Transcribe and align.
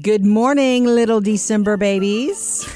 Good 0.00 0.24
morning, 0.24 0.86
little 0.86 1.20
December 1.20 1.76
babies. 1.76 2.66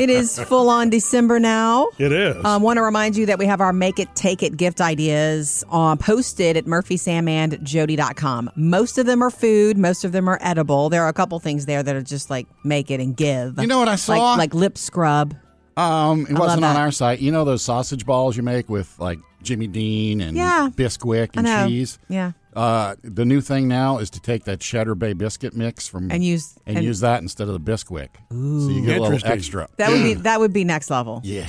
it 0.00 0.10
is 0.10 0.38
full 0.40 0.68
on 0.68 0.90
December 0.90 1.38
now. 1.38 1.88
It 1.98 2.10
is. 2.10 2.44
I 2.44 2.56
um, 2.56 2.62
want 2.62 2.78
to 2.78 2.82
remind 2.82 3.16
you 3.16 3.26
that 3.26 3.38
we 3.38 3.46
have 3.46 3.60
our 3.60 3.72
Make 3.72 4.00
It, 4.00 4.14
Take 4.16 4.42
It 4.42 4.56
gift 4.56 4.80
ideas 4.80 5.64
on, 5.68 5.98
posted 5.98 6.56
at 6.56 6.64
murphysamandjody.com. 6.64 8.50
Most 8.56 8.98
of 8.98 9.06
them 9.06 9.22
are 9.22 9.30
food, 9.30 9.78
most 9.78 10.04
of 10.04 10.12
them 10.12 10.28
are 10.28 10.38
edible. 10.42 10.90
There 10.90 11.04
are 11.04 11.08
a 11.08 11.12
couple 11.12 11.38
things 11.38 11.66
there 11.66 11.82
that 11.82 11.94
are 11.94 12.02
just 12.02 12.28
like 12.28 12.48
make 12.64 12.90
it 12.90 13.00
and 13.00 13.16
give. 13.16 13.58
You 13.58 13.68
know 13.68 13.78
what 13.78 13.88
I 13.88 13.96
saw? 13.96 14.32
Like, 14.32 14.38
like 14.38 14.54
lip 14.54 14.76
scrub. 14.76 15.34
Um, 15.76 16.26
it 16.28 16.36
I 16.36 16.38
wasn't 16.38 16.64
on 16.64 16.74
that. 16.74 16.80
our 16.80 16.90
site. 16.92 17.20
You 17.20 17.32
know 17.32 17.44
those 17.44 17.62
sausage 17.62 18.04
balls 18.06 18.36
you 18.36 18.42
make 18.42 18.68
with 18.68 18.94
like 18.98 19.18
Jimmy 19.42 19.66
Dean 19.66 20.20
and 20.20 20.36
Yeah. 20.36 20.68
Bisquick 20.74 21.30
and 21.34 21.46
cheese. 21.68 21.98
Yeah. 22.08 22.32
Uh, 22.54 22.96
the 23.02 23.24
new 23.24 23.40
thing 23.40 23.66
now 23.66 23.96
is 23.98 24.10
to 24.10 24.20
take 24.20 24.44
that 24.44 24.60
cheddar 24.60 24.94
bay 24.94 25.14
biscuit 25.14 25.56
mix 25.56 25.88
from 25.88 26.10
And 26.10 26.22
use- 26.22 26.54
and, 26.66 26.76
and- 26.76 26.86
use 26.86 27.00
that 27.00 27.22
instead 27.22 27.48
of 27.48 27.54
the 27.54 27.60
Bisquick. 27.72 28.08
So 28.30 28.68
you 28.68 28.84
get 28.84 28.98
a 28.98 29.02
little 29.02 29.18
extra. 29.26 29.68
That 29.78 29.90
would 29.90 30.02
be 30.02 30.14
that 30.28 30.38
would 30.40 30.52
be 30.52 30.64
next 30.64 30.90
level. 30.90 31.20
Yeah. 31.24 31.46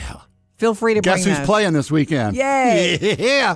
Feel 0.57 0.73
free 0.73 0.93
to 0.93 1.01
Guess 1.01 1.23
bring 1.23 1.29
who's 1.29 1.37
those. 1.39 1.45
playing 1.45 1.73
this 1.73 1.91
weekend? 1.91 2.35
Yay. 2.37 3.15
Yeah. 3.19 3.55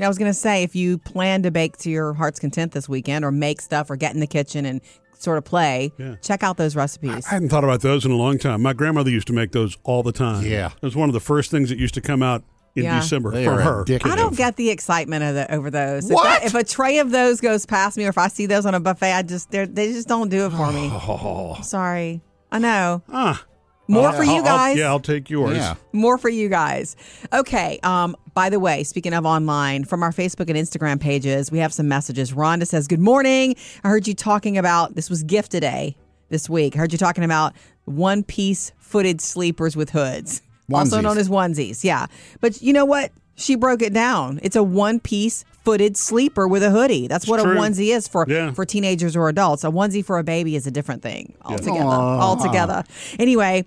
I 0.00 0.06
was 0.06 0.16
going 0.16 0.30
to 0.30 0.38
say, 0.38 0.62
if 0.62 0.76
you 0.76 0.96
plan 0.98 1.42
to 1.42 1.50
bake 1.50 1.76
to 1.78 1.90
your 1.90 2.14
heart's 2.14 2.38
content 2.38 2.70
this 2.70 2.88
weekend 2.88 3.24
or 3.24 3.32
make 3.32 3.60
stuff 3.60 3.90
or 3.90 3.96
get 3.96 4.14
in 4.14 4.20
the 4.20 4.28
kitchen 4.28 4.64
and 4.64 4.80
sort 5.18 5.38
of 5.38 5.44
play, 5.44 5.92
Yeah. 5.98 6.14
check 6.22 6.42
out 6.42 6.56
those 6.56 6.74
recipes. 6.76 7.26
I 7.26 7.30
hadn't 7.34 7.48
thought 7.50 7.64
about 7.64 7.80
those 7.82 8.04
in 8.04 8.10
a 8.10 8.16
long 8.16 8.38
time. 8.38 8.62
My 8.62 8.72
grandmother 8.72 9.10
used 9.10 9.26
to 9.28 9.32
make 9.32 9.52
those 9.52 9.76
all 9.84 10.02
the 10.02 10.12
time. 10.12 10.44
Yeah. 10.46 10.70
It 10.76 10.82
was 10.82 10.96
one 10.96 11.08
of 11.08 11.12
the 11.12 11.20
first 11.20 11.50
things 11.50 11.68
that 11.70 11.78
used 11.78 11.94
to 11.94 12.00
come 12.00 12.22
out 12.22 12.44
in 12.76 12.84
Yeah. 12.84 13.00
December 13.00 13.32
They 13.32 13.44
for 13.44 13.60
her. 13.60 13.84
addictive. 13.84 14.10
I 14.10 14.14
don't 14.16 14.36
get 14.36 14.54
the 14.56 14.70
excitement 14.70 15.24
of 15.24 15.34
the, 15.34 15.52
over 15.52 15.70
those. 15.70 16.08
If, 16.08 16.14
What? 16.14 16.24
that- 16.24 16.44
if 16.44 16.54
a 16.54 16.62
tray 16.62 16.98
of 16.98 17.10
those 17.10 17.40
goes 17.40 17.66
past 17.66 17.96
me 17.96 18.04
or 18.06 18.10
if 18.10 18.18
I 18.18 18.28
see 18.28 18.46
those 18.46 18.64
on 18.66 18.74
a 18.74 18.80
buffet, 18.80 19.12
I 19.12 19.22
just 19.22 19.50
they're- 19.50 19.66
they 19.66 19.92
just 19.92 20.06
don't 20.06 20.28
do 20.28 20.46
it 20.46 20.50
for 20.50 20.70
me. 20.72 20.88
Oh. 20.92 21.58
Sorry. 21.62 22.22
I 22.52 22.58
know. 22.58 23.02
Ah. 23.12 23.42
More 23.88 24.08
I'll- 24.08 24.12
for 24.16 24.22
you 24.22 24.30
I'll- 24.32 24.36
I'll- 24.38 24.42
guys. 24.44 24.76
yeah, 24.76 24.86
I'll 24.88 25.00
take 25.00 25.30
yours. 25.30 25.56
Yeah. 25.56 25.74
More 25.92 26.18
for 26.18 26.28
you 26.28 26.48
guys. 26.48 26.94
Okay. 27.32 27.78
Um, 27.82 28.14
by 28.34 28.50
the 28.50 28.60
way, 28.60 28.84
speaking 28.84 29.14
of 29.14 29.24
online, 29.26 29.84
from 29.84 30.02
our 30.02 30.12
Facebook 30.12 30.48
and 30.50 30.56
Instagram 30.56 31.00
pages, 31.00 31.50
we 31.50 31.58
have 31.58 31.72
some 31.72 31.88
messages. 31.88 32.32
Rhonda 32.32 32.66
says, 32.66 32.86
Good 32.86 33.00
morning. 33.00 33.56
I 33.82 33.88
heard 33.88 34.06
you 34.06 34.14
talking 34.14 34.58
about 34.58 34.94
this 34.94 35.08
was 35.10 35.22
gift 35.22 35.50
today 35.50 35.96
this 36.28 36.48
week. 36.50 36.76
I 36.76 36.78
heard 36.80 36.92
you 36.92 36.98
talking 36.98 37.24
about 37.24 37.54
one 37.86 38.22
piece 38.22 38.72
footed 38.78 39.20
sleepers 39.20 39.74
with 39.74 39.90
hoods. 39.90 40.42
Also 40.72 41.00
known 41.00 41.16
as 41.16 41.30
onesies. 41.30 41.82
Yeah. 41.82 42.06
But 42.42 42.60
you 42.60 42.74
know 42.74 42.84
what? 42.84 43.10
She 43.38 43.54
broke 43.54 43.82
it 43.82 43.92
down. 43.94 44.40
It's 44.42 44.56
a 44.56 44.62
one 44.62 45.00
piece 45.00 45.44
footed 45.64 45.96
sleeper 45.96 46.48
with 46.48 46.62
a 46.62 46.70
hoodie. 46.70 47.06
That's 47.06 47.26
what 47.28 47.40
true. 47.40 47.52
a 47.52 47.56
onesie 47.56 47.94
is 47.94 48.08
for 48.08 48.26
Yeah. 48.28 48.52
for 48.52 48.64
teenagers 48.64 49.14
or 49.16 49.28
adults. 49.28 49.64
A 49.64 49.68
onesie 49.68 50.04
for 50.04 50.18
a 50.18 50.24
baby 50.24 50.56
is 50.56 50.66
a 50.66 50.70
different 50.70 51.02
thing 51.02 51.34
altogether. 51.44 51.78
Aw. 51.80 52.20
Altogether. 52.20 52.84
Anyway, 53.18 53.64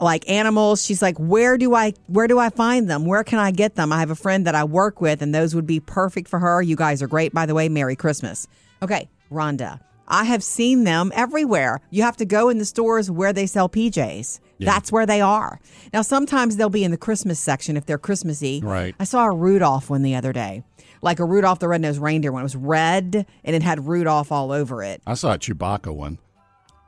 like 0.00 0.28
animals, 0.28 0.84
she's 0.84 1.00
like, 1.02 1.16
where 1.18 1.56
do 1.56 1.74
I 1.74 1.92
where 2.08 2.26
do 2.26 2.38
I 2.38 2.50
find 2.50 2.90
them? 2.90 3.04
Where 3.06 3.22
can 3.24 3.38
I 3.38 3.50
get 3.52 3.76
them? 3.76 3.92
I 3.92 4.00
have 4.00 4.10
a 4.10 4.14
friend 4.16 4.46
that 4.46 4.54
I 4.54 4.64
work 4.64 5.00
with, 5.00 5.22
and 5.22 5.34
those 5.34 5.54
would 5.54 5.66
be 5.66 5.80
perfect 5.80 6.28
for 6.28 6.38
her. 6.40 6.60
You 6.62 6.76
guys 6.76 7.00
are 7.02 7.06
great, 7.08 7.32
by 7.32 7.46
the 7.46 7.54
way. 7.54 7.68
Merry 7.68 7.94
Christmas. 7.96 8.48
Okay, 8.82 9.08
Rhonda. 9.30 9.80
I 10.08 10.24
have 10.24 10.42
seen 10.44 10.84
them 10.84 11.12
everywhere. 11.14 11.80
You 11.90 12.02
have 12.02 12.16
to 12.18 12.26
go 12.26 12.48
in 12.50 12.58
the 12.58 12.66
stores 12.66 13.10
where 13.10 13.32
they 13.32 13.46
sell 13.46 13.68
PJs. 13.70 14.38
That's 14.60 14.90
where 14.92 15.06
they 15.06 15.20
are. 15.20 15.60
Now, 15.92 16.02
sometimes 16.02 16.56
they'll 16.56 16.68
be 16.70 16.84
in 16.84 16.90
the 16.90 16.96
Christmas 16.96 17.38
section 17.40 17.76
if 17.76 17.86
they're 17.86 17.98
Christmassy. 17.98 18.60
Right. 18.64 18.94
I 18.98 19.04
saw 19.04 19.24
a 19.26 19.32
Rudolph 19.34 19.90
one 19.90 20.02
the 20.02 20.14
other 20.14 20.32
day, 20.32 20.62
like 21.02 21.18
a 21.20 21.24
Rudolph 21.24 21.58
the 21.58 21.68
Red-Nosed 21.68 22.00
Reindeer 22.00 22.32
one. 22.32 22.40
It 22.40 22.44
was 22.44 22.56
red 22.56 23.26
and 23.44 23.56
it 23.56 23.62
had 23.62 23.86
Rudolph 23.86 24.30
all 24.32 24.52
over 24.52 24.82
it. 24.82 25.02
I 25.06 25.14
saw 25.14 25.34
a 25.34 25.38
Chewbacca 25.38 25.94
one. 25.94 26.18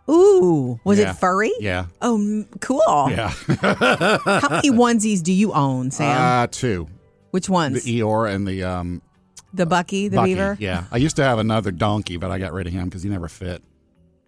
Ooh, 0.08 0.78
was 0.84 0.98
Yeah. 1.00 1.10
it 1.10 1.14
furry? 1.16 1.52
Yeah. 1.58 1.86
Oh, 2.00 2.44
cool. 2.60 2.80
Yeah. 3.10 3.28
How 3.60 4.48
many 4.50 4.70
onesies 4.70 5.22
do 5.22 5.32
you 5.32 5.52
own, 5.52 5.90
Sam? 5.90 6.16
Uh, 6.20 6.46
two. 6.48 6.86
Which 7.32 7.48
ones? 7.48 7.82
The 7.82 8.00
Eeyore 8.00 8.32
and 8.32 8.46
the 8.46 8.62
um, 8.62 9.02
the 9.52 9.66
Bucky, 9.66 10.08
the 10.08 10.16
Bucky. 10.18 10.34
beaver. 10.34 10.56
Yeah. 10.60 10.84
I 10.92 10.98
used 10.98 11.16
to 11.16 11.24
have 11.24 11.38
another 11.40 11.72
donkey, 11.72 12.16
but 12.18 12.30
I 12.30 12.38
got 12.38 12.52
rid 12.52 12.66
of 12.68 12.72
him 12.72 12.84
because 12.84 13.02
he 13.02 13.08
never 13.08 13.26
fit. 13.28 13.62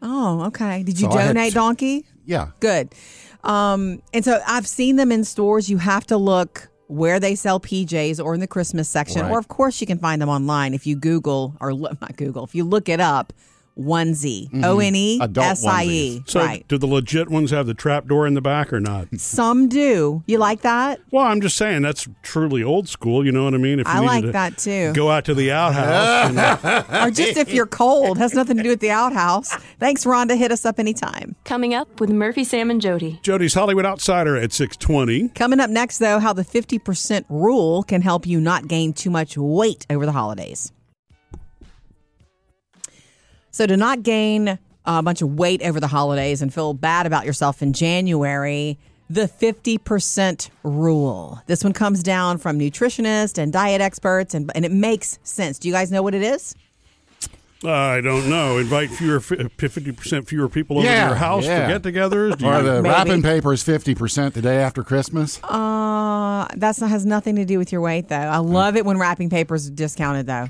Oh, 0.03 0.47
okay. 0.47 0.83
Did 0.83 1.01
you 1.01 1.11
So 1.11 1.17
donate 1.17 1.53
t- 1.53 1.55
donkey? 1.55 2.07
Yeah. 2.29 2.49
Good. 2.61 2.95
Um, 3.43 4.03
and 4.13 4.25
so 4.25 4.41
I've 4.47 4.67
seen 4.67 4.97
them 4.97 5.11
in 5.11 5.25
stores. 5.25 5.69
You 5.71 5.79
have 5.79 6.07
to 6.09 6.17
look 6.19 6.69
where 6.89 7.19
they 7.19 7.35
sell 7.35 7.59
PJs 7.59 8.23
or 8.25 8.35
in 8.35 8.41
the 8.41 8.47
Christmas 8.47 8.89
section, 8.89 9.23
Right. 9.23 9.31
or 9.33 9.39
of 9.39 9.49
course 9.49 9.81
you 9.81 9.87
can 9.87 9.99
find 9.99 10.21
them 10.23 10.29
online 10.29 10.75
if 10.75 10.87
you 10.87 10.95
Google 10.97 11.55
or 11.61 11.73
not 12.01 12.17
Google 12.17 12.45
if 12.45 12.55
you 12.55 12.65
look 12.65 12.89
it 12.89 13.01
up. 13.01 13.33
Onesie, 13.79 14.49
O 14.65 14.79
N 14.81 14.95
E 14.95 15.17
Mm-hmm. 15.19 15.23
Adult 15.23 15.47
S 15.47 15.65
I 15.67 15.85
E. 15.85 16.19
onesies. 16.21 16.31
So 16.31 16.41
Right. 16.41 16.67
do 16.69 16.79
the 16.79 16.87
legit 16.87 17.29
ones 17.31 17.51
have 17.51 17.67
the 17.67 17.75
trap 17.75 18.07
door 18.07 18.27
in 18.27 18.35
the 18.35 18.41
back 18.41 18.73
or 18.73 18.81
not? 18.81 19.09
Some 19.19 19.69
do. 19.69 20.23
You 20.27 20.39
like 20.39 20.63
that? 20.63 21.01
well, 21.11 21.25
I'm 21.25 21.41
just 21.41 21.57
saying 21.57 21.83
that's 21.83 22.07
truly 22.23 22.63
old 22.63 22.89
school. 22.89 23.25
You 23.25 23.33
know 23.33 23.45
what 23.45 23.55
I 23.55 23.59
mean? 23.59 23.81
If 23.81 23.87
you 23.87 23.93
I 23.93 24.01
needed 24.01 24.07
like 24.13 24.25
to 24.25 24.33
that 24.33 24.59
too. 24.59 24.93
Go 24.95 25.11
out 25.11 25.25
to 25.27 25.35
the 25.35 25.51
outhouse. 25.53 26.31
and, 26.65 27.03
or 27.09 27.11
just 27.11 27.37
if 27.37 27.53
you're 27.53 27.67
cold, 27.67 28.19
has 28.19 28.35
nothing 28.35 28.57
to 28.57 28.63
do 28.63 28.69
with 28.71 28.81
the 28.81 28.91
outhouse. 28.91 29.51
Thanks, 29.79 30.05
Rhonda. 30.05 30.37
Hit 30.37 30.53
us 30.53 30.65
up 30.67 30.79
anytime. 30.79 31.37
Coming 31.45 31.75
up 31.75 32.01
with 32.01 32.11
Murphy, 32.11 32.45
Sam, 32.45 32.71
and 32.71 32.81
Jody. 32.81 33.21
Jody's 33.23 33.55
Hollywood 33.55 33.87
Outsider 33.87 34.37
at 34.37 34.53
620. 34.53 35.29
Coming 35.31 35.61
up 35.61 35.71
next, 35.71 35.99
though, 35.99 36.19
how 36.19 36.33
the 36.33 36.45
50% 36.45 37.25
rule 37.29 37.83
can 37.83 38.03
help 38.03 38.27
you 38.27 38.41
not 38.41 38.69
gain 38.69 38.93
too 38.93 39.11
much 39.11 39.37
weight 39.37 39.87
over 39.91 40.05
the 40.07 40.13
holidays. 40.13 40.73
So, 43.59 43.67
to 43.67 43.77
not 43.77 44.05
gain 44.05 44.57
a 44.85 45.03
bunch 45.03 45.21
of 45.21 45.35
weight 45.35 45.63
over 45.65 45.81
the 45.81 45.89
holidays 45.89 46.43
and 46.43 46.55
feel 46.55 46.75
bad 46.75 47.07
about 47.07 47.27
yourself 47.27 47.61
in 47.61 47.73
January, 47.73 48.79
the 49.11 49.23
50% 49.23 50.51
rule. 50.63 51.43
This 51.49 51.65
one 51.65 51.73
comes 51.73 52.05
down 52.05 52.39
from 52.39 52.57
nutritionists 52.57 53.37
and 53.37 53.53
diet 53.53 53.81
experts, 53.81 54.33
and, 54.33 54.49
and 54.55 54.65
it 54.65 54.71
makes 54.71 55.19
sense. 55.25 55.59
Do 55.59 55.67
you 55.67 55.75
guys 55.75 55.91
know 55.91 56.03
what 56.05 56.15
it 56.15 56.23
is? 56.23 56.55
I 57.65 58.01
don't 58.01 58.31
know. 58.31 58.59
Invite 58.59 58.91
fewer, 58.91 59.19
fifty 59.19 59.91
percent 59.91 60.29
fewer 60.29 60.49
people 60.49 60.79
over 60.79 60.87
Yeah, 60.87 61.01
to 61.03 61.09
your 61.09 61.17
house 61.17 61.45
yeah. 61.45 61.67
for 61.67 61.81
get-togethers. 61.81 62.39
Do 62.39 62.47
Or 62.47 62.59
you- 62.59 62.63
the 62.63 62.75
Maybe. 62.83 62.91
wrapping 62.95 63.23
paper 63.23 63.53
is 63.53 63.65
50% 63.65 64.35
the 64.35 64.41
day 64.43 64.59
after 64.59 64.85
Christmas. 64.85 65.43
Uh, 65.43 66.47
that's 66.57 66.81
not, 66.81 66.91
has 66.91 67.05
nothing 67.05 67.35
to 67.35 67.45
do 67.45 67.59
with 67.59 67.73
your 67.73 67.81
weight, 67.81 68.07
though. 68.09 68.15
I 68.15 68.37
love 68.37 68.77
it 68.77 68.85
when 68.87 68.99
wrapping 68.99 69.31
paper 69.31 69.57
is 69.57 69.69
discounted, 69.69 70.29
though. 70.29 70.49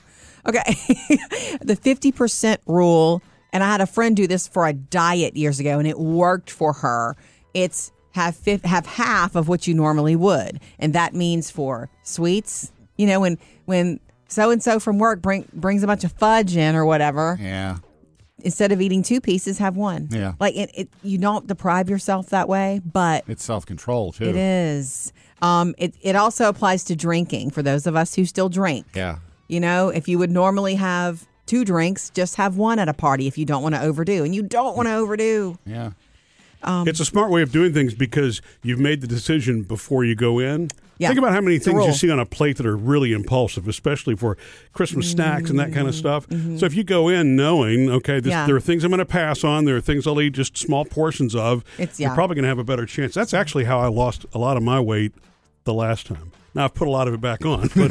Okay, 0.48 0.74
the 1.60 1.76
fifty 1.80 2.10
percent 2.12 2.60
rule, 2.66 3.22
and 3.52 3.62
I 3.62 3.68
had 3.70 3.80
a 3.80 3.86
friend 3.86 4.16
do 4.16 4.26
this 4.26 4.48
for 4.48 4.66
a 4.66 4.72
diet 4.72 5.36
years 5.36 5.60
ago, 5.60 5.78
and 5.78 5.86
it 5.86 5.98
worked 5.98 6.50
for 6.50 6.72
her. 6.74 7.16
It's 7.54 7.92
have 8.12 8.38
have 8.64 8.86
half 8.86 9.36
of 9.36 9.48
what 9.48 9.66
you 9.66 9.74
normally 9.74 10.16
would, 10.16 10.60
and 10.78 10.94
that 10.94 11.14
means 11.14 11.50
for 11.50 11.88
sweets. 12.02 12.72
You 12.96 13.06
know, 13.06 13.20
when 13.20 13.38
when 13.66 14.00
so 14.28 14.50
and 14.50 14.62
so 14.62 14.80
from 14.80 14.98
work 14.98 15.20
bring 15.22 15.46
brings 15.52 15.82
a 15.82 15.86
bunch 15.86 16.04
of 16.04 16.12
fudge 16.12 16.56
in 16.56 16.74
or 16.74 16.84
whatever, 16.84 17.36
Yeah. 17.40 17.78
instead 18.40 18.72
of 18.72 18.80
eating 18.80 19.02
two 19.02 19.20
pieces, 19.20 19.58
have 19.58 19.76
one. 19.76 20.08
Yeah. 20.10 20.32
like 20.40 20.56
it, 20.56 20.70
it 20.74 20.88
you 21.02 21.18
don't 21.18 21.46
deprive 21.46 21.88
yourself 21.90 22.30
that 22.30 22.48
way, 22.48 22.80
but 22.84 23.24
It's 23.28 23.44
self 23.44 23.66
control, 23.66 24.12
too. 24.12 24.24
it 24.24 24.36
is. 24.36 25.12
Um, 25.42 25.74
it 25.78 25.94
it 26.00 26.16
also 26.16 26.48
applies 26.48 26.82
to 26.84 26.96
drinking 26.96 27.50
for 27.50 27.62
those 27.62 27.86
of 27.86 27.94
us 27.94 28.14
who 28.14 28.24
still 28.24 28.48
drink. 28.48 28.86
Yeah. 28.94 29.18
You 29.48 29.60
know, 29.60 29.88
if 29.88 30.06
you 30.08 30.18
would 30.18 30.30
normally 30.30 30.74
have 30.76 31.26
two 31.46 31.64
drinks, 31.64 32.10
just 32.10 32.36
have 32.36 32.56
one 32.56 32.78
at 32.78 32.88
a 32.88 32.94
party 32.94 33.26
if 33.26 33.38
you 33.38 33.44
don't 33.46 33.62
want 33.62 33.74
to 33.74 33.80
overdo, 33.80 34.22
and 34.24 34.34
you 34.34 34.42
don't 34.42 34.76
want 34.76 34.86
to 34.88 34.94
overdo. 34.94 35.58
Yeah. 35.64 35.92
it's 36.64 37.00
a 37.00 37.04
smart 37.04 37.30
way 37.30 37.40
of 37.42 37.50
doing 37.52 37.72
things 37.72 37.94
because 37.94 38.42
you've 38.62 38.78
made 38.80 39.00
the 39.00 39.06
decision 39.06 39.62
before 39.62 40.04
you 40.04 40.14
go 40.14 40.38
in. 40.38 40.68
Yeah. 40.98 41.08
Think 41.08 41.20
about 41.20 41.32
how 41.32 41.40
many 41.40 41.56
It's 41.56 41.64
things 41.64 41.86
you 41.86 41.92
see 41.92 42.10
on 42.10 42.18
a 42.18 42.26
plate 42.26 42.56
that 42.56 42.66
are 42.66 42.76
really 42.76 43.12
impulsive, 43.12 43.68
especially 43.68 44.16
for 44.16 44.36
Christmas 44.72 45.08
snacks 45.10 45.48
and 45.48 45.56
that 45.60 45.72
kind 45.72 45.86
of 45.86 45.94
stuff. 45.94 46.26
So 46.58 46.66
if 46.66 46.74
you 46.74 46.82
go 46.82 47.08
in 47.08 47.36
knowing, 47.36 47.88
okay, 47.88 48.14
this, 48.18 48.24
Mm-hmm. 48.24 48.40
Yeah. 48.40 48.46
there 48.46 48.56
are 48.56 48.60
things 48.60 48.82
I'm 48.82 48.90
going 48.90 48.98
to 48.98 49.04
pass 49.06 49.44
on, 49.44 49.64
there 49.64 49.76
are 49.76 49.80
things 49.80 50.08
I'll 50.08 50.20
eat 50.20 50.30
just 50.34 50.58
small 50.58 50.84
portions 50.84 51.36
of, 51.36 51.64
It's- 51.78 52.00
yeah. 52.00 52.08
you're 52.08 52.14
probably 52.16 52.34
going 52.34 52.42
to 52.42 52.48
have 52.48 52.58
a 52.58 52.64
better 52.64 52.84
chance. 52.84 53.14
That's 53.14 53.32
actually 53.32 53.64
how 53.64 53.78
I 53.78 53.86
lost 53.86 54.26
a 54.34 54.38
lot 54.38 54.56
of 54.56 54.62
my 54.64 54.80
weight 54.80 55.12
the 55.64 55.72
last 55.72 56.06
time. 56.06 56.32
Now 56.54 56.64
I've 56.64 56.74
put 56.74 56.88
a 56.88 56.90
lot 56.90 57.06
of 57.08 57.14
it 57.14 57.20
back 57.20 57.44
on, 57.44 57.68
but, 57.76 57.88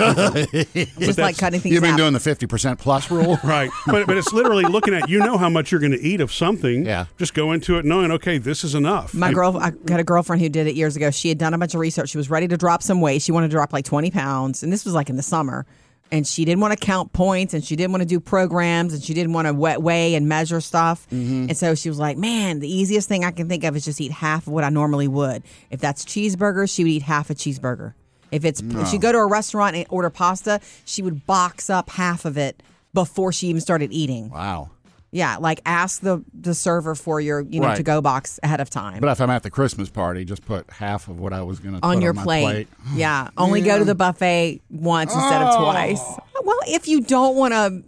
Just 0.99 1.19
like 1.19 1.37
cutting 1.37 1.59
things 1.61 1.73
You've 1.73 1.83
been 1.83 1.93
out. 1.93 1.97
doing 1.97 2.13
the 2.13 2.19
50% 2.19 2.79
plus 2.79 3.09
rule? 3.11 3.39
right? 3.43 3.69
But 3.85 4.07
but 4.07 4.17
it's 4.17 4.33
literally 4.33 4.63
looking 4.65 4.93
at 4.93 5.09
you 5.09 5.19
know 5.19 5.37
how 5.37 5.49
much 5.49 5.71
you're 5.71 5.79
going 5.79 5.91
to 5.93 6.01
eat 6.01 6.21
of 6.21 6.31
something. 6.33 6.85
Yeah. 6.85 7.05
Just 7.17 7.33
go 7.33 7.51
into 7.51 7.77
it 7.77 7.85
knowing, 7.85 8.11
okay, 8.11 8.37
this 8.39 8.63
is 8.63 8.75
enough. 8.75 9.13
My 9.13 9.29
If- 9.29 9.35
girl, 9.35 9.57
I 9.57 9.71
had 9.89 9.99
a 9.99 10.03
girlfriend 10.03 10.41
who 10.41 10.49
did 10.49 10.67
it 10.67 10.75
years 10.75 10.95
ago. 10.95 11.11
She 11.11 11.29
had 11.29 11.37
done 11.37 11.53
a 11.53 11.57
bunch 11.57 11.73
of 11.75 11.79
research. 11.79 12.09
She 12.09 12.17
was 12.17 12.29
ready 12.29 12.47
to 12.47 12.57
drop 12.57 12.83
some 12.83 12.99
weight. 12.99 13.21
She 13.21 13.31
wanted 13.31 13.47
to 13.49 13.51
drop 13.51 13.73
like 13.73 13.85
20 13.85 14.11
pounds. 14.11 14.63
And 14.63 14.73
this 14.73 14.85
was 14.85 14.93
like 14.93 15.09
in 15.09 15.15
the 15.17 15.23
summer. 15.23 15.65
And 16.09 16.25
she 16.25 16.45
didn't 16.45 16.61
want 16.61 16.71
to 16.71 16.79
count 16.79 17.11
points 17.11 17.53
and 17.53 17.61
she 17.61 17.75
didn't 17.75 17.91
want 17.91 18.01
to 18.01 18.07
do 18.07 18.21
programs 18.21 18.93
and 18.93 19.03
she 19.03 19.13
didn't 19.13 19.33
want 19.33 19.47
to 19.47 19.53
wet- 19.53 19.81
weigh 19.81 20.15
and 20.15 20.27
measure 20.29 20.61
stuff. 20.61 21.05
Mm-hmm. 21.11 21.47
And 21.49 21.57
so 21.57 21.75
she 21.75 21.89
was 21.89 21.99
like, 21.99 22.15
man, 22.15 22.59
the 22.61 22.73
easiest 22.73 23.09
thing 23.09 23.25
I 23.25 23.31
can 23.31 23.49
think 23.49 23.65
of 23.65 23.75
is 23.75 23.83
just 23.83 23.99
eat 23.99 24.13
half 24.13 24.47
of 24.47 24.53
what 24.53 24.63
I 24.63 24.69
normally 24.69 25.09
would. 25.09 25.43
If 25.69 25.81
that's 25.81 26.05
cheeseburgers, 26.05 26.73
she 26.73 26.83
would 26.85 26.91
eat 26.93 27.01
half 27.03 27.29
a 27.29 27.35
cheeseburger. 27.35 27.93
If 28.31 28.43
it's 28.45 28.61
if 28.61 28.87
she'd 28.89 29.01
go 29.01 29.11
to 29.11 29.17
a 29.19 29.27
restaurant 29.27 29.75
and 29.75 29.85
order 29.89 30.09
pasta, 30.09 30.59
she 30.85 31.01
would 31.01 31.25
box 31.25 31.69
up 31.69 31.89
half 31.91 32.25
of 32.25 32.37
it 32.37 32.61
before 32.93 33.31
she 33.31 33.47
even 33.47 33.61
started 33.61 33.91
eating. 33.93 34.29
Wow. 34.29 34.69
Yeah, 35.11 35.37
like 35.37 35.61
ask 35.65 36.01
the 36.01 36.23
the 36.33 36.53
server 36.53 36.93
for 36.93 37.21
your 37.21 37.39
you 37.41 37.61
know 37.61 37.67
Right. 37.67 37.77
to 37.77 37.83
go 37.83 38.01
box 38.01 38.39
ahead 38.43 38.59
of 38.59 38.69
time 38.69 38.99
But 38.99 39.09
if 39.09 39.21
I'm 39.21 39.29
at 39.29 39.41
the 39.43 39.49
Christmas 39.49 39.89
party, 39.89 40.25
just 40.25 40.45
put 40.45 40.69
half 40.69 41.07
of 41.07 41.17
what 41.19 41.31
I 41.31 41.43
was 41.43 41.59
going 41.59 41.79
to 41.79 41.85
on 41.85 41.95
put 41.95 42.03
your 42.03 42.09
on 42.11 42.15
my 42.17 42.23
plate. 42.23 42.43
plate. 42.43 42.67
Yeah, 42.97 43.29
only 43.37 43.61
go 43.61 43.79
to 43.79 43.85
the 43.85 43.95
buffet 43.95 44.61
once 44.69 45.13
instead 45.13 45.41
of 45.41 45.55
Oh. 45.55 45.63
twice. 45.63 46.01
Well, 46.43 46.59
if 46.67 46.87
you 46.89 47.01
don't 47.01 47.35
want 47.37 47.53
to 47.53 47.83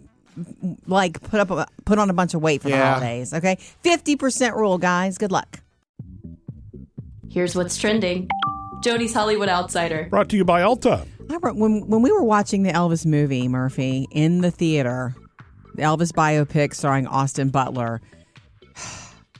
like 0.86 1.20
put 1.22 1.40
up 1.40 1.50
a, 1.50 1.66
put 1.84 1.98
on 1.98 2.08
a 2.08 2.14
bunch 2.14 2.32
of 2.32 2.40
weight 2.40 2.62
for 2.62 2.70
the 2.70 2.78
holidays, 2.78 3.34
okay? 3.34 3.56
Fifty 3.82 4.16
percent 4.16 4.56
rule, 4.56 4.78
guys. 4.78 5.18
Good 5.18 5.30
luck. 5.32 5.60
Here's 7.28 7.54
what's 7.54 7.76
trending 7.76 8.28
Jody's 8.80 9.12
Hollywood 9.12 9.48
Outsider. 9.48 10.06
Brought 10.08 10.30
to 10.30 10.36
you 10.36 10.44
by 10.44 10.62
Ulta. 10.62 11.06
I 11.30 11.36
when 11.52 11.86
when 11.86 12.02
we 12.02 12.10
were 12.10 12.24
watching 12.24 12.62
the 12.62 12.72
Elvis 12.72 13.04
movie, 13.06 13.46
Murphy, 13.46 14.08
in 14.10 14.40
the 14.40 14.50
theater, 14.50 15.14
the 15.74 15.82
Elvis 15.82 16.12
biopic 16.12 16.74
starring 16.74 17.06
Austin 17.06 17.50
Butler. 17.50 18.00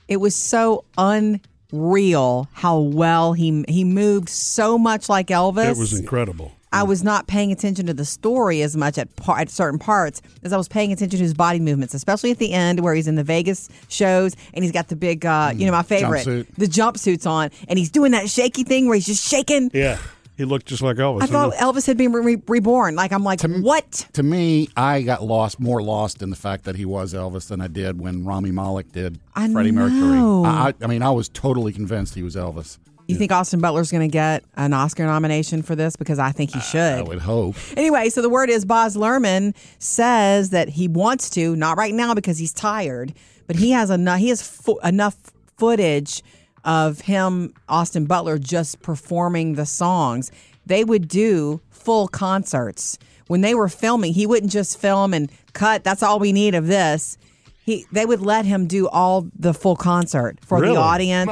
It 0.08 0.16
was 0.16 0.34
so 0.34 0.84
unreal 0.98 2.48
how 2.52 2.80
well 2.80 3.32
he 3.32 3.64
he 3.68 3.84
moved 3.84 4.28
so 4.28 4.76
much 4.76 5.08
like 5.08 5.28
Elvis. 5.28 5.70
It 5.70 5.76
was 5.76 5.96
incredible. 5.96 6.50
I 6.72 6.82
was 6.84 7.02
not 7.02 7.26
paying 7.26 7.50
attention 7.52 7.86
to 7.86 7.94
the 7.94 8.04
story 8.04 8.62
as 8.62 8.76
much 8.76 8.96
at, 8.98 9.14
par- 9.16 9.38
at 9.38 9.50
certain 9.50 9.78
parts 9.78 10.22
as 10.42 10.52
I 10.52 10.56
was 10.56 10.68
paying 10.68 10.92
attention 10.92 11.18
to 11.18 11.22
his 11.24 11.34
body 11.34 11.58
movements, 11.58 11.94
especially 11.94 12.30
at 12.30 12.38
the 12.38 12.52
end 12.52 12.80
where 12.80 12.94
he's 12.94 13.08
in 13.08 13.16
the 13.16 13.24
Vegas 13.24 13.68
shows 13.88 14.36
and 14.54 14.64
he's 14.64 14.72
got 14.72 14.88
the 14.88 14.96
big, 14.96 15.26
uh, 15.26 15.52
you 15.54 15.66
know, 15.66 15.72
my 15.72 15.82
favorite, 15.82 16.26
Jumpsuit. 16.26 16.54
the 16.56 16.66
jumpsuits 16.66 17.28
on, 17.28 17.50
and 17.68 17.78
he's 17.78 17.90
doing 17.90 18.12
that 18.12 18.28
shaky 18.28 18.62
thing 18.64 18.86
where 18.86 18.94
he's 18.94 19.06
just 19.06 19.28
shaking. 19.28 19.70
Yeah, 19.74 19.98
he 20.36 20.44
looked 20.44 20.66
just 20.66 20.80
like 20.80 20.96
Elvis. 20.96 21.22
I 21.22 21.26
thought 21.26 21.52
Elvis 21.54 21.86
had 21.86 21.98
been 21.98 22.12
re- 22.12 22.40
reborn. 22.46 22.94
Like 22.94 23.12
I'm 23.12 23.24
like, 23.24 23.42
what? 23.42 24.06
To 24.14 24.22
me, 24.22 24.68
I 24.76 25.02
got 25.02 25.22
lost, 25.22 25.60
more 25.60 25.82
lost 25.82 26.22
in 26.22 26.30
the 26.30 26.36
fact 26.36 26.64
that 26.64 26.76
he 26.76 26.84
was 26.84 27.12
Elvis 27.14 27.48
than 27.48 27.60
I 27.60 27.66
did 27.66 28.00
when 28.00 28.24
Rami 28.24 28.50
Malek 28.52 28.92
did 28.92 29.18
I 29.34 29.50
Freddie 29.52 29.72
know. 29.72 29.88
Mercury. 29.88 30.48
I, 30.50 30.74
I 30.82 30.86
mean, 30.86 31.02
I 31.02 31.10
was 31.10 31.28
totally 31.28 31.72
convinced 31.72 32.14
he 32.14 32.22
was 32.22 32.36
Elvis. 32.36 32.78
You 33.10 33.16
think 33.16 33.32
Austin 33.32 33.60
Butler's 33.60 33.90
going 33.90 34.08
to 34.08 34.12
get 34.12 34.44
an 34.56 34.72
Oscar 34.72 35.04
nomination 35.04 35.62
for 35.62 35.74
this? 35.74 35.96
Because 35.96 36.18
I 36.18 36.32
think 36.32 36.52
he 36.54 36.60
should. 36.60 36.98
I 36.98 37.02
would 37.02 37.18
hope. 37.18 37.56
Anyway, 37.76 38.08
so 38.08 38.22
the 38.22 38.28
word 38.30 38.50
is 38.50 38.64
Baz 38.64 38.96
Luhrmann 38.96 39.54
says 39.78 40.50
that 40.50 40.68
he 40.70 40.88
wants 40.88 41.30
to, 41.30 41.54
not 41.56 41.76
right 41.76 41.94
now 41.94 42.14
because 42.14 42.38
he's 42.38 42.52
tired, 42.52 43.12
but 43.46 43.56
he 43.56 43.72
has 43.72 43.90
enough. 43.90 44.18
He 44.20 44.28
has 44.28 44.42
fo- 44.42 44.78
enough 44.78 45.16
footage 45.58 46.22
of 46.64 47.00
him, 47.02 47.54
Austin 47.68 48.04
Butler, 48.06 48.38
just 48.38 48.80
performing 48.82 49.54
the 49.54 49.66
songs. 49.66 50.30
They 50.66 50.84
would 50.84 51.08
do 51.08 51.60
full 51.70 52.06
concerts 52.06 52.98
when 53.26 53.40
they 53.40 53.54
were 53.54 53.68
filming. 53.68 54.12
He 54.12 54.26
wouldn't 54.26 54.52
just 54.52 54.78
film 54.78 55.14
and 55.14 55.30
cut. 55.52 55.84
That's 55.84 56.02
all 56.02 56.18
we 56.18 56.32
need 56.32 56.54
of 56.54 56.66
this. 56.66 57.16
He, 57.62 57.86
they 57.92 58.04
would 58.06 58.20
let 58.20 58.44
him 58.46 58.66
do 58.66 58.88
all 58.88 59.28
the 59.38 59.54
full 59.54 59.76
concert 59.76 60.38
for 60.44 60.60
Really? 60.60 60.74
the 60.74 60.80
audience. 60.80 61.30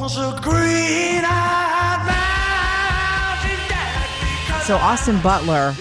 Daddy 0.00 0.14
was 0.14 0.16
a 0.16 0.40
green-eyed 0.40 2.06
mountain 3.36 3.68
daddy. 3.68 4.64
So 4.64 4.76
Austin 4.76 5.20
Butler 5.20 5.74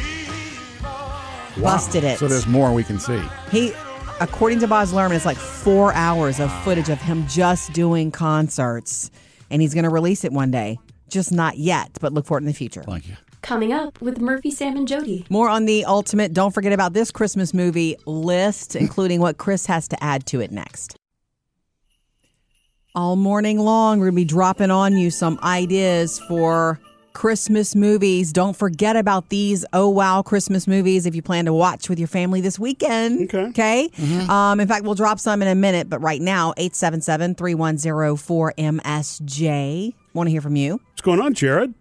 busted 1.61 2.03
it. 2.03 2.19
So 2.19 2.27
there's 2.27 2.47
more 2.47 2.73
we 2.73 2.83
can 2.83 2.99
see. 2.99 3.21
He, 3.49 3.71
according 4.19 4.59
to 4.59 4.67
Baz 4.67 4.91
Luhrmann, 4.91 5.15
it's 5.15 5.25
like 5.25 5.37
four 5.37 5.93
hours 5.93 6.41
of 6.41 6.51
footage 6.63 6.89
of 6.89 7.01
him 7.01 7.25
just 7.27 7.71
doing 7.71 8.11
concerts, 8.11 9.09
and 9.49 9.61
he's 9.61 9.73
going 9.73 9.85
to 9.85 9.89
release 9.89 10.25
it 10.25 10.33
one 10.33 10.51
day. 10.51 10.79
Just 11.07 11.31
not 11.31 11.57
yet, 11.57 11.97
but 12.01 12.11
look 12.11 12.25
for 12.25 12.37
it 12.37 12.41
in 12.41 12.47
the 12.47 12.53
future. 12.53 12.83
Thank 12.83 13.07
you. 13.07 13.15
Coming 13.41 13.71
up 13.71 14.01
with 14.01 14.19
Murphy, 14.19 14.51
Sam, 14.51 14.75
and 14.75 14.85
Jody. 14.85 15.25
More 15.29 15.47
on 15.47 15.63
the 15.63 15.85
ultimate. 15.85 16.33
Don't 16.33 16.53
forget 16.53 16.73
about 16.73 16.91
this 16.91 17.09
Christmas 17.09 17.53
movie 17.53 17.95
list, 18.05 18.75
including 18.83 19.21
what 19.21 19.37
Chris 19.37 19.65
has 19.67 19.87
to 19.87 20.03
add 20.03 20.25
to 20.27 20.41
it 20.41 20.51
next. 20.51 20.97
All 22.95 23.15
morning 23.15 23.59
long, 23.59 23.99
we're 23.99 24.07
going 24.07 24.15
to 24.15 24.21
be 24.21 24.25
dropping 24.25 24.71
on 24.71 24.97
you 24.97 25.11
some 25.11 25.39
ideas 25.43 26.19
for 26.27 26.79
Christmas 27.13 27.75
movies. 27.75 28.33
Don't 28.33 28.55
forget 28.55 28.95
about 28.95 29.29
these 29.29 29.63
oh 29.73 29.87
wow 29.89 30.23
Christmas 30.23 30.67
movies 30.67 31.05
if 31.05 31.13
you 31.15 31.21
plan 31.21 31.45
to 31.45 31.53
watch 31.53 31.87
with 31.87 31.99
your 31.99 32.07
family 32.07 32.41
this 32.41 32.57
weekend. 32.57 33.31
Okay. 33.33 33.85
Okay. 33.89 33.89
Um, 34.27 34.59
in 34.59 34.67
fact, 34.67 34.85
we'll 34.85 34.95
drop 34.95 35.19
some 35.19 35.41
in 35.43 35.47
a 35.47 35.53
minute, 35.55 35.87
but 35.87 35.99
right 35.99 36.21
now, 36.21 36.53
877 36.57 37.35
310 37.35 37.91
4MSJ. 38.17 39.93
Want 40.13 40.27
to 40.27 40.31
hear 40.31 40.41
from 40.41 40.55
you? 40.55 40.81
What's 40.89 41.01
going 41.01 41.21
on, 41.21 41.35
Jared? 41.35 41.73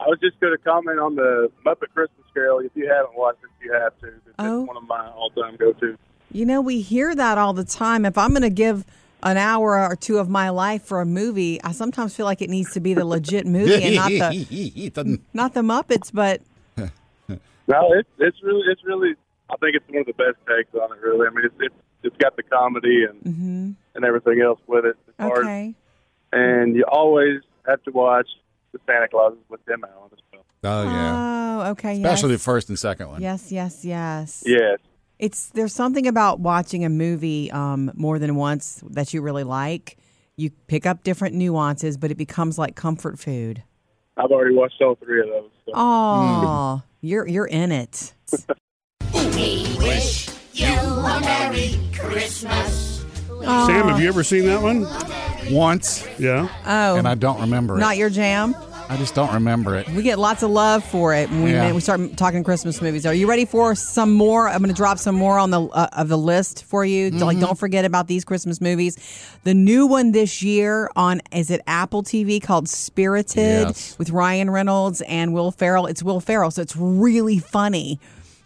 I 0.00 0.06
was 0.08 0.18
just 0.20 0.38
going 0.40 0.52
to 0.56 0.58
comment 0.64 0.98
on 0.98 1.14
the 1.14 1.48
Muppet 1.64 1.92
Christmas 1.94 2.26
Carol. 2.34 2.58
If 2.58 2.72
you 2.74 2.88
haven't 2.88 3.16
watched 3.16 3.38
it, 3.44 3.50
you 3.64 3.72
have 3.72 3.96
to. 4.00 4.08
It's 4.08 4.16
Oh. 4.40 4.62
one 4.62 4.76
of 4.76 4.82
my 4.88 5.08
all-time 5.10 5.54
go-to. 5.56 5.96
You 6.32 6.44
know, 6.44 6.60
we 6.60 6.80
hear 6.80 7.14
that 7.14 7.38
all 7.38 7.52
the 7.52 7.64
time. 7.64 8.04
If 8.04 8.18
I'm 8.18 8.30
going 8.30 8.42
to 8.42 8.50
give 8.50 8.84
an 9.22 9.36
hour 9.36 9.78
or 9.78 9.96
two 9.96 10.18
of 10.18 10.28
my 10.28 10.50
life 10.50 10.82
for 10.82 11.00
a 11.00 11.06
movie, 11.06 11.62
I 11.62 11.72
sometimes 11.72 12.14
feel 12.14 12.26
like 12.26 12.42
it 12.42 12.50
needs 12.50 12.72
to 12.74 12.80
be 12.80 12.94
the 12.94 13.04
legit 13.04 13.46
movie 13.46 13.82
and 13.82 13.94
not 13.96 14.08
the 14.10 14.90
doesn't- 14.94 15.32
the 15.54 15.60
Muppets. 15.62 16.10
But 16.12 16.40
No, 17.68 17.92
it's 17.92 18.08
it's 18.18 18.42
really 18.42 18.62
it's 18.70 18.84
really. 18.84 19.14
I 19.50 19.56
think 19.56 19.76
it's 19.76 19.88
one 19.88 19.98
of 20.00 20.06
the 20.06 20.12
best 20.14 20.36
takes 20.48 20.74
on 20.74 20.96
it. 20.96 21.00
Really, 21.02 21.26
I 21.26 21.30
mean, 21.30 21.44
it's 21.44 21.54
it's, 21.60 21.74
it's 22.02 22.16
got 22.16 22.36
the 22.36 22.42
comedy 22.42 23.04
and 23.04 23.76
and 23.94 24.04
everything 24.04 24.40
else 24.40 24.60
with 24.66 24.84
it. 24.84 24.96
It's 25.08 25.16
hard. 25.18 25.44
Mm-hmm. 25.44 25.46
okay, 25.46 25.74
and 26.32 26.74
you 26.76 26.84
always 26.90 27.40
have 27.66 27.82
to 27.84 27.90
watch 27.92 28.26
the 28.72 28.80
Santa 28.86 29.08
Clauses 29.08 29.38
with 29.48 29.64
them 29.66 29.82
Tim 29.82 29.90
Allen 29.96 30.10
as 30.12 30.18
well. 30.32 30.44
oh, 30.64 30.82
yeah. 30.84 31.62
oh, 31.66 31.70
okay, 31.72 31.92
Especially 31.96 32.30
yes. 32.30 32.40
the 32.40 32.44
first 32.44 32.68
and 32.68 32.78
second 32.78 33.08
one. 33.08 33.20
Yes, 33.20 33.52
yes, 33.52 33.84
yes. 33.84 34.42
Yes, 34.46 34.78
It's 35.22 35.50
there's 35.50 35.72
something 35.72 36.08
about 36.08 36.40
watching 36.40 36.84
a 36.84 36.88
movie 36.88 37.48
um, 37.52 37.92
more 37.94 38.18
than 38.18 38.34
once 38.34 38.82
that 38.90 39.14
you 39.14 39.22
really 39.22 39.44
like. 39.44 39.96
You 40.34 40.50
pick 40.66 40.84
up 40.84 41.04
different 41.04 41.36
nuances, 41.36 41.96
but 41.96 42.10
it 42.10 42.16
becomes 42.16 42.58
like 42.58 42.74
comfort 42.74 43.20
food. 43.20 43.62
I've 44.16 44.32
already 44.32 44.52
watched 44.52 44.82
all 44.82 44.96
three 44.96 45.20
of 45.20 45.28
those. 45.28 45.50
So. 45.66 45.72
Oh, 45.76 46.82
you're 47.02 47.28
you're 47.28 47.46
in 47.46 47.70
it. 47.70 48.14
Sam, 48.26 48.58
have 53.88 54.00
you 54.00 54.08
ever 54.08 54.24
seen 54.24 54.46
that 54.46 54.60
one? 54.60 54.88
Once, 55.54 56.04
Yeah. 56.18 56.48
Oh, 56.66 56.96
and 56.96 57.06
I 57.06 57.14
don't 57.14 57.40
remember 57.40 57.76
it. 57.76 57.80
not 57.80 57.96
your 57.96 58.10
jam. 58.10 58.56
I 58.92 58.98
just 58.98 59.14
don't 59.14 59.32
remember 59.32 59.74
it. 59.76 59.88
We 59.88 60.02
get 60.02 60.18
lots 60.18 60.42
of 60.42 60.50
love 60.50 60.84
for 60.84 61.14
it 61.14 61.30
when 61.30 61.42
we, 61.44 61.52
Yeah. 61.52 61.72
we 61.72 61.80
start 61.80 62.14
talking 62.18 62.44
Christmas 62.44 62.82
movies. 62.82 63.06
Are 63.06 63.14
you 63.14 63.26
ready 63.26 63.46
for 63.46 63.74
some 63.74 64.12
more? 64.12 64.46
I'm 64.50 64.58
going 64.58 64.68
to 64.68 64.74
drop 64.76 64.98
some 64.98 65.14
more 65.14 65.38
on 65.38 65.50
the 65.50 65.62
uh, 65.62 65.88
of 65.94 66.08
the 66.08 66.18
list 66.18 66.64
for 66.64 66.84
you. 66.84 67.10
Like, 67.10 67.40
don't 67.40 67.58
forget 67.58 67.86
about 67.86 68.06
these 68.06 68.22
Christmas 68.22 68.60
movies. 68.60 68.98
The 69.44 69.54
new 69.54 69.86
one 69.86 70.12
this 70.12 70.42
year 70.42 70.90
on 70.94 71.22
is 71.32 71.50
it 71.50 71.62
Apple 71.66 72.02
TV 72.02 72.40
called 72.42 72.68
Spirited 72.68 73.68
Yes. 73.68 73.98
with 73.98 74.10
Ryan 74.10 74.50
Reynolds 74.50 75.00
and 75.08 75.32
Will 75.32 75.52
Ferrell. 75.52 75.86
It's 75.86 76.02
Will 76.02 76.20
Ferrell, 76.20 76.50
so 76.50 76.60
it's 76.60 76.76
really 76.76 77.38
funny. 77.38 77.98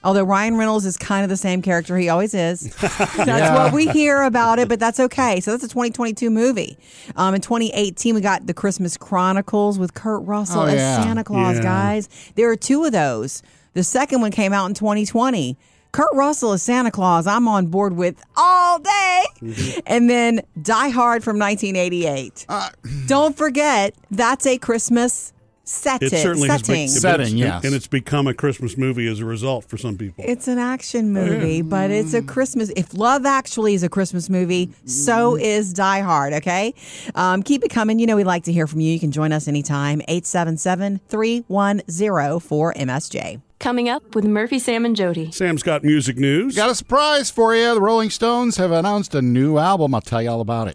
Although 0.05 0.25
Ryan 0.25 0.57
Reynolds 0.57 0.87
is 0.87 0.97
kind 0.97 1.25
of 1.25 1.31
the 1.31 1.37
same 1.37 1.63
character 1.63 1.97
he 1.99 2.09
always 2.09 2.33
is. 2.33 2.73
That's 2.81 3.17
Yeah. 3.27 3.55
what 3.65 3.73
we 3.73 3.89
hear 3.89 4.23
about 4.23 4.59
it, 4.61 4.69
but 4.69 4.79
that's 4.79 5.01
okay. 5.01 5.41
So 5.41 5.51
that's 5.51 5.65
a 5.65 5.69
2022 5.69 6.31
movie. 6.31 6.79
Um, 7.17 7.35
in 7.35 7.41
2018, 7.41 8.15
we 8.15 8.21
got 8.21 8.47
The 8.47 8.55
Christmas 8.55 8.97
Chronicles 8.97 9.79
with 9.81 9.95
Kurt 9.95 10.23
Russell 10.25 10.61
Oh, 10.63 10.67
as 10.67 10.75
yeah. 10.75 11.03
Santa 11.03 11.25
Claus, 11.25 11.57
Yeah. 11.57 11.63
guys. 11.63 12.09
There 12.37 12.49
are 12.51 12.57
two 12.57 12.85
of 12.85 12.93
those. 12.93 13.43
The 13.75 13.83
second 13.83 14.21
one 14.21 14.31
came 14.31 14.53
out 14.53 14.67
in 14.67 14.75
2020. 14.75 15.57
Kurt 15.93 16.13
Russell 16.15 16.53
as 16.53 16.63
Santa 16.63 16.91
Claus, 16.91 17.27
I'm 17.27 17.49
on 17.49 17.67
board 17.69 17.95
with 17.97 18.23
all 18.37 18.79
day. 18.79 19.25
Mm-hmm. 19.43 19.81
And 19.87 20.11
then 20.11 20.43
Die 20.61 20.89
Hard 20.91 21.25
from 21.25 21.39
1988. 21.39 22.45
Uh, 22.49 22.69
Don't 23.07 23.37
forget, 23.37 23.95
that's 24.11 24.47
a 24.47 24.59
Christmas 24.59 25.33
set 25.69 26.01
It 26.03 26.11
certainly 26.13 26.49
has 26.49 26.61
setting. 26.61 26.75
been, 26.85 26.89
Setting, 26.89 27.39
it's- 27.39 27.55
yes. 27.55 27.65
and 27.65 27.75
it's 27.75 27.89
become 27.89 28.27
a 28.29 28.33
Christmas 28.35 28.77
movie 28.79 29.09
as 29.09 29.19
a 29.21 29.25
result 29.25 29.65
for 29.65 29.77
some 29.77 29.99
people. 29.99 30.25
It's 30.27 30.47
an 30.47 30.59
action 30.59 31.13
movie, 31.13 31.61
but 31.61 31.91
it's 31.91 32.15
a 32.15 32.23
Christmas. 32.23 32.71
If 32.77 32.95
Love 32.95 33.27
Actually 33.27 33.75
is 33.75 33.83
a 33.83 33.89
Christmas 33.89 34.31
movie, 34.31 34.71
so 34.85 35.37
is 35.37 35.73
Die 35.73 36.01
Hard, 36.01 36.33
okay? 36.35 36.73
Um, 37.17 37.43
keep 37.43 37.65
it 37.65 37.69
coming. 37.71 37.99
You 37.99 38.07
know, 38.07 38.15
we 38.17 38.23
like 38.25 38.45
to 38.45 38.53
hear 38.53 38.67
from 38.69 38.79
you. 38.81 38.93
You 38.93 39.01
can 39.01 39.11
join 39.11 39.33
us 39.33 39.49
anytime. 39.49 40.01
877 40.09 41.01
310 41.09 42.41
4MSJ. 42.41 43.41
Coming 43.59 43.89
up 43.89 44.15
with 44.15 44.25
Murphy, 44.27 44.59
Sam, 44.59 44.85
and 44.85 44.95
Jody. 44.95 45.33
Sam's 45.33 45.63
got 45.63 45.83
music 45.83 46.19
news. 46.19 46.55
Got 46.55 46.71
a 46.71 46.75
surprise 46.75 47.31
for 47.31 47.57
you. 47.57 47.75
The 47.75 47.81
Rolling 47.81 48.11
Stones 48.11 48.59
have 48.59 48.71
announced 48.71 49.15
a 49.15 49.23
new 49.23 49.57
album. 49.59 49.95
I'll 49.95 50.01
tell 50.03 50.21
you 50.23 50.31
all 50.31 50.43
about 50.43 50.69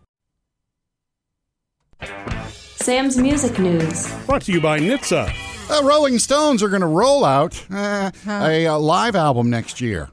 it. 2.01 2.40
Sam's 2.81 3.15
music 3.17 3.59
news. 3.59 4.11
Brought 4.25 4.41
to 4.43 4.51
you 4.51 4.59
by 4.59 4.79
Nitsa. 4.79 5.31
The 5.67 5.85
Rolling 5.85 6.17
Stones 6.17 6.63
are 6.63 6.69
going 6.69 6.81
to 6.81 6.87
roll 6.87 7.23
out 7.23 7.63
uh, 7.71 8.09
a, 8.27 8.65
uh 8.65 8.77
live 8.79 9.15
album 9.15 9.49
next 9.51 9.79
year. 9.81 10.09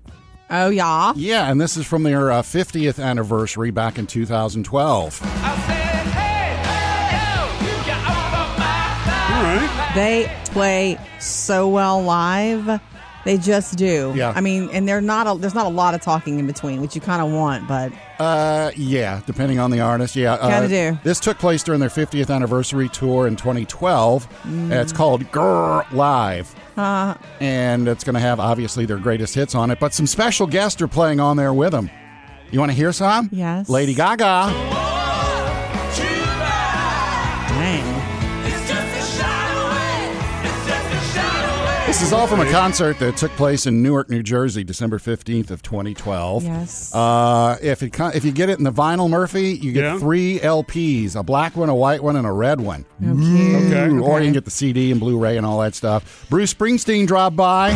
Oh, 0.51 0.69
yeah. 0.69 1.13
Yeah, 1.17 1.51
and 1.51 1.59
this 1.61 1.77
is 1.79 1.87
from 1.87 2.03
their 2.03 2.31
uh, 2.31 2.43
50th 2.43 3.03
anniversary 3.03 3.71
back 3.71 3.99
in 3.99 4.07
2012. 4.07 5.23
All 5.23 5.29
right. 9.45 9.93
They 9.95 10.31
play 10.53 10.99
so 11.21 11.69
well 11.69 12.03
live. 12.03 12.81
They 13.29 13.37
just 13.37 13.77
do. 13.77 14.15
Yeah. 14.17 14.33
I 14.35 14.41
mean, 14.41 14.71
and 14.73 14.89
they're 14.89 15.03
not. 15.03 15.27
A, 15.27 15.39
there's 15.39 15.55
not 15.55 15.67
a 15.67 15.69
lot 15.69 15.93
of 15.93 16.01
talking 16.01 16.39
in 16.39 16.47
between, 16.47 16.81
which 16.81 16.95
you 16.95 17.03
kind 17.03 17.21
of 17.21 17.31
want, 17.31 17.69
but 17.69 17.93
Uh, 18.19 18.71
yeah, 18.75 19.21
depending 19.27 19.59
on 19.59 19.71
the 19.71 19.81
artist. 19.81 20.17
Yeah, 20.17 20.33
uh, 20.33 20.49
Gotta 20.49 20.69
do. 20.69 20.99
This 21.05 21.21
took 21.21 21.39
place 21.39 21.63
during 21.63 21.79
their 21.79 21.91
50th 21.91 22.35
anniversary 22.35 22.89
tour 22.89 23.27
in 23.27 23.37
2012. 23.37 24.27
Mm. 24.45 24.73
It's 24.73 24.95
called 24.95 25.25
Grrr 25.25 25.85
Live. 25.93 26.55
And 27.39 27.87
it's 27.87 28.03
going 28.03 28.15
to 28.15 28.21
have 28.21 28.41
obviously 28.41 28.87
their 28.87 28.97
greatest 28.97 29.35
hits 29.35 29.55
on 29.55 29.71
it, 29.71 29.79
but 29.79 29.93
some 29.93 30.07
special 30.07 30.47
guests 30.47 30.81
are 30.81 30.89
playing 30.89 31.21
on 31.21 31.37
there 31.37 31.53
with 31.53 31.73
them. 31.73 31.91
You 32.51 32.61
want 32.61 32.71
to 32.73 32.77
hear 32.77 32.95
some? 32.95 33.29
Yes. 33.31 33.69
Lady 33.69 33.93
Gaga. 33.93 34.78
This 41.89 42.03
is 42.03 42.13
all 42.13 42.27
from 42.27 42.41
a 42.41 42.51
concert 42.51 42.99
that 42.99 43.17
took 43.17 43.31
place 43.33 43.67
in 43.67 43.83
Newark, 43.83 44.11
New 44.11 44.23
Jersey, 44.23 44.63
December 44.63 44.99
15th 44.99 45.51
of 45.51 45.63
2012. 45.63 46.45
Yes. 46.45 46.95
Uh, 46.95 47.57
if 47.63 47.83
it 47.83 47.95
co- 47.95 48.09
if 48.09 48.27
you 48.27 48.31
get 48.31 48.51
it 48.51 48.59
in 48.59 48.65
the 48.65 48.71
vinyl, 48.71 49.09
Murphy, 49.09 49.53
you 49.55 49.73
get 49.73 49.85
Yeah. 49.85 49.99
three 49.99 50.39
LPs: 50.39 51.17
a 51.17 51.23
black 51.23 51.57
one, 51.57 51.71
a 51.71 51.75
white 51.75 52.03
one, 52.03 52.15
and 52.17 52.27
a 52.27 52.31
red 52.31 52.61
one. 52.61 52.85
Cute. 53.01 53.17
Okay. 53.17 53.89
Ooh, 53.89 54.03
Or 54.05 54.19
you 54.21 54.27
can 54.27 54.35
get 54.35 54.45
the 54.45 54.51
CD 54.51 54.91
and 54.93 55.01
Blu-ray 55.01 55.39
and 55.39 55.47
all 55.47 55.61
that 55.61 55.75
stuff. 55.75 56.27
Bruce 56.29 56.53
Springsteen 56.53 57.07
dropped 57.07 57.37
by. 57.37 57.71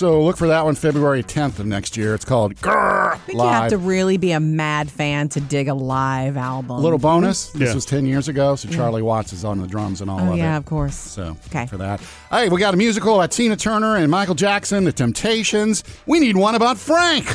So 0.00 0.22
look 0.22 0.38
for 0.38 0.48
that 0.48 0.64
one 0.64 0.74
February 0.74 1.22
10th 1.22 1.58
of 1.58 1.66
next 1.66 1.94
year. 1.94 2.14
It's 2.14 2.24
called 2.24 2.54
Grrr 2.56 3.12
I 3.12 3.16
think 3.18 3.38
you 3.38 3.44
have 3.46 3.68
to 3.68 3.76
really 3.76 4.16
be 4.16 4.32
a 4.32 4.40
mad 4.40 4.90
fan 4.90 5.28
to 5.30 5.40
dig 5.42 5.68
a 5.68 5.74
live 5.74 6.38
album. 6.38 6.82
Little 6.82 6.98
bonus. 6.98 7.50
This 7.50 7.68
Yeah. 7.68 7.74
was 7.74 7.84
10 7.84 8.06
years 8.06 8.26
ago, 8.26 8.56
so 8.56 8.70
Charlie 8.70 9.02
Watts 9.02 9.34
is 9.34 9.44
on 9.44 9.60
the 9.60 9.66
drums 9.66 10.00
and 10.00 10.10
all 10.10 10.18
Oh 10.18 10.22
of 10.22 10.28
yeah, 10.28 10.32
it. 10.34 10.38
Yeah, 10.38 10.56
of 10.56 10.64
course. 10.64 10.94
So 10.96 11.36
Okay. 11.48 11.66
for 11.66 11.76
that. 11.76 12.00
Hey, 12.30 12.48
we 12.48 12.58
got 12.58 12.72
a 12.72 12.78
musical 12.78 13.16
about 13.16 13.30
Tina 13.30 13.56
Turner 13.56 13.96
and 13.96 14.10
Michael 14.10 14.34
Jackson, 14.34 14.84
The 14.84 14.92
Temptations. 14.92 15.84
We 16.06 16.18
need 16.18 16.34
one 16.36 16.54
about 16.54 16.78
Frank. 16.78 17.26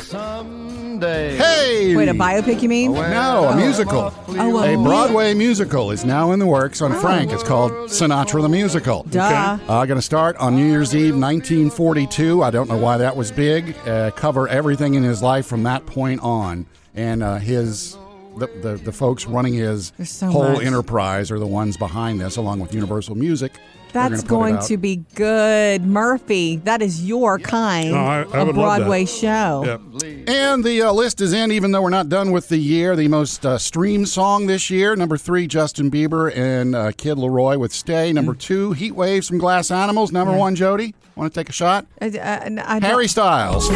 Hey! 1.00 1.94
Wait, 1.94 2.08
a 2.08 2.14
biopic? 2.14 2.62
You 2.62 2.68
mean? 2.68 2.92
No, 2.92 3.48
a 3.48 3.56
musical. 3.56 4.12
Oh, 4.28 4.58
A 4.64 4.74
a 4.74 4.82
Broadway 4.82 5.34
musical 5.34 5.90
is 5.90 6.04
now 6.04 6.32
in 6.32 6.38
the 6.38 6.46
works 6.46 6.80
on 6.80 6.92
Frank. 7.00 7.32
It's 7.32 7.42
called 7.42 7.72
Sinatra 7.88 8.42
the 8.42 8.48
Musical. 8.48 9.04
Duh. 9.04 9.58
Uh, 9.68 9.84
going 9.86 9.98
to 9.98 10.02
start 10.02 10.36
on 10.36 10.56
New 10.56 10.66
Year's 10.66 10.94
Eve, 10.94 11.14
1942. 11.14 12.42
I 12.42 12.50
don't 12.50 12.68
know 12.68 12.76
why 12.76 12.96
that 12.98 13.16
was 13.16 13.30
big. 13.30 13.76
Uh, 13.86 14.10
cover 14.12 14.48
everything 14.48 14.94
in 14.94 15.02
his 15.02 15.22
life 15.22 15.46
from 15.46 15.62
that 15.64 15.86
point 15.86 16.20
on, 16.22 16.66
and 16.94 17.22
uh, 17.22 17.36
his. 17.36 17.96
The, 18.36 18.46
the, 18.60 18.76
the 18.76 18.92
folks 18.92 19.26
running 19.26 19.54
his 19.54 19.92
so 20.04 20.26
whole 20.30 20.52
much. 20.54 20.64
enterprise 20.64 21.30
are 21.30 21.38
the 21.38 21.46
ones 21.46 21.76
behind 21.76 22.20
this, 22.20 22.36
along 22.36 22.60
with 22.60 22.74
Universal 22.74 23.14
Music. 23.14 23.52
That's 23.92 24.08
gonna 24.10 24.16
put 24.16 24.24
it 24.24 24.28
going 24.28 24.56
out. 24.56 24.62
to 24.66 24.76
be 24.76 24.96
good, 25.14 25.82
Murphy. 25.86 26.56
That 26.56 26.82
is 26.82 27.06
your 27.06 27.38
kind 27.38 27.94
Oh, 27.94 27.96
I- 27.96 28.16
I 28.16 28.20
of 28.20 28.28
would 28.28 28.34
love 28.34 28.46
that. 28.46 28.54
Broadway 28.54 29.06
show. 29.06 29.62
Yeah. 29.64 29.78
And 30.26 30.62
the 30.62 30.82
uh, 30.82 30.92
list 30.92 31.22
is 31.22 31.32
in, 31.32 31.50
even 31.50 31.72
though 31.72 31.80
we're 31.80 31.88
not 31.88 32.10
done 32.10 32.30
with 32.30 32.48
the 32.50 32.58
year. 32.58 32.94
The 32.94 33.08
most 33.08 33.46
uh, 33.46 33.56
streamed 33.56 34.08
song 34.10 34.46
this 34.48 34.68
year, 34.68 34.94
number 34.96 35.16
three, 35.16 35.46
Justin 35.46 35.90
Bieber 35.90 36.30
and 36.36 36.74
uh, 36.74 36.92
Kid 36.92 37.16
LAROI 37.16 37.58
with 37.58 37.72
"Stay." 37.72 38.12
Number 38.12 38.34
Mm. 38.34 38.38
two, 38.38 38.72
Heat 38.72 38.92
Waves 38.92 39.28
from 39.28 39.38
Glass 39.38 39.70
Animals. 39.70 40.12
Number 40.12 40.36
one, 40.36 40.54
Jody. 40.56 40.94
Want 41.14 41.32
to 41.32 41.40
take 41.40 41.48
a 41.48 41.52
shot? 41.52 41.86
I, 42.02 42.06
I, 42.06 42.10
I 42.44 42.48
don't- 42.50 42.82
Harry 42.82 43.08
Styles. 43.08 43.70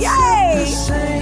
Yay! 0.00 1.21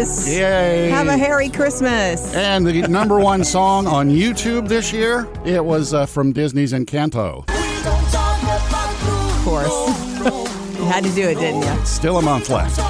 Yes. 0.00 0.34
Yay! 0.34 0.88
Have 0.88 1.08
a 1.08 1.16
Harry 1.18 1.50
Christmas. 1.50 2.34
and 2.34 2.66
the 2.66 2.88
number 2.88 3.20
one 3.20 3.44
song 3.44 3.86
on 3.86 4.08
YouTube 4.08 4.66
this 4.66 4.94
year, 4.94 5.28
it 5.44 5.62
was 5.62 5.92
uh, 5.92 6.06
from 6.06 6.32
Disney's 6.32 6.72
Encanto. 6.72 7.44
Of 9.10 9.44
course. 9.44 10.78
you 10.78 10.84
had 10.86 11.04
to 11.04 11.10
do 11.10 11.28
it, 11.28 11.34
didn't 11.34 11.64
you? 11.64 11.84
Still 11.84 12.16
a 12.16 12.22
month 12.22 12.48
left. 12.48 12.80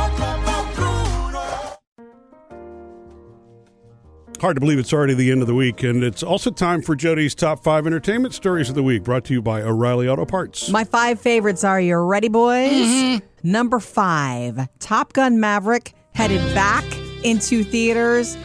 Hard 4.41 4.55
to 4.55 4.61
believe 4.61 4.79
it's 4.79 4.93
already 4.93 5.15
the 5.15 5.33
end 5.33 5.41
of 5.41 5.49
the 5.49 5.55
week, 5.55 5.83
and 5.83 6.05
it's 6.05 6.23
also 6.23 6.53
time 6.53 6.81
for 6.81 6.95
Jody's 6.95 7.35
top 7.35 7.65
five 7.65 7.89
entertainment 7.89 8.35
stories 8.35 8.69
of 8.69 8.77
the 8.77 8.85
week, 8.85 9.03
brought 9.03 9.25
to 9.25 9.33
you 9.35 9.43
by 9.43 9.63
O'Reilly 9.63 10.09
Auto 10.09 10.27
Parts. 10.27 10.71
My 10.71 10.85
five 10.85 11.21
favorites 11.21 11.65
are 11.65 11.81
you 11.81 11.97
ready, 11.97 12.29
boys? 12.29 13.21
Number 13.43 13.81
five, 13.81 14.69
Top 14.79 15.13
Gun 15.13 15.41
Maverick 15.41 15.93
headed 16.15 16.55
back 16.55 16.85
into 17.25 17.65
theaters 17.65 18.37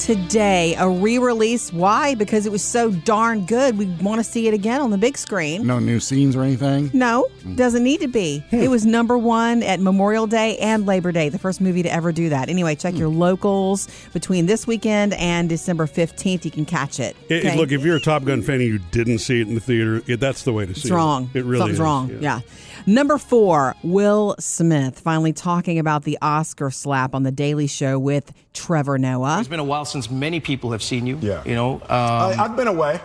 today. 0.00 0.74
A 0.78 0.88
re-release. 0.88 1.72
Why? 1.72 2.14
Because 2.14 2.46
it 2.46 2.52
was 2.52 2.62
so 2.62 2.90
darn 2.90 3.44
good. 3.44 3.76
We 3.76 3.86
want 4.00 4.18
to 4.18 4.24
see 4.24 4.48
it 4.48 4.54
again 4.54 4.80
on 4.80 4.90
the 4.90 4.98
big 4.98 5.18
screen. 5.18 5.66
No 5.66 5.78
new 5.78 6.00
scenes 6.00 6.34
or 6.34 6.42
anything. 6.42 6.90
No, 6.94 7.28
hmm. 7.42 7.54
doesn't 7.54 7.84
need 7.84 8.00
to 8.00 8.08
be. 8.08 8.42
Hmm. 8.50 8.56
It 8.56 8.68
was 8.68 8.86
number 8.86 9.18
one 9.18 9.62
at 9.62 9.78
Memorial 9.80 10.26
Day 10.26 10.56
and 10.58 10.86
Labor 10.86 11.12
Day, 11.12 11.28
the 11.28 11.38
first 11.38 11.60
movie 11.60 11.82
to 11.82 11.92
ever 11.92 12.12
do 12.12 12.30
that. 12.30 12.48
Anyway, 12.48 12.74
check 12.74 12.94
hmm. 12.94 13.00
your 13.00 13.08
locals 13.08 13.88
between 14.12 14.46
this 14.46 14.66
weekend 14.66 15.12
and 15.14 15.48
December 15.48 15.86
15th. 15.86 16.44
You 16.44 16.50
can 16.50 16.64
catch 16.64 16.98
it. 16.98 17.16
It- 17.28 17.44
it- 17.44 17.46
okay? 17.46 17.56
look, 17.56 17.72
if 17.72 17.84
you're 17.84 17.96
a 17.96 18.00
Top 18.00 18.24
Gun 18.24 18.42
fan 18.42 18.56
and 18.56 18.64
you 18.64 18.78
didn't 18.78 19.18
see 19.18 19.40
it 19.40 19.48
in 19.48 19.54
the 19.54 19.60
theater, 19.60 20.02
it, 20.06 20.18
that's 20.20 20.44
the 20.44 20.52
way 20.52 20.66
to 20.66 20.74
see 20.74 20.80
It's 20.80 20.90
it. 20.90 20.94
wrong. 20.94 21.30
It 21.34 21.44
really 21.44 21.58
Something's 21.58 21.78
is. 21.78 21.80
wrong. 21.80 22.18
Yeah. 22.20 22.40
Number 22.86 23.18
four, 23.18 23.76
Will 23.82 24.34
Smith 24.38 24.98
finally 25.00 25.32
talking 25.32 25.78
about 25.78 26.04
the 26.04 26.18
Oscar 26.22 26.70
slap 26.70 27.14
on 27.14 27.22
The 27.22 27.30
Daily 27.32 27.66
Show 27.66 27.98
with 27.98 28.32
Trevor 28.52 28.98
Noah. 28.98 29.38
It's 29.40 29.48
been 29.48 29.60
a 29.60 29.64
while 29.64 29.84
since 29.84 30.10
many 30.10 30.40
people 30.40 30.72
have 30.72 30.82
seen 30.82 31.06
you. 31.06 31.18
Yeah. 31.20 31.42
You 31.44 31.54
know, 31.54 31.74
um, 31.74 31.80
I, 31.90 32.36
I've 32.38 32.56
been 32.56 32.68
away. 32.68 33.00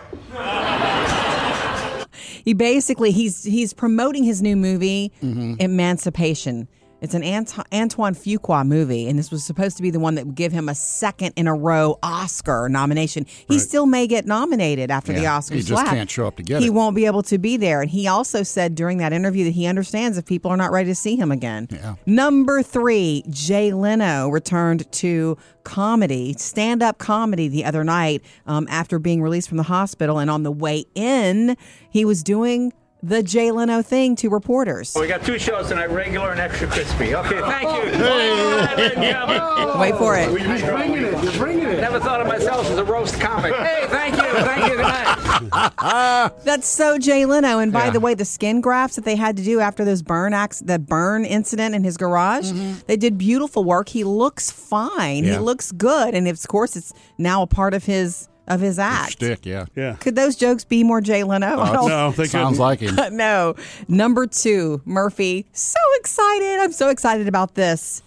He 2.44 2.54
basically 2.54 3.10
he's 3.10 3.42
he's 3.42 3.72
promoting 3.72 4.22
his 4.22 4.40
new 4.40 4.54
movie, 4.56 5.12
Mm-hmm. 5.20 5.54
Emancipation. 5.58 6.68
It's 7.02 7.12
an 7.14 7.22
Ant- 7.22 7.54
Antoine 7.74 8.14
Fuqua 8.14 8.66
movie, 8.66 9.06
and 9.08 9.18
this 9.18 9.30
was 9.30 9.44
supposed 9.44 9.76
to 9.76 9.82
be 9.82 9.90
the 9.90 10.00
one 10.00 10.14
that 10.14 10.24
would 10.26 10.34
give 10.34 10.50
him 10.50 10.68
a 10.68 10.74
second 10.74 11.34
in 11.36 11.46
a 11.46 11.54
row 11.54 11.98
Oscar 12.02 12.68
nomination. 12.70 13.26
He 13.48 13.58
still 13.58 13.84
may 13.84 14.06
get 14.06 14.24
nominated 14.26 14.90
after 14.90 15.12
the 15.12 15.20
Yeah, 15.20 15.36
Oscar 15.36 15.56
he 15.56 15.62
just 15.62 15.84
can't 15.86 16.10
show 16.10 16.26
up 16.26 16.36
to 16.36 16.42
get 16.42 16.60
He 16.62 16.68
it. 16.68 16.70
won't 16.74 16.96
be 16.96 17.04
able 17.04 17.22
to 17.24 17.36
be 17.38 17.58
there. 17.58 17.82
And 17.82 17.90
he 17.90 18.08
also 18.08 18.42
said 18.42 18.74
during 18.74 18.96
that 18.98 19.12
interview 19.12 19.44
that 19.44 19.50
he 19.50 19.66
understands 19.66 20.16
if 20.16 20.24
people 20.24 20.50
are 20.50 20.56
not 20.56 20.72
ready 20.72 20.88
to 20.88 20.94
see 20.94 21.16
him 21.16 21.30
again. 21.30 21.68
Yeah. 21.70 21.96
Number 22.06 22.62
three, 22.62 23.24
Jay 23.28 23.72
Leno 23.74 24.28
returned 24.30 24.90
to 24.92 25.36
comedy, 25.64 26.34
stand 26.38 26.82
up 26.82 26.96
comedy 26.98 27.48
the 27.48 27.64
other 27.66 27.84
night 27.84 28.22
um, 28.46 28.66
after 28.70 28.98
being 28.98 29.20
released 29.20 29.48
from 29.48 29.58
the 29.58 29.64
hospital. 29.64 30.18
And 30.18 30.30
on 30.30 30.44
the 30.44 30.50
way 30.52 30.86
in, 30.94 31.56
he 31.90 32.04
was 32.06 32.22
doing 32.22 32.72
the 33.02 33.22
Jay 33.22 33.50
Leno 33.50 33.82
thing 33.82 34.16
to 34.16 34.28
reporters. 34.28 34.96
We 34.98 35.06
got 35.06 35.24
two 35.24 35.38
shows 35.38 35.68
tonight, 35.68 35.90
regular 35.90 36.30
and 36.30 36.40
extra 36.40 36.66
crispy. 36.66 37.14
Okay, 37.14 37.40
thank 37.40 37.62
you. 37.62 37.92
Oh. 38.04 39.76
Wait 39.80 39.94
for 39.96 40.16
it. 40.16 40.30
You're 40.30 40.72
bringing 40.72 41.04
it. 41.04 41.22
You're 41.22 41.32
bringing 41.34 41.68
it. 41.68 41.80
Never 41.80 42.00
thought 42.00 42.20
of 42.20 42.26
myself 42.26 42.66
as 42.70 42.78
a 42.78 42.84
roast 42.84 43.20
comic. 43.20 43.54
Hey, 43.54 43.84
thank 43.88 44.16
you. 44.16 44.22
Thank 44.22 44.70
you. 44.70 44.76
Good 44.76 44.82
night. 44.82 46.32
That's 46.44 46.66
so 46.66 46.98
Jay 46.98 47.26
Leno. 47.26 47.58
And 47.58 47.72
by 47.72 47.86
Yeah. 47.86 47.90
the 47.90 48.00
way, 48.00 48.14
the 48.14 48.24
skin 48.24 48.60
grafts 48.60 48.96
that 48.96 49.04
they 49.04 49.16
had 49.16 49.36
to 49.36 49.44
do 49.44 49.60
after 49.60 49.84
those 49.84 50.02
burn 50.02 50.32
acts, 50.32 50.60
the 50.60 50.78
burn 50.78 51.24
incident 51.24 51.74
in 51.74 51.84
his 51.84 51.96
garage, 51.96 52.50
mm-hmm. 52.50 52.80
they 52.86 52.96
did 52.96 53.18
beautiful 53.18 53.64
work. 53.64 53.90
He 53.90 54.04
looks 54.04 54.50
fine. 54.50 55.24
He 55.24 55.36
looks 55.38 55.72
good, 55.72 56.14
and 56.14 56.26
of 56.26 56.46
course, 56.48 56.76
it's 56.76 56.92
now 57.18 57.42
a 57.42 57.46
part 57.46 57.74
of 57.74 57.84
his 57.84 58.28
of 58.46 58.60
his 58.60 58.78
act. 58.78 59.12
Shtick, 59.12 59.44
yeah. 59.46 59.66
Yeah. 59.74 59.94
Could 59.96 60.14
those 60.16 60.36
jokes 60.36 60.64
be 60.64 60.84
more 60.84 61.00
Jay 61.00 61.24
Leno? 61.24 61.56
Oh, 61.56 61.60
I 61.62 61.72
don't- 61.72 61.88
No, 61.88 62.10
they 62.12 62.26
Sounds 62.26 62.58
couldn't. 62.58 62.58
like 62.58 62.80
him. 62.80 63.16
no. 63.16 63.54
Number 63.88 64.26
two, 64.26 64.80
Murphy. 64.84 65.46
So 65.52 65.78
excited. 65.96 66.60
I'm 66.60 66.72
so 66.72 66.88
excited 66.90 67.28
about 67.28 67.54
this. 67.54 68.02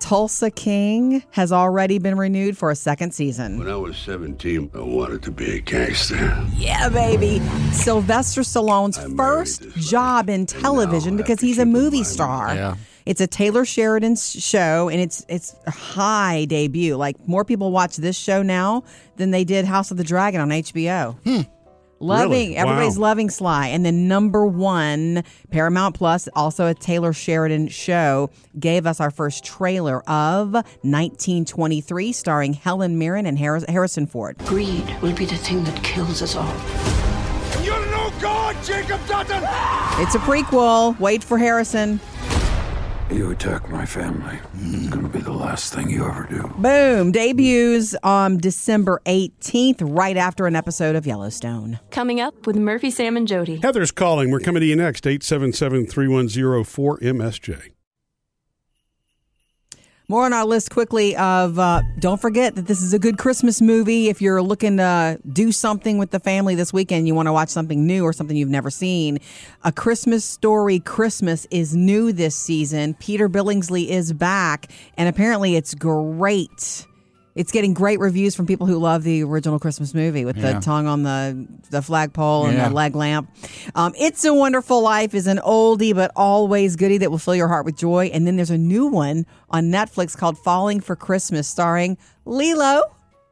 Tulsa 0.00 0.50
King 0.50 1.22
has 1.30 1.50
already 1.50 1.98
been 1.98 2.18
renewed 2.18 2.58
for 2.58 2.70
a 2.70 2.74
second 2.76 3.14
season. 3.14 3.58
When 3.58 3.68
I 3.70 3.76
was 3.76 3.96
17, 3.96 4.70
I 4.74 4.80
wanted 4.80 5.22
to 5.22 5.30
be 5.30 5.52
a 5.56 5.60
gangster. 5.60 6.44
Yeah, 6.54 6.90
baby. 6.90 7.38
Sylvester 7.72 8.42
Stallone's 8.42 8.98
married 8.98 9.16
first 9.16 9.62
job 9.76 10.28
in 10.28 10.44
television 10.44 11.16
because 11.16 11.40
he's 11.40 11.58
a 11.58 11.64
movie 11.64 11.98
in 11.98 12.04
star. 12.04 12.54
Yeah. 12.54 12.76
It's 13.06 13.20
a 13.20 13.26
Taylor 13.26 13.64
Sheridan 13.64 14.16
show, 14.16 14.88
and 14.88 15.00
it's 15.00 15.26
it's 15.28 15.54
a 15.66 15.70
high 15.70 16.46
debut. 16.46 16.96
Like 16.96 17.16
more 17.28 17.44
people 17.44 17.70
watch 17.70 17.96
this 17.96 18.16
show 18.16 18.42
now 18.42 18.84
than 19.16 19.30
they 19.30 19.44
did 19.44 19.64
House 19.66 19.90
of 19.90 19.96
the 19.98 20.04
Dragon 20.04 20.40
on 20.40 20.48
HBO. 20.48 21.14
Hmm. 21.24 21.40
Loving 22.00 22.30
Really? 22.30 22.56
everybody's 22.56 22.98
Wow. 22.98 23.02
loving 23.08 23.30
Sly, 23.30 23.68
and 23.68 23.84
then 23.86 24.08
number 24.08 24.44
one 24.44 25.22
Paramount 25.50 25.94
Plus, 25.94 26.28
also 26.34 26.66
a 26.66 26.74
Taylor 26.74 27.12
Sheridan 27.12 27.68
show, 27.68 28.30
gave 28.58 28.84
us 28.86 29.00
our 29.00 29.10
first 29.10 29.44
trailer 29.44 30.02
of 30.08 30.52
1923, 30.82 32.12
starring 32.12 32.52
Helen 32.54 32.98
Mirren 32.98 33.26
and 33.26 33.38
Harrison 33.38 34.06
Ford. 34.06 34.36
Greed 34.44 34.84
will 35.02 35.14
be 35.14 35.24
the 35.24 35.36
thing 35.36 35.62
that 35.64 35.82
kills 35.82 36.20
us 36.20 36.36
all. 36.36 36.52
You're 37.62 37.86
no 37.86 38.10
god, 38.20 38.56
Jacob 38.64 39.00
Dutton! 39.06 39.42
It's 40.02 40.14
a 40.14 40.18
prequel. 40.18 40.98
Wait 41.00 41.22
for 41.24 41.38
Harrison. 41.38 42.00
You 43.10 43.30
attack 43.30 43.68
my 43.70 43.84
family. 43.86 44.38
It's 44.54 44.88
gonna 44.88 45.08
be 45.08 45.20
the 45.20 45.32
last 45.32 45.72
thing 45.74 45.90
you 45.90 46.04
ever 46.04 46.26
do. 46.28 46.48
Boom. 46.58 47.12
Debuts 47.12 47.94
on 48.02 48.38
December 48.38 49.00
18th, 49.06 49.78
right 49.82 50.16
after 50.16 50.46
an 50.46 50.56
episode 50.56 50.96
of 50.96 51.06
Yellowstone. 51.06 51.78
Coming 51.90 52.20
up 52.20 52.46
with 52.46 52.56
Murphy, 52.56 52.90
Sam, 52.90 53.16
and 53.16 53.28
Jody. 53.28 53.56
Heather's 53.56 53.92
calling. 53.92 54.30
We're 54.30 54.40
coming 54.40 54.60
to 54.60 54.66
you 54.66 54.76
next. 54.76 55.06
877 55.06 55.86
310 55.86 56.64
4MSJ. 56.64 57.73
More 60.06 60.26
on 60.26 60.34
our 60.34 60.44
list 60.44 60.70
quickly 60.70 61.16
of 61.16 61.58
uh, 61.58 61.80
don't 61.98 62.20
forget 62.20 62.56
that 62.56 62.66
this 62.66 62.82
is 62.82 62.92
a 62.92 62.98
good 62.98 63.16
Christmas 63.16 63.62
movie. 63.62 64.10
If 64.10 64.20
you're 64.20 64.42
looking 64.42 64.76
to 64.76 65.18
do 65.32 65.50
something 65.50 65.96
with 65.96 66.10
the 66.10 66.20
family 66.20 66.54
this 66.54 66.74
weekend, 66.74 67.06
you 67.08 67.14
want 67.14 67.26
to 67.26 67.32
watch 67.32 67.48
something 67.48 67.86
new 67.86 68.04
or 68.04 68.12
something 68.12 68.36
you've 68.36 68.50
never 68.50 68.68
seen. 68.68 69.18
A 69.64 69.72
Christmas 69.72 70.22
Story 70.22 70.78
Christmas 70.78 71.46
is 71.50 71.74
new 71.74 72.12
this 72.12 72.36
season. 72.36 72.92
Peter 72.94 73.30
Billingsley 73.30 73.88
is 73.88 74.12
back, 74.12 74.70
and 74.98 75.08
apparently 75.08 75.56
it's 75.56 75.74
great. 75.74 76.86
It's 77.34 77.50
getting 77.50 77.74
great 77.74 77.98
reviews 77.98 78.36
from 78.36 78.46
people 78.46 78.68
who 78.68 78.78
love 78.78 79.02
the 79.02 79.24
original 79.24 79.58
Christmas 79.58 79.92
movie 79.92 80.24
with 80.24 80.36
Yeah. 80.36 80.52
the 80.52 80.60
tongue 80.60 80.86
on 80.86 81.02
the 81.02 81.48
the 81.70 81.82
flagpole 81.82 82.46
and 82.46 82.56
Yeah. 82.56 82.68
the 82.68 82.74
leg 82.74 82.94
lamp. 82.94 83.28
Um, 83.74 83.92
it's 83.98 84.24
a 84.24 84.32
Wonderful 84.32 84.80
Life 84.82 85.14
is 85.14 85.26
an 85.26 85.40
oldie 85.44 85.92
but 85.94 86.12
always 86.14 86.76
goodie 86.76 86.98
that 86.98 87.10
will 87.10 87.18
fill 87.18 87.34
your 87.34 87.48
heart 87.48 87.64
with 87.64 87.76
joy. 87.76 88.08
And 88.14 88.24
then 88.26 88.36
there's 88.36 88.50
a 88.52 88.58
new 88.58 88.86
one 88.86 89.26
on 89.50 89.64
Netflix 89.64 90.16
called 90.16 90.38
Falling 90.38 90.80
for 90.80 90.94
Christmas, 90.94 91.48
starring 91.48 91.98
Lilo, 92.24 92.82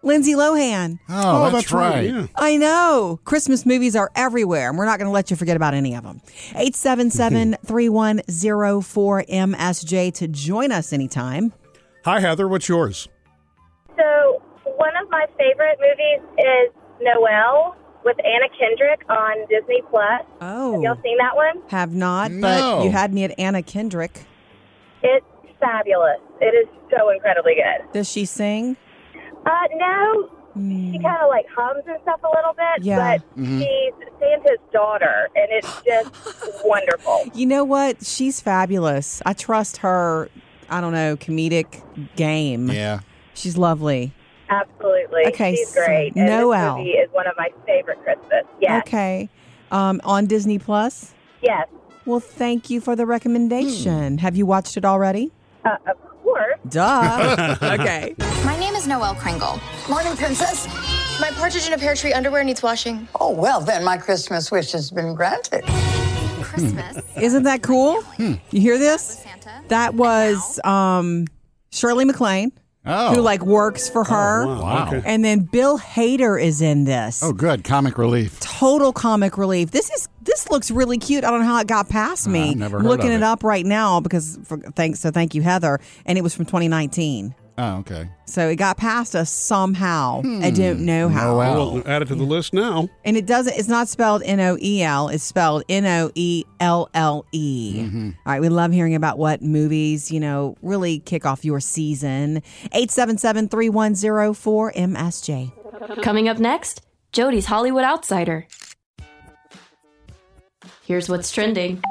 Lindsay 0.02 0.32
Lohan. 0.35 0.99
Oh, 1.09 1.49
that's, 1.50 1.71
right. 1.71 2.12
Yeah. 2.12 2.26
I 2.35 2.56
know. 2.56 3.21
Christmas 3.25 3.64
movies 3.64 3.94
are 3.94 4.11
everywhere, 4.16 4.68
and 4.68 4.76
we're 4.76 4.85
not 4.85 4.99
going 4.99 5.06
to 5.06 5.12
let 5.12 5.30
you 5.30 5.37
forget 5.37 5.54
about 5.56 5.75
any 5.75 5.94
of 5.94 6.02
them. 6.02 6.21
877 6.56 7.56
3104MSJ 7.64 10.12
to 10.14 10.26
join 10.26 10.73
us 10.73 10.92
anytime. 10.92 11.52
Hi, 12.04 12.18
Heather. 12.18 12.49
What's 12.49 12.68
yours? 12.68 13.09
So, 14.02 14.42
one 14.76 14.97
of 15.00 15.09
my 15.11 15.26
favorite 15.38 15.78
movies 15.80 16.28
is 16.38 16.73
Noelle 17.00 17.76
with 18.04 18.16
Anna 18.25 18.49
Kendrick 18.59 19.02
on 19.09 19.47
Disney 19.49 19.80
Plus. 19.90 20.23
Oh. 20.40 20.73
Have 20.75 20.82
y'all 20.82 21.02
seen 21.04 21.16
that 21.18 21.37
one? 21.37 21.62
Have 21.68 21.94
not, 21.94 22.32
No. 22.32 22.40
but 22.78 22.85
you 22.85 22.90
had 22.90 23.14
me 23.14 23.23
at 23.25 23.38
Anna 23.38 23.62
Kendrick. 23.62 24.25
It's 25.04 25.25
fabulous. 25.61 26.18
It 26.40 26.47
is 26.54 26.66
so 26.90 27.11
incredibly 27.11 27.54
good. 27.54 27.92
Does 27.92 28.11
she 28.11 28.25
sing? 28.25 28.76
Uh, 29.47 29.50
no, 29.76 30.30
she 30.56 30.99
kind 31.02 31.23
of 31.23 31.28
like 31.28 31.47
hums 31.54 31.85
and 31.87 31.99
stuff 32.02 32.21
a 32.25 32.28
little 32.37 32.54
bit, 32.54 32.85
Yeah. 32.85 33.18
but 33.18 33.23
she's 33.37 33.92
Santa's 34.18 34.59
daughter, 34.73 35.28
and 35.37 35.47
it's 35.50 35.82
just 35.82 36.64
wonderful. 36.64 37.23
You 37.35 37.47
know 37.47 37.62
what? 37.64 38.04
She's 38.04 38.40
fabulous. 38.40 39.23
I 39.25 39.32
trust 39.32 39.78
her, 39.78 40.28
I 40.68 40.80
don't 40.80 40.92
know, 40.92 41.16
comedic 41.16 41.82
game. 42.16 42.68
Yeah. 42.68 43.00
She's 43.34 43.56
lovely. 43.56 44.12
Absolutely. 44.48 45.26
Okay, 45.28 45.56
she's 45.56 45.72
great. 45.72 46.14
And 46.14 46.26
Noelle. 46.26 46.76
this 46.76 46.84
movie 46.84 46.90
is 46.98 47.10
one 47.12 47.26
of 47.26 47.34
my 47.38 47.48
favorite 47.66 48.02
Christmas. 48.02 48.44
Yes. 48.60 48.82
Okay. 48.86 49.30
Um, 49.70 50.00
on 50.04 50.26
Disney 50.26 50.58
Plus? 50.58 51.14
Yes. 51.40 51.68
Well, 52.04 52.20
thank 52.20 52.68
you 52.68 52.80
for 52.80 52.94
the 52.94 53.06
recommendation. 53.06 54.18
Have 54.18 54.36
you 54.36 54.44
watched 54.44 54.76
it 54.76 54.84
already? 54.84 55.30
Uh, 55.64 55.76
of 55.86 55.96
course. 56.22 56.58
Duh. 56.68 57.56
okay. 57.62 58.14
My 58.44 58.58
name 58.58 58.74
is 58.74 58.86
Noelle 58.86 59.14
Kringle. 59.14 59.58
Morning, 59.88 60.16
Princess. 60.16 60.66
My 61.20 61.30
partridge 61.30 61.66
in 61.66 61.72
a 61.72 61.78
pear 61.78 61.94
tree 61.94 62.12
underwear 62.12 62.42
needs 62.44 62.62
washing. 62.62 63.06
Oh, 63.20 63.30
well, 63.30 63.60
then 63.60 63.84
my 63.84 63.96
Christmas 63.96 64.50
wish 64.50 64.72
has 64.72 64.90
been 64.90 65.14
granted. 65.14 65.64
Christmas. 66.42 66.98
Isn't 67.16 67.44
that 67.44 67.62
cool? 67.62 68.02
You 68.18 68.38
hear 68.50 68.78
this? 68.78 69.24
That 69.68 69.94
was 69.94 70.60
um, 70.64 71.26
Shirley 71.70 72.04
MacLaine, 72.04 72.52
Oh. 72.84 73.14
who 73.14 73.20
like 73.20 73.42
works 73.42 73.88
for 73.88 74.00
oh, 74.00 74.04
her. 74.04 74.46
Wow. 74.46 74.88
Okay. 74.88 75.02
And 75.04 75.24
then 75.24 75.40
Bill 75.40 75.78
Hader 75.78 76.42
is 76.42 76.60
in 76.60 76.84
this. 76.84 77.22
Oh, 77.22 77.32
good. 77.32 77.62
Comic 77.62 77.96
relief. 77.96 78.40
Total 78.40 78.92
comic 78.92 79.38
relief. 79.38 79.70
This 79.70 79.90
is 79.90 80.08
this 80.22 80.50
looks 80.50 80.70
really 80.70 80.98
cute. 80.98 81.24
I 81.24 81.30
don't 81.30 81.40
know 81.40 81.46
how 81.46 81.61
it 81.61 81.68
got 81.68 81.88
past 81.88 82.26
me. 82.26 82.50
I've 82.50 82.57
never 82.57 82.78
I'm 82.78 82.83
heard 82.83 82.90
looking 82.90 83.07
of 83.09 83.12
it 83.12 83.16
it. 83.16 83.22
up 83.22 83.44
right 83.44 83.64
now 83.64 84.00
because 84.00 84.38
for, 84.44 84.59
thanks 84.59 85.00
so 85.00 85.11
thank 85.11 85.35
you 85.35 85.42
Heather, 85.42 85.80
and 86.07 86.18
it 86.18 86.22
was 86.22 86.35
from 86.35 86.44
2019. 86.44 87.35
Oh, 87.58 87.78
okay. 87.78 88.08
So 88.24 88.48
it 88.48 88.56
got 88.56 88.78
past 88.78 89.14
us 89.14 89.30
somehow. 89.30 90.20
I 90.20 90.48
hmm. 90.50 90.54
don't 90.54 90.80
know 90.80 91.08
how. 91.08 91.34
Noelle. 91.34 91.74
We'll 91.74 91.88
add 91.88 92.02
it 92.02 92.08
to 92.08 92.14
the 92.14 92.24
list 92.24 92.54
now. 92.54 92.88
And 93.04 93.16
it 93.16 93.26
doesn't. 93.26 93.54
It's 93.58 93.68
not 93.68 93.88
spelled 93.88 94.22
N 94.24 94.40
O 94.40 94.56
E 94.60 94.82
L. 94.82 95.08
It's 95.08 95.24
spelled 95.24 95.64
N 95.68 95.84
O 95.84 96.10
E 96.14 96.44
L 96.60 96.88
L 96.94 97.26
E. 97.32 97.74
Mm-hmm. 97.84 98.10
All 98.24 98.32
right. 98.32 98.40
We 98.40 98.48
love 98.48 98.72
hearing 98.72 98.94
about 98.94 99.18
what 99.18 99.42
movies 99.42 100.10
you 100.10 100.20
know 100.20 100.56
really 100.62 101.00
kick 101.00 101.26
off 101.26 101.44
your 101.44 101.60
season. 101.60 102.42
Eight 102.72 102.90
seven 102.90 103.18
seven 103.18 103.48
three 103.48 103.68
one 103.68 103.94
zero 103.94 104.32
four 104.32 104.72
MSJ. 104.72 105.52
Coming 106.02 106.28
up 106.28 106.38
next, 106.38 106.80
Jody's 107.12 107.46
Hollywood 107.46 107.84
Outsider. 107.84 108.46
Here's 110.84 111.08
what's 111.08 111.30
trending. 111.30 111.82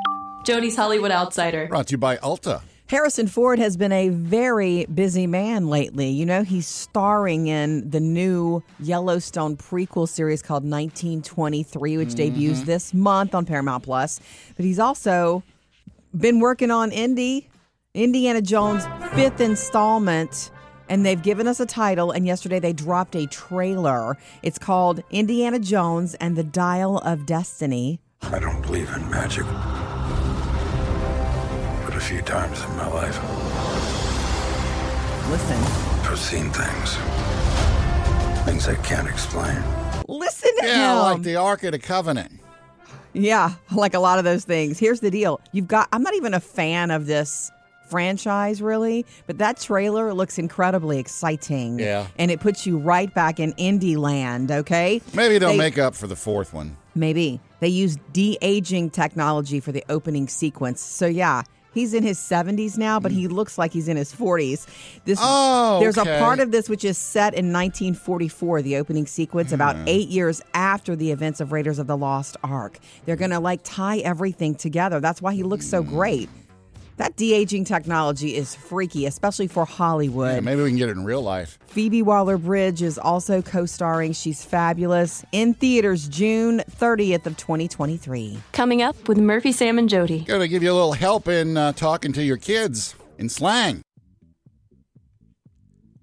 Jody's 0.43 0.76
Hollywood 0.76 1.12
Outsider. 1.12 1.67
Brought 1.67 1.88
to 1.88 1.91
you 1.91 1.97
by 1.97 2.17
Ulta. 2.17 2.62
Harrison 2.92 3.26
Ford 3.26 3.58
has 3.58 3.78
been 3.78 3.94
a 3.94 4.10
very 4.10 4.84
busy 4.94 5.26
man 5.26 5.70
lately. 5.70 6.10
You 6.10 6.26
know, 6.26 6.44
he's 6.44 6.68
starring 6.68 7.48
in 7.48 7.90
the 7.90 8.02
new 8.02 8.64
Yellowstone 8.82 9.56
prequel 9.56 10.10
series 10.10 10.42
called 10.42 10.64
1923, 10.64 11.96
which 11.96 12.16
debuts 12.16 12.58
mm-hmm. 12.60 12.66
this 12.66 12.94
month 12.94 13.34
on 13.34 13.46
Paramount 13.46 13.86
Plus. 13.86 14.20
But 14.58 14.66
he's 14.66 14.78
also 14.78 15.42
been 16.14 16.42
working 16.42 16.70
on 16.70 16.92
Indy, 16.92 17.48
Indiana 17.94 18.42
Jones' 18.42 18.84
fifth 19.14 19.40
installment. 19.40 20.52
And 20.90 21.06
they've 21.06 21.22
given 21.22 21.48
us 21.48 21.62
a 21.62 21.66
title, 21.66 22.12
and 22.12 22.28
yesterday 22.28 22.60
they 22.60 22.74
dropped 22.74 23.16
a 23.16 23.26
trailer. 23.26 24.18
It's 24.44 24.60
called 24.60 25.02
Indiana 25.12 25.60
Jones 25.60 26.14
and 26.16 26.36
the 26.36 26.44
Dial 26.44 26.98
of 26.98 27.26
Destiny. 27.26 28.02
I 28.22 28.40
don't 28.40 28.62
believe 28.62 28.92
in 28.94 29.10
magic. 29.10 29.46
But 32.02 32.08
a 32.08 32.14
few 32.16 32.22
times 32.24 32.60
in 32.64 32.76
my 32.78 32.88
life, 32.88 33.16
Listen, 35.30 35.58
I've 36.12 36.18
seen 36.20 36.50
things. 36.50 36.96
Things 38.44 38.68
I 38.68 38.76
can't 38.84 39.08
explain. 39.08 39.56
listen 40.08 40.50
to 40.62 40.66
Yeah, 40.66 40.94
him. 40.94 40.98
like 41.00 41.22
the 41.22 41.36
Ark 41.36 41.64
of 41.64 41.72
the 41.74 41.80
Covenant. 41.80 42.32
Yeah, 43.14 43.52
like 43.72 43.94
a 43.94 44.00
lot 44.00 44.18
of 44.18 44.26
those 44.26 44.44
things. 44.46 44.80
Here's 44.80 45.00
the 45.02 45.12
deal. 45.12 45.40
You've 45.52 45.68
got 45.68 45.88
I'm 45.94 46.02
not 46.02 46.16
even 46.16 46.34
a 46.34 46.40
fan 46.40 46.90
of 46.92 47.06
this 47.06 47.52
franchise 47.88 48.62
really, 48.64 49.06
but 49.28 49.38
that 49.38 49.60
trailer 49.60 50.12
looks 50.14 50.38
incredibly 50.40 50.98
exciting. 50.98 51.78
Yeah. 51.80 52.08
And 52.18 52.32
it 52.32 52.40
puts 52.40 52.66
you 52.66 52.78
right 52.80 53.14
back 53.14 53.40
in 53.40 53.54
indie 53.54 53.96
land, 53.98 54.52
okay? 54.52 55.02
Maybe 55.14 55.38
they'll 55.38 55.50
They- 55.52 55.58
make 55.58 55.78
up 55.78 55.94
for 55.96 56.08
the 56.08 56.16
fourth 56.16 56.52
one. 56.54 56.78
Maybe. 56.96 57.40
They 57.62 57.68
use 57.70 57.98
de-aging 58.12 58.90
technology 58.90 59.60
for 59.60 59.72
the 59.72 59.84
opening 59.88 60.28
sequence. 60.28 60.82
So 60.82 61.06
yeah, 61.06 61.44
he's 61.74 61.94
in 61.94 62.04
his 62.04 62.18
70s 62.18 62.78
now, 62.78 63.00
but 63.00 63.12
he 63.12 63.28
mm. 63.28 63.32
looks 63.32 63.58
like 63.58 63.72
he's 63.74 63.88
in 63.88 63.98
his 63.98 64.14
40s. 64.14 64.68
This 65.06 65.20
Oh, 65.22 65.80
there's 65.80 65.98
okay. 65.98 66.18
a 66.18 66.20
part 66.20 66.40
of 66.40 66.52
this 66.52 66.70
which 66.70 66.84
is 66.84 66.98
set 66.98 67.34
in 67.34 67.52
1944, 67.52 68.62
the 68.62 68.78
opening 68.78 69.06
sequence 69.06 69.52
about 69.52 69.76
mm. 69.76 69.84
8 69.88 70.08
years 70.10 70.42
after 70.54 70.96
the 70.96 71.12
events 71.12 71.40
of 71.40 71.52
Raiders 71.52 71.80
of 71.80 71.88
the 71.88 71.98
Lost 71.98 72.38
Ark. 72.44 72.80
They're 73.06 73.16
going 73.16 73.32
to 73.32 73.40
like 73.40 73.62
tie 73.64 74.00
everything 74.00 74.56
together. 74.56 75.00
That's 75.00 75.22
why 75.22 75.34
he 75.34 75.44
looks 75.44 75.68
so 75.68 75.84
mm. 75.84 75.90
great. 75.90 76.30
That 77.02 77.16
de-aging 77.16 77.66
technology 77.66 78.36
is 78.36 78.54
freaky, 78.54 79.08
especially 79.08 79.48
for 79.48 79.66
Hollywood. 79.66 80.36
Yeah, 80.36 80.40
maybe 80.42 80.62
we 80.62 80.70
can 80.70 80.78
get 80.78 80.90
it 80.90 80.92
in 80.92 81.04
real 81.04 81.24
life. 81.24 81.58
Phoebe 81.66 82.04
Waller 82.04 82.38
Bridge 82.38 82.84
is 82.84 83.00
also 83.00 83.42
co-starring. 83.42 84.14
She's 84.14 84.46
fabulous. 84.46 85.26
In 85.32 85.56
theaters 85.56 86.08
June 86.08 86.62
30th 86.70 87.26
of 87.26 87.38
2023. 87.38 88.38
Coming 88.52 88.84
up 88.84 89.08
with 89.08 89.18
Murphy, 89.18 89.52
Sam, 89.52 89.80
and 89.80 89.90
Jody. 89.90 90.20
Going 90.20 90.42
to 90.42 90.48
give 90.48 90.62
you 90.62 90.72
a 90.72 90.76
little 90.76 90.94
help 90.94 91.28
in 91.28 91.58
uh, 91.58 91.72
talking 91.72 92.14
to 92.14 92.22
your 92.22 92.38
kids 92.38 92.94
in 93.18 93.30
slang. 93.30 93.82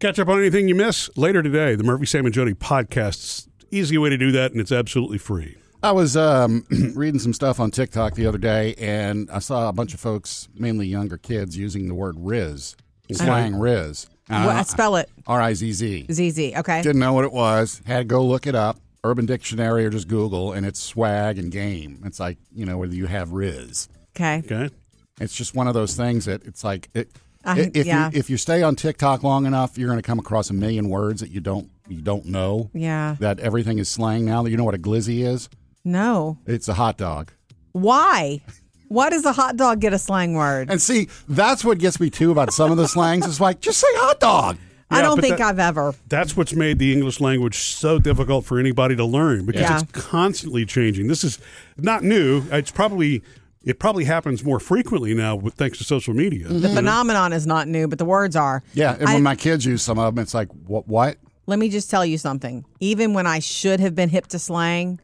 Catch 0.00 0.18
up 0.18 0.26
on 0.26 0.40
anything 0.40 0.66
you 0.66 0.74
miss 0.74 1.16
later 1.16 1.44
today. 1.44 1.76
The 1.76 1.84
Murphy, 1.84 2.06
Sam, 2.06 2.26
and 2.26 2.34
Jody 2.34 2.54
podcasts. 2.54 3.46
Easy 3.70 3.96
way 3.98 4.08
to 4.08 4.18
do 4.18 4.32
that, 4.32 4.50
and 4.50 4.60
it's 4.60 4.72
absolutely 4.72 5.18
free. 5.18 5.58
I 5.82 5.92
was 5.92 6.16
um, 6.16 6.66
reading 6.94 7.20
some 7.20 7.32
stuff 7.32 7.60
on 7.60 7.70
TikTok 7.70 8.14
the 8.14 8.26
other 8.26 8.38
day, 8.38 8.74
and 8.78 9.30
I 9.30 9.38
saw 9.38 9.68
a 9.68 9.72
bunch 9.72 9.94
of 9.94 10.00
folks, 10.00 10.48
mainly 10.54 10.86
younger 10.86 11.16
kids, 11.16 11.56
using 11.56 11.86
the 11.88 11.94
word 11.94 12.16
"rizz," 12.16 12.74
slang 13.12 13.54
"rizz." 13.54 14.08
What, 14.28 14.66
spell 14.66 14.96
it. 14.96 15.08
R 15.26 15.40
I 15.40 15.54
Z 15.54 15.72
Z. 15.72 16.06
ZZ. 16.12 16.56
Okay. 16.58 16.82
Didn't 16.82 16.98
know 16.98 17.12
what 17.12 17.24
it 17.24 17.32
was. 17.32 17.80
Had 17.86 17.98
to 17.98 18.04
go 18.04 18.24
look 18.24 18.46
it 18.46 18.54
up. 18.54 18.78
Urban 19.04 19.26
Dictionary 19.26 19.86
or 19.86 19.90
just 19.90 20.08
Google, 20.08 20.52
and 20.52 20.66
it's 20.66 20.80
swag 20.80 21.38
and 21.38 21.52
game. 21.52 22.02
It's 22.04 22.18
like 22.18 22.38
you 22.52 22.66
know 22.66 22.78
whether 22.78 22.94
you 22.94 23.06
have 23.06 23.28
Rizz. 23.28 23.88
Okay. 24.16 24.42
Okay. 24.44 24.74
It's 25.20 25.34
just 25.34 25.54
one 25.54 25.68
of 25.68 25.74
those 25.74 25.96
things 25.96 26.24
that 26.24 26.44
it's 26.44 26.64
like 26.64 26.88
it. 26.94 27.10
I- 27.44 27.70
if 27.72 27.86
yeah. 27.86 28.10
you 28.10 28.18
if 28.18 28.28
you 28.28 28.36
stay 28.36 28.62
on 28.62 28.74
TikTok 28.74 29.22
long 29.22 29.46
enough, 29.46 29.78
you're 29.78 29.88
going 29.88 30.00
to 30.00 30.06
come 30.06 30.18
across 30.18 30.50
a 30.50 30.54
million 30.54 30.88
words 30.88 31.20
that 31.20 31.30
you 31.30 31.40
don't 31.40 31.70
you 31.86 32.02
don't 32.02 32.26
know. 32.26 32.70
Yeah. 32.74 33.16
That 33.20 33.38
everything 33.38 33.78
is 33.78 33.88
slang 33.88 34.24
now. 34.24 34.42
That 34.42 34.50
You 34.50 34.56
know 34.56 34.64
what 34.64 34.74
a 34.74 34.78
glizzy 34.78 35.24
is? 35.24 35.48
No. 35.84 36.38
It's 36.46 36.68
a 36.68 36.74
hot 36.74 36.98
dog. 36.98 37.32
Why? 37.72 38.40
Why 38.88 39.10
does 39.10 39.24
a 39.24 39.32
hot 39.32 39.56
dog 39.56 39.80
get 39.80 39.92
a 39.92 39.98
slang 39.98 40.34
word? 40.34 40.70
And 40.70 40.80
see, 40.80 41.08
that's 41.28 41.64
what 41.64 41.78
gets 41.78 42.00
me 42.00 42.10
too 42.10 42.30
about 42.30 42.52
some 42.52 42.70
of 42.70 42.76
the 42.76 42.88
slangs. 42.88 43.26
It's 43.26 43.40
like, 43.40 43.60
just 43.60 43.78
say 43.78 43.86
hot 43.92 44.20
dog. 44.20 44.58
I 44.90 45.02
don't 45.02 45.20
think 45.20 45.38
that- 45.38 45.46
I've 45.46 45.58
ever. 45.58 45.94
That's 46.08 46.36
what's 46.36 46.54
made 46.54 46.78
the 46.78 46.92
English 46.92 47.20
language 47.20 47.58
so 47.58 47.98
difficult 47.98 48.46
for 48.46 48.58
anybody 48.58 48.96
to 48.96 49.04
learn 49.04 49.44
because 49.44 49.62
Yeah. 49.62 49.80
it's 49.80 49.92
constantly 49.92 50.64
changing. 50.64 51.08
This 51.08 51.24
is 51.24 51.38
not 51.76 52.02
new. 52.02 52.44
It's 52.50 52.70
probably 52.70 53.22
it 53.64 53.78
probably 53.78 54.04
happens 54.04 54.42
more 54.42 54.60
frequently 54.60 55.12
now 55.12 55.36
with 55.36 55.54
thanks 55.54 55.76
to 55.76 55.84
social 55.84 56.14
media. 56.14 56.48
The 56.48 56.54
mm-hmm. 56.54 56.74
phenomenon 56.74 57.34
is 57.34 57.46
not 57.46 57.68
new, 57.68 57.86
but 57.86 57.98
the 57.98 58.04
words 58.04 58.34
are. 58.34 58.62
Yeah, 58.72 58.96
and 58.98 59.08
I- 59.08 59.14
when 59.14 59.22
my 59.22 59.36
kids 59.36 59.66
use 59.66 59.82
some 59.82 59.98
of 59.98 60.14
them, 60.14 60.22
it's 60.22 60.32
like, 60.32 60.48
what? 60.66 60.88
What? 60.88 61.18
Let 61.46 61.58
me 61.58 61.68
just 61.68 61.90
tell 61.90 62.06
you 62.06 62.16
something. 62.16 62.64
Even 62.80 63.12
when 63.12 63.26
I 63.26 63.40
should 63.40 63.80
have 63.80 63.94
been 63.94 64.08
hip 64.08 64.26
to 64.28 64.38
slang, 64.38 65.00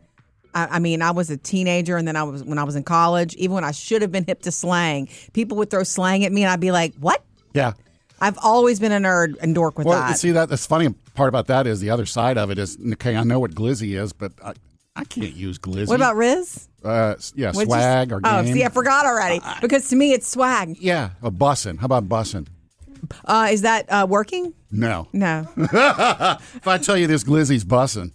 I, 0.54 0.66
I 0.76 0.78
mean, 0.78 1.02
I 1.02 1.10
was 1.10 1.30
a 1.30 1.36
teenager, 1.36 1.96
and 1.96 2.06
then 2.06 2.16
I 2.16 2.22
was 2.22 2.42
when 2.44 2.58
I 2.58 2.64
was 2.64 2.76
in 2.76 2.82
college. 2.84 3.34
Even 3.34 3.54
when 3.54 3.64
I 3.64 3.72
should 3.72 4.02
have 4.02 4.12
been 4.12 4.24
hip 4.24 4.42
to 4.42 4.50
slang, 4.52 5.08
people 5.32 5.56
would 5.58 5.70
throw 5.70 5.82
slang 5.82 6.24
at 6.24 6.32
me, 6.32 6.42
and 6.44 6.50
I'd 6.52 6.60
be 6.60 6.70
like, 6.70 6.94
"What?" 7.00 7.22
Yeah. 7.54 7.72
I've 8.20 8.38
always 8.42 8.78
been 8.80 8.92
a 8.92 8.98
nerd 8.98 9.34
and 9.42 9.54
dork 9.54 9.76
with 9.76 9.86
Well, 9.88 9.98
that. 10.00 10.16
see 10.18 10.30
that 10.30 10.48
that's 10.48 10.64
funny 10.66 10.94
part 11.14 11.28
about 11.28 11.48
that 11.48 11.66
is 11.66 11.80
the 11.80 11.90
other 11.90 12.06
side 12.06 12.38
of 12.38 12.50
it 12.50 12.58
is 12.58 12.78
okay. 12.94 13.16
I 13.16 13.24
know 13.24 13.40
what 13.40 13.50
glizzy 13.54 14.00
is, 14.00 14.12
but 14.12 14.32
I, 14.42 14.54
I 14.96 15.04
can't 15.04 15.34
use 15.34 15.58
glizzy. 15.58 15.88
what 15.88 15.96
about 15.96 16.14
Rizz? 16.14 16.68
uh, 16.84 17.16
yeah, 17.34 17.48
What'd 17.50 17.68
swag 17.68 18.12
s- 18.12 18.16
or 18.16 18.20
Oh, 18.24 18.44
see, 18.44 18.64
I 18.64 18.68
forgot 18.68 19.04
already 19.04 19.40
because 19.60 19.88
to 19.88 19.96
me 19.96 20.12
it's 20.12 20.28
swag. 20.28 20.76
yeah, 20.78 21.10
a 21.22 21.30
bussin'. 21.30 21.78
How 21.80 21.86
about 21.86 22.08
bussin'? 22.08 22.46
Uh, 23.24 23.48
is 23.50 23.62
that 23.62 23.86
uh, 23.90 24.06
working? 24.08 24.54
No. 24.70 25.08
No. 25.12 25.46
if 25.56 26.66
I 26.68 26.78
tell 26.78 26.96
you 26.96 27.06
this 27.06 27.24
glizzy's 27.24 27.64
bussin', 27.64 28.12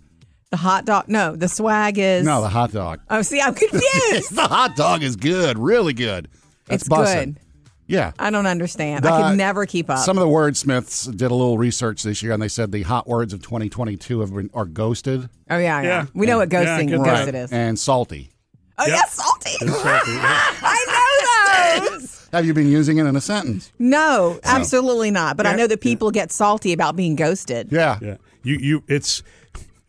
The 0.51 0.57
hot 0.57 0.85
dog? 0.85 1.05
No, 1.07 1.35
the 1.35 1.47
swag 1.47 1.99
is. 1.99 2.25
no, 2.25 2.41
the 2.41 2.49
hot 2.49 2.71
dog. 2.71 3.01
Oh, 3.09 3.21
see, 3.21 3.39
I'm 3.39 3.53
confused. 3.53 4.35
the 4.35 4.47
hot 4.47 4.75
dog 4.75 5.03
is 5.03 5.15
good, 5.15 5.59
really 5.59 5.93
good. 5.93 6.27
That's 6.65 6.83
it's 6.83 6.89
bussin'. 6.89 7.25
good. 7.35 7.39
Yeah. 7.85 8.11
I 8.17 8.29
don't 8.31 8.47
understand. 8.47 9.05
I 9.05 9.17
The- 9.21 9.29
could 9.29 9.37
never 9.37 9.65
keep 9.67 9.89
up. 9.91 9.99
Some 9.99 10.17
of 10.17 10.21
the 10.21 10.27
wordsmiths 10.29 11.05
did 11.15 11.29
a 11.29 11.35
little 11.35 11.57
research 11.59 12.01
this 12.01 12.23
year, 12.23 12.33
and 12.33 12.41
they 12.41 12.47
said 12.47 12.71
the 12.71 12.81
hot 12.81 13.07
words 13.07 13.31
of 13.33 13.41
2022 13.43 14.19
have 14.21 14.33
been 14.33 14.49
are 14.55 14.65
ghosted. 14.65 15.29
oh 15.51 15.57
yeah, 15.57 15.81
yeah, 15.81 15.87
Yeah. 15.87 16.05
We 16.15 16.25
know 16.25 16.37
what 16.39 16.49
ghosting 16.49 16.87
get 16.89 16.97
that. 16.99 17.05
ghosted 17.05 17.35
is. 17.35 17.51
and 17.51 17.77
salty. 17.77 18.31
Oh 18.79 18.85
Yep. 18.87 18.95
yeah, 18.95 19.05
salty. 19.09 19.51
Exactly. 19.61 20.13
I 20.21 21.79
know 21.83 21.89
those. 21.89 22.27
Have 22.31 22.45
you 22.45 22.53
been 22.55 22.69
using 22.69 22.97
it 22.97 23.05
in 23.05 23.15
a 23.15 23.21
sentence? 23.21 23.71
No, 23.79 24.39
absolutely 24.43 25.11
not. 25.11 25.35
But 25.37 25.45
I 25.47 25.55
know 25.55 25.67
that 25.67 25.81
people 25.81 26.09
get 26.11 26.31
salty 26.31 26.73
about 26.73 26.95
being 26.95 27.15
ghosted. 27.15 27.71
Yeah. 27.71 27.97
Yeah, 28.01 28.17
you 28.43 28.55
you 28.57 28.83
it's 28.87 29.21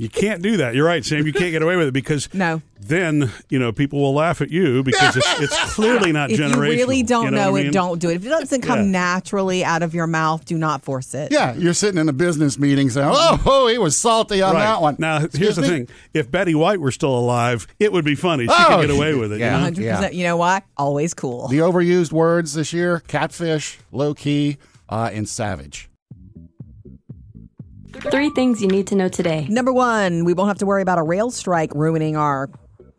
you 0.00 0.08
can't 0.08 0.42
do 0.42 0.56
that. 0.58 0.74
You're 0.74 0.86
right, 0.86 1.04
Sam. 1.04 1.26
You 1.26 1.32
can't 1.32 1.52
get 1.52 1.62
away 1.62 1.76
with 1.76 1.88
it 1.88 1.92
because 1.92 2.28
No. 2.34 2.62
then 2.80 3.30
you 3.48 3.58
know 3.58 3.70
people 3.72 4.00
will 4.00 4.14
laugh 4.14 4.40
at 4.40 4.50
you 4.50 4.82
because 4.82 5.16
it's, 5.16 5.40
it's 5.40 5.74
clearly 5.74 6.10
not 6.12 6.30
If 6.30 6.38
you 6.40 6.48
really 6.60 7.02
don't 7.02 7.26
you 7.26 7.30
know, 7.32 7.44
know, 7.44 7.52
what 7.52 7.58
I 7.58 7.60
it, 7.60 7.64
mean? 7.64 7.72
don't 7.72 7.98
do 7.98 8.08
it. 8.08 8.14
If 8.16 8.26
it 8.26 8.30
doesn't 8.30 8.62
come 8.62 8.78
Yeah. 8.80 8.84
naturally 8.86 9.62
out 9.64 9.82
of 9.82 9.94
your 9.94 10.06
mouth, 10.06 10.44
do 10.44 10.56
not 10.56 10.82
force 10.82 11.12
it. 11.14 11.30
Yeah, 11.30 11.54
you're 11.54 11.74
sitting 11.74 12.00
in 12.00 12.08
a 12.08 12.12
business 12.14 12.58
meeting 12.58 12.88
saying, 12.90 13.10
"Oh, 13.12 13.42
oh 13.44 13.66
he 13.68 13.76
was 13.78 13.96
salty 13.96 14.40
on 14.42 14.54
Right. 14.54 14.62
that 14.62 14.80
one." 14.80 14.96
Now, 14.98 15.18
Excuse 15.24 15.38
here's 15.38 15.56
the 15.56 15.62
me? 15.62 15.68
thing: 15.68 15.88
if 16.14 16.30
Betty 16.30 16.54
White 16.54 16.80
were 16.80 16.90
still 16.92 17.14
alive, 17.16 17.66
it 17.78 17.92
would 17.92 18.04
be 18.06 18.14
funny. 18.14 18.44
She 18.46 18.52
Oh, 18.56 18.78
could 18.80 18.86
get 18.88 18.96
away 18.96 19.14
with 19.14 19.32
it. 19.32 19.40
yeah. 19.40 19.68
You 19.68 19.70
know? 19.82 20.00
100%. 20.00 20.14
You 20.14 20.24
know 20.24 20.36
what? 20.38 20.64
Always 20.78 21.12
cool. 21.12 21.48
The 21.48 21.58
overused 21.58 22.10
words 22.12 22.54
this 22.54 22.72
year: 22.72 23.02
catfish, 23.06 23.78
low 23.92 24.14
key, 24.14 24.56
uh, 24.88 25.10
and 25.12 25.28
savage. 25.28 25.89
Three 27.92 28.30
things 28.30 28.62
you 28.62 28.68
need 28.68 28.86
to 28.88 28.94
know 28.94 29.08
today. 29.08 29.46
Number 29.48 29.72
one, 29.72 30.24
we 30.24 30.32
won't 30.32 30.48
have 30.48 30.58
to 30.58 30.66
worry 30.66 30.82
about 30.82 30.98
a 30.98 31.02
rail 31.02 31.30
strike 31.30 31.72
ruining 31.74 32.16
our 32.16 32.48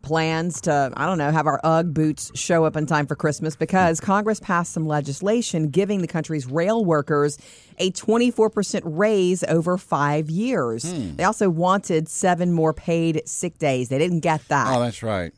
plans 0.02 0.60
to, 0.62 0.92
I 0.96 1.06
don't 1.06 1.18
know, 1.18 1.30
have 1.30 1.46
our 1.46 1.60
Ugg 1.64 1.94
boots 1.94 2.30
show 2.34 2.64
up 2.64 2.76
in 2.76 2.86
time 2.86 3.06
for 3.06 3.14
Christmas 3.14 3.56
because 3.56 4.00
Congress 4.00 4.40
passed 4.40 4.72
some 4.72 4.86
legislation 4.86 5.68
giving 5.70 6.02
the 6.02 6.08
country's 6.08 6.46
rail 6.46 6.84
workers 6.84 7.38
a 7.78 7.90
24% 7.92 8.82
raise 8.84 9.44
over 9.44 9.78
five 9.78 10.28
years. 10.28 10.90
Hmm. 10.90 11.16
They 11.16 11.24
also 11.24 11.48
wanted 11.48 12.08
seven 12.08 12.52
more 12.52 12.74
paid 12.74 13.22
sick 13.26 13.58
days. 13.58 13.88
They 13.88 13.98
didn't 13.98 14.20
get 14.20 14.46
that. 14.48 14.76
Oh, 14.76 14.80
that's 14.80 15.02
right. 15.02 15.32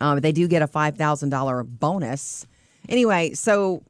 Um, 0.00 0.16
but 0.16 0.22
they 0.22 0.32
do 0.32 0.48
get 0.48 0.62
a 0.62 0.68
$5,000 0.68 1.66
bonus. 1.78 2.46
Anyway, 2.88 3.34
so 3.34 3.82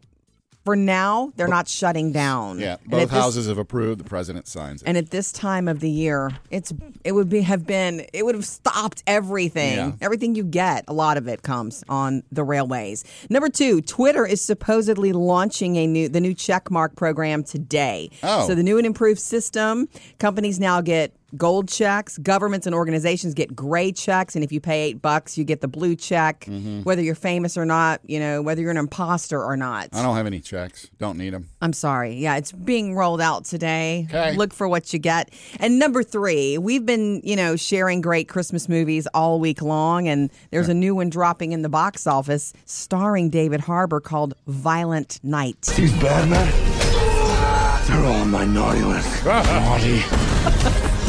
for 0.68 0.76
now, 0.76 1.32
they're 1.36 1.48
not 1.48 1.66
shutting 1.66 2.12
down. 2.12 2.58
Yeah, 2.58 2.76
And 2.82 2.90
both 2.90 3.00
at 3.00 3.08
this- 3.08 3.18
houses 3.18 3.48
have 3.48 3.56
approved. 3.56 4.00
The 4.00 4.04
president 4.04 4.46
signs 4.46 4.82
it. 4.82 4.88
and 4.88 4.98
at 4.98 5.08
this 5.08 5.32
time 5.32 5.66
of 5.66 5.80
the 5.80 5.88
year, 5.88 6.30
it's 6.50 6.74
it 7.04 7.12
would 7.12 7.30
be 7.30 7.40
have 7.40 7.66
been 7.66 8.04
it 8.12 8.26
would 8.26 8.34
have 8.34 8.44
stopped 8.44 9.02
everything. 9.06 9.76
Yeah. 9.76 9.92
Everything 10.02 10.34
you 10.34 10.44
get, 10.44 10.84
a 10.86 10.92
lot 10.92 11.16
of 11.16 11.26
it 11.26 11.40
comes 11.42 11.82
on 11.88 12.22
the 12.30 12.44
railways. 12.44 13.02
Number 13.30 13.48
two, 13.48 13.80
Twitter 13.80 14.26
is 14.26 14.42
supposedly 14.42 15.12
launching 15.14 15.76
a 15.76 15.86
new 15.86 16.06
the 16.10 16.20
new 16.20 16.34
checkmark 16.34 16.96
program 16.96 17.44
today. 17.44 18.10
Oh. 18.22 18.46
So 18.46 18.54
the 18.54 18.62
new 18.62 18.76
and 18.76 18.86
improved 18.86 19.20
system, 19.20 19.88
companies 20.18 20.60
now 20.60 20.82
get 20.82 21.12
gold 21.36 21.68
checks. 21.68 22.18
Governments 22.18 22.66
and 22.66 22.74
organizations 22.74 23.34
get 23.34 23.54
gray 23.54 23.92
checks, 23.92 24.34
and 24.34 24.44
if 24.44 24.52
you 24.52 24.60
pay 24.60 24.84
eight 24.84 25.02
bucks, 25.02 25.36
you 25.36 25.44
get 25.44 25.60
the 25.60 25.68
blue 25.68 25.94
check. 25.94 26.46
Mm-hmm. 26.46 26.82
Whether 26.82 27.02
you're 27.02 27.14
famous 27.14 27.56
or 27.56 27.64
not, 27.64 28.00
you 28.04 28.18
know 28.18 28.42
whether 28.42 28.60
you're 28.60 28.70
an 28.70 28.76
imposter 28.76 29.42
or 29.42 29.56
not. 29.56 29.88
I 29.92 30.02
don't 30.02 30.16
have 30.16 30.26
any 30.26 30.40
checks. 30.40 30.88
Don't 30.98 31.18
need 31.18 31.34
them. 31.34 31.48
I'm 31.60 31.72
sorry. 31.72 32.14
Yeah, 32.14 32.36
it's 32.36 32.52
being 32.52 32.94
rolled 32.94 33.20
out 33.20 33.44
today. 33.44 34.06
Okay. 34.08 34.34
Look 34.36 34.52
for 34.52 34.68
what 34.68 34.92
you 34.92 34.98
get. 34.98 35.30
And 35.60 35.78
number 35.78 36.02
three, 36.02 36.58
we've 36.58 36.86
been, 36.86 37.20
you 37.24 37.36
know, 37.36 37.56
sharing 37.56 38.00
great 38.00 38.28
Christmas 38.28 38.68
movies 38.68 39.06
all 39.14 39.40
week 39.40 39.62
long, 39.62 40.08
and 40.08 40.30
there's 40.50 40.68
a 40.68 40.74
new 40.74 40.94
one 40.94 41.10
dropping 41.10 41.52
in 41.52 41.62
the 41.62 41.68
box 41.68 42.06
office 42.06 42.52
starring 42.64 43.30
David 43.30 43.60
Harbour 43.60 44.00
called 44.00 44.34
Violent 44.46 45.20
Night. 45.22 45.72
He's 45.74 45.92
bad 46.00 46.28
man. 46.28 47.86
they're 47.86 48.04
all 48.06 48.22
on 48.22 48.30
my 48.30 48.44
naughty 48.44 48.82
list. 48.82 49.24
naughty. 49.24 50.02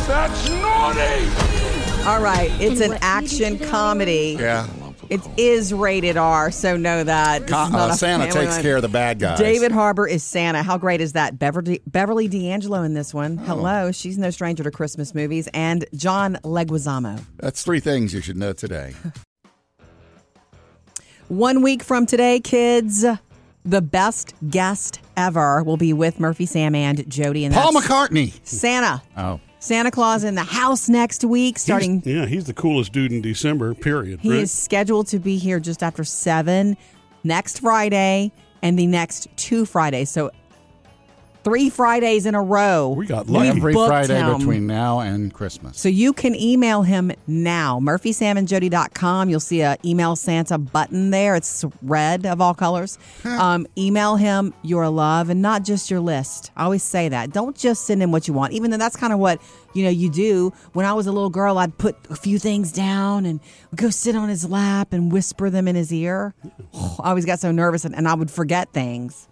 That's 0.10 0.50
naughty! 0.50 2.04
All 2.10 2.20
right, 2.22 2.50
it's 2.60 2.82
an 2.82 2.98
action 3.02 3.60
comedy. 3.60 4.38
Yeah. 4.40 4.68
It 5.12 5.22
is 5.38 5.72
rated 5.74 6.18
R, 6.18 6.50
so 6.52 6.76
know 6.78 7.04
that. 7.04 7.42
This 7.44 7.52
Co- 7.52 7.66
is 7.66 7.72
not 7.72 7.90
uh, 7.90 7.94
a 7.94 7.96
Santa 7.96 8.24
family 8.26 8.42
takes 8.42 8.56
one. 8.56 8.62
care 8.64 8.76
of 8.78 8.82
the 8.82 8.88
bad 8.90 9.20
guys. 9.20 9.38
David 9.38 9.72
Harbour 9.72 10.08
is 10.08 10.24
Santa. 10.24 10.64
How 10.64 10.78
great 10.80 11.00
is 11.02 11.14
that? 11.14 11.38
Beverly, 11.40 11.82
Beverly 11.88 12.28
D'Angelo 12.28 12.82
in 12.84 12.94
this 12.96 13.14
Oh. 13.14 13.18
one. 13.20 13.38
Hello. 13.38 13.92
She's 13.92 14.18
no 14.18 14.30
stranger 14.32 14.64
to 14.64 14.72
Christmas 14.72 15.14
movies. 15.16 15.48
And 15.54 15.86
John 15.96 16.38
Leguizamo. 16.44 17.24
That's 17.38 17.64
three 17.64 17.80
things 17.80 18.12
you 18.14 18.22
should 18.22 18.38
know 18.38 18.54
today. 18.54 18.94
One 21.28 21.62
week 21.62 21.84
from 21.84 22.08
today, 22.08 22.40
kids, 22.40 23.06
the 23.64 23.82
best 23.82 24.34
guest 24.50 25.00
ever 25.18 25.62
will 25.64 25.78
be 25.78 25.94
with 25.94 26.20
Murphy, 26.20 26.48
Sam, 26.48 26.74
and 26.74 27.08
Jody. 27.10 27.46
And 27.46 27.54
Paul 27.54 27.74
that's 27.74 27.86
McCartney. 27.88 28.34
Santa. 28.44 29.02
Oh. 29.16 29.40
Santa 29.70 29.92
Claus 29.92 30.24
in 30.24 30.34
the 30.34 30.44
house 30.44 30.90
next 30.90 31.24
week, 31.24 31.58
He's- 31.58 31.62
starting. 31.62 32.02
yeah, 32.04 32.26
he's 32.26 32.46
the 32.46 32.56
coolest 32.56 32.92
dude 32.92 33.12
in 33.12 33.22
December. 33.22 33.76
Period. 33.76 34.20
He 34.20 34.32
right? 34.32 34.40
is 34.40 34.52
scheduled 34.52 35.06
to 35.10 35.20
be 35.20 35.38
here 35.38 35.60
just 35.60 35.84
after 35.84 36.04
seven 36.04 36.76
next 37.24 37.60
Friday 37.60 38.32
and 38.64 38.80
the 38.80 38.88
next 38.88 39.28
two 39.36 39.68
Fridays. 39.68 40.10
So 40.10 40.32
three 41.44 41.70
Fridays 41.70 42.26
in 42.26 42.36
a 42.36 42.42
row. 42.42 42.90
We 42.90 43.06
got 43.06 43.26
We've 43.28 43.36
lucky. 43.36 43.48
Every 43.50 43.74
Friday 43.74 44.20
him. 44.20 44.38
between 44.38 44.68
now 44.68 45.00
and 45.00 45.34
Christmas. 45.34 45.80
So 45.80 45.90
you 45.90 46.14
can 46.14 46.36
email 46.36 46.84
him 46.84 47.12
now, 47.28 47.80
murphysamandjody.com. 47.80 49.30
You'll 49.30 49.40
see 49.40 49.62
a 49.62 49.78
email 49.86 50.16
Santa 50.16 50.58
button 50.58 51.12
there. 51.12 51.36
It's 51.36 51.64
red 51.82 52.26
of 52.26 52.42
all 52.42 52.54
colors. 52.54 52.98
um, 53.24 53.68
email 53.78 54.16
him 54.16 54.54
your 54.64 54.90
love 54.90 55.30
and 55.30 55.42
not 55.42 55.64
just 55.64 55.90
your 55.90 56.02
list. 56.02 56.52
I 56.56 56.64
always 56.66 56.84
say 56.84 57.10
that. 57.10 57.32
Don't 57.32 57.56
just 57.56 57.86
send 57.86 58.04
him 58.04 58.12
what 58.12 58.28
you 58.28 58.34
want, 58.34 58.54
even 58.54 58.72
though 58.72 58.78
that's 58.78 58.96
kind 58.96 59.14
of 59.14 59.20
what 59.20 59.42
you 59.74 59.84
know 59.84 59.90
you 59.90 60.10
do. 60.10 60.52
When 60.74 60.86
I 60.86 60.94
was 60.94 61.08
a 61.08 61.12
little 61.12 61.30
girl, 61.30 61.58
I'd 61.58 61.78
put 61.78 61.96
a 62.10 62.16
few 62.16 62.40
things 62.40 62.72
down 62.72 63.26
and 63.26 63.40
go 63.76 63.90
sit 63.90 64.16
on 64.16 64.30
his 64.30 64.50
lap 64.50 64.94
and 64.94 65.12
whisper 65.12 65.50
them 65.50 65.68
in 65.68 65.76
his 65.76 65.92
ear. 65.94 66.34
I 66.74 67.10
always 67.10 67.26
got 67.26 67.40
so 67.40 67.52
nervous 67.52 67.86
and, 67.86 67.96
and 67.96 68.08
I 68.08 68.14
would 68.14 68.32
forget 68.32 68.72
things. 68.74 69.28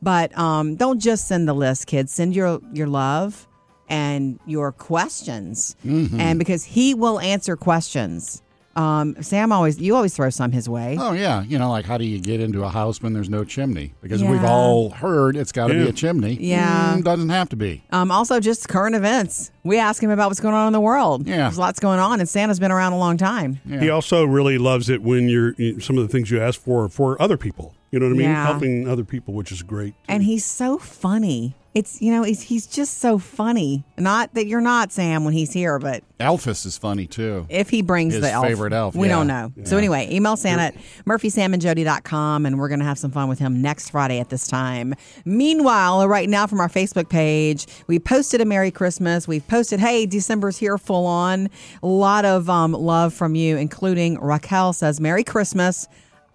But 0.00 0.36
um, 0.38 0.76
don't 0.76 1.00
just 1.00 1.26
send 1.26 1.48
the 1.48 1.54
list, 1.54 1.86
kids. 1.86 2.12
Send 2.12 2.34
your 2.36 2.60
your 2.72 2.86
love 2.86 3.46
and 3.88 4.38
your 4.46 4.70
questions, 4.70 5.74
Mm-hmm. 5.84 6.20
and 6.20 6.38
because 6.38 6.62
he 6.64 6.94
will 6.94 7.18
answer 7.20 7.56
questions. 7.56 8.42
Um, 8.78 9.20
Sam 9.20 9.50
always 9.50 9.80
you 9.80 9.96
always 9.96 10.14
throw 10.14 10.30
some 10.30 10.52
his 10.52 10.68
way. 10.68 10.96
Oh 11.00 11.12
yeah, 11.12 11.42
you 11.42 11.58
know, 11.58 11.68
like 11.68 11.84
how 11.84 11.98
do 11.98 12.04
you 12.04 12.20
get 12.20 12.40
into 12.40 12.62
a 12.62 12.68
house 12.68 13.02
when 13.02 13.12
there's 13.12 13.28
no 13.28 13.42
chimney? 13.44 13.92
Because 14.00 14.22
we've 14.22 14.44
all 14.44 14.90
heard 14.90 15.36
it's 15.36 15.50
got 15.50 15.66
to 15.66 15.74
be 15.74 15.88
a 15.88 15.92
chimney. 15.92 16.38
Yeah. 16.40 16.94
Mm, 16.96 17.02
doesn't 17.02 17.28
have 17.30 17.48
to 17.48 17.56
be. 17.56 17.82
Um, 17.90 18.12
also, 18.12 18.38
just 18.38 18.68
current 18.68 18.94
events. 18.94 19.50
We 19.64 19.78
ask 19.78 20.00
him 20.00 20.10
about 20.10 20.28
what's 20.28 20.40
going 20.40 20.54
on 20.54 20.68
in 20.68 20.72
the 20.72 20.80
world. 20.80 21.26
Yeah. 21.26 21.38
there's 21.38 21.58
lots 21.58 21.80
going 21.80 21.98
on, 21.98 22.20
and 22.20 22.28
Santa's 22.28 22.60
been 22.60 22.70
around 22.70 22.92
a 22.92 22.98
long 22.98 23.16
time. 23.16 23.60
He 23.68 23.90
also 23.90 24.24
really 24.24 24.58
loves 24.58 24.88
it 24.88 25.02
when 25.02 25.28
you're 25.28 25.54
some 25.80 25.98
of 25.98 26.06
the 26.06 26.08
things 26.08 26.30
you 26.30 26.40
ask 26.40 26.60
for 26.60 26.88
for 26.88 27.20
other 27.20 27.36
people. 27.36 27.74
You 27.90 27.98
know 27.98 28.06
what 28.06 28.12
I 28.12 28.16
mean? 28.18 28.28
Yeah. 28.28 28.46
Helping 28.46 28.86
other 28.88 29.04
people, 29.04 29.34
which 29.34 29.50
is 29.50 29.62
great. 29.62 29.94
And 30.08 30.22
he's 30.22 30.44
so 30.44 30.78
funny. 30.78 31.56
It's 31.78 32.02
you 32.02 32.10
know 32.10 32.24
he's 32.24 32.42
he's 32.42 32.66
just 32.66 32.98
so 32.98 33.18
funny. 33.18 33.84
Not 33.96 34.34
that 34.34 34.46
you're 34.46 34.60
not 34.60 34.90
Sam 34.90 35.24
when 35.24 35.32
he's 35.32 35.52
here, 35.52 35.78
but 35.78 36.02
Elvis 36.18 36.66
is 36.66 36.76
funny 36.76 37.06
too. 37.06 37.46
if 37.48 37.70
he 37.70 37.82
brings 37.82 38.14
His 38.14 38.22
the 38.22 38.32
elf, 38.32 38.44
favorite 38.44 38.72
elf, 38.72 38.96
we 38.96 39.06
yeah. 39.06 39.14
don't 39.14 39.26
know. 39.28 39.52
So 39.64 39.76
anyway, 39.76 40.08
email 40.10 40.36
Santa 40.36 40.62
at 40.62 40.74
murphysamandjody.com 41.06 42.46
and 42.46 42.58
we're 42.58 42.68
going 42.68 42.80
to 42.80 42.84
have 42.84 42.98
some 42.98 43.10
fun 43.10 43.28
with 43.28 43.38
him 43.38 43.62
next 43.62 43.90
Friday 43.90 44.18
at 44.18 44.28
this 44.28 44.48
time. 44.48 44.94
Meanwhile, 45.24 46.08
right 46.08 46.28
now 46.28 46.46
from 46.48 46.60
our 46.60 46.68
Facebook 46.68 47.08
page, 47.08 47.66
we 47.86 47.98
posted 47.98 48.40
a 48.40 48.44
Merry 48.44 48.70
Christmas. 48.72 49.28
We've 49.28 49.46
posted, 49.46 49.78
hey, 49.80 50.06
December's 50.06 50.58
here 50.58 50.78
full 50.78 51.06
on. 51.06 51.48
A 51.82 51.86
lot 51.86 52.24
of 52.24 52.50
um, 52.50 52.72
love 52.72 53.14
from 53.14 53.34
you, 53.34 53.56
including 53.56 54.18
Raquel 54.20 54.72
says, 54.72 55.00
Merry 55.00 55.22
Christmas. 55.24 55.86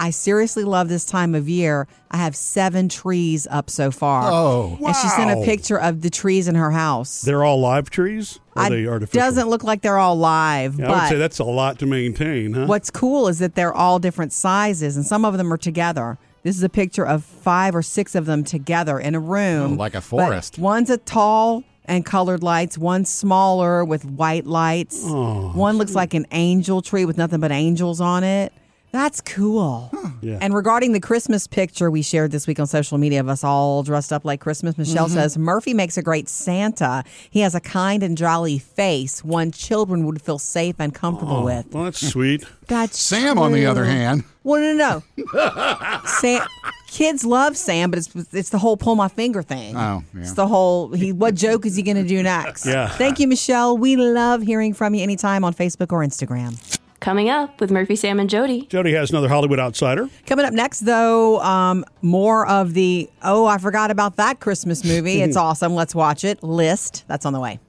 I 0.03 0.09
seriously 0.09 0.65
love 0.65 0.89
this 0.89 1.05
time 1.05 1.33
of 1.33 1.47
year. 1.47 1.87
I 2.11 2.17
have 2.17 2.35
seven 2.35 2.89
trees 2.89 3.47
up 3.49 3.69
so 3.69 3.89
far. 3.89 4.29
Oh, 4.29 4.77
And 4.85 4.93
she 4.97 5.07
sent 5.07 5.31
a 5.31 5.45
picture 5.45 5.79
of 5.79 6.01
the 6.01 6.09
trees 6.09 6.49
in 6.49 6.55
her 6.55 6.71
house. 6.71 7.21
They're 7.21 7.45
all 7.45 7.61
live 7.61 7.89
trees? 7.89 8.37
Or 8.55 8.63
are 8.63 8.65
I- 8.65 8.69
they 8.69 8.85
artificial? 8.85 9.21
doesn't 9.21 9.47
look 9.49 9.63
like 9.63 9.81
they're 9.81 9.97
all 9.97 10.17
live, 10.17 10.77
Yeah, 10.77 10.85
I 10.85 10.87
but 10.89 11.01
would 11.03 11.09
say 11.09 11.17
that's 11.17 11.39
a 11.39 11.45
lot 11.45 11.79
to 11.79 11.85
maintain, 11.85 12.53
huh? 12.53 12.65
What's 12.65 12.89
cool 12.91 13.29
is 13.29 13.39
that 13.39 13.55
they're 13.55 13.73
all 13.73 13.97
different 13.97 14.33
sizes 14.33 14.97
and 14.97 15.05
some 15.05 15.23
of 15.23 15.37
them 15.37 15.53
are 15.53 15.57
together. 15.57 16.17
This 16.43 16.57
is 16.57 16.63
a 16.63 16.69
picture 16.69 17.05
of 17.05 17.23
five 17.23 17.73
or 17.73 17.81
six 17.81 18.13
of 18.13 18.25
them 18.25 18.43
together 18.43 18.99
in 18.99 19.15
a 19.15 19.19
room. 19.21 19.73
Oh, 19.73 19.75
like 19.75 19.93
a 19.93 19.99
But 19.99 20.03
forest. 20.03 20.59
one's 20.59 20.89
a 20.89 20.97
tall 20.97 21.63
and 21.85 22.05
colored 22.05 22.43
lights, 22.43 22.77
one's 22.77 23.09
smaller 23.09 23.85
with 23.85 24.03
white 24.03 24.45
lights. 24.45 25.01
Oh, 25.05 25.51
One 25.55 25.77
looks 25.77 25.95
like 25.95 26.13
an 26.13 26.25
angel 26.33 26.81
tree 26.81 27.05
with 27.05 27.17
nothing 27.17 27.39
but 27.39 27.53
angels 27.53 28.01
on 28.01 28.25
it. 28.25 28.51
That's 28.93 29.21
cool. 29.21 29.91
Yeah. 30.21 30.37
And 30.39 30.53
regarding 30.53 30.91
the 30.93 30.99
Christmas 30.99 31.47
picture 31.47 31.89
we 31.89 32.03
shared 32.03 32.31
this 32.31 32.45
week 32.45 32.59
on 32.59 32.67
social 32.67 32.99
media 32.99 33.19
of 33.19 33.27
us 33.27 33.43
all 33.43 33.81
dressed 33.81 34.13
up 34.13 34.23
like 34.23 34.39
Christmas, 34.39 34.77
Michelle 34.77 35.07
Mm-hmm. 35.07 35.15
says 35.15 35.35
Murphy 35.37 35.73
makes 35.73 35.97
a 35.97 36.03
great 36.03 36.29
Santa. 36.29 37.03
He 37.31 37.39
has 37.39 37.55
a 37.55 37.59
kind 37.59 38.03
and 38.03 38.15
jolly 38.15 38.59
face, 38.59 39.23
one 39.23 39.51
children 39.51 40.05
would 40.05 40.21
feel 40.21 40.37
safe 40.37 40.75
and 40.77 40.93
comfortable 40.93 41.37
Oh, 41.37 41.43
with. 41.45 41.73
well, 41.73 41.85
that's 41.85 42.07
sweet. 42.07 42.45
That's 42.67 42.97
Sam, 42.97 43.37
on 43.39 43.51
the 43.51 43.65
other 43.65 43.83
hand, 43.83 44.23
Well, 44.43 44.61
no, 44.61 44.73
no, 44.73 45.03
no. 45.33 46.01
Sam, 46.05 46.47
kids 46.87 47.25
love 47.25 47.57
Sam, 47.57 47.89
but 47.89 47.97
it's 47.99 48.15
it's 48.31 48.49
the 48.51 48.57
whole 48.59 48.77
pull 48.77 48.95
my 48.95 49.07
finger 49.09 49.41
thing. 49.43 49.75
Oh, 49.75 50.03
yeah. 50.13 50.21
It's 50.21 50.33
the 50.33 50.47
whole 50.47 50.93
he. 50.93 51.11
What 51.11 51.35
joke 51.35 51.65
is 51.65 51.75
he 51.75 51.81
going 51.83 51.97
to 51.97 52.07
do 52.07 52.21
next? 52.23 52.65
Yeah. 52.73 52.87
Thank 52.89 53.19
you, 53.19 53.27
Michelle. 53.27 53.75
We 53.77 53.95
love 53.97 54.43
hearing 54.43 54.73
from 54.73 54.93
you 54.95 55.01
anytime 55.03 55.43
on 55.43 55.53
Facebook 55.53 55.91
or 55.91 55.99
Instagram. 55.99 56.53
Coming 57.03 57.29
up 57.29 57.59
with 57.59 57.69
Murphy, 57.69 57.97
Sam, 57.97 58.17
and 58.17 58.29
Jody. 58.29 58.61
Jody 58.67 58.93
has 58.93 59.09
another 59.09 59.27
Hollywood 59.27 59.59
outsider. 59.59 60.07
Coming 60.25 60.45
up 60.45 60.53
next, 60.53 60.79
though, 60.79 61.41
um, 61.41 61.83
more 62.01 62.47
of 62.47 62.73
the 62.73 63.09
oh, 63.21 63.45
I 63.45 63.57
forgot 63.57 63.91
about 63.91 64.15
that 64.15 64.39
Christmas 64.39 64.85
movie. 64.85 65.21
It's 65.21 65.35
awesome. 65.47 65.75
Let's 65.75 65.93
watch 65.93 66.23
it. 66.23 66.41
List 66.43 67.03
that's 67.09 67.25
on 67.25 67.33
the 67.33 67.41
way. 67.41 67.59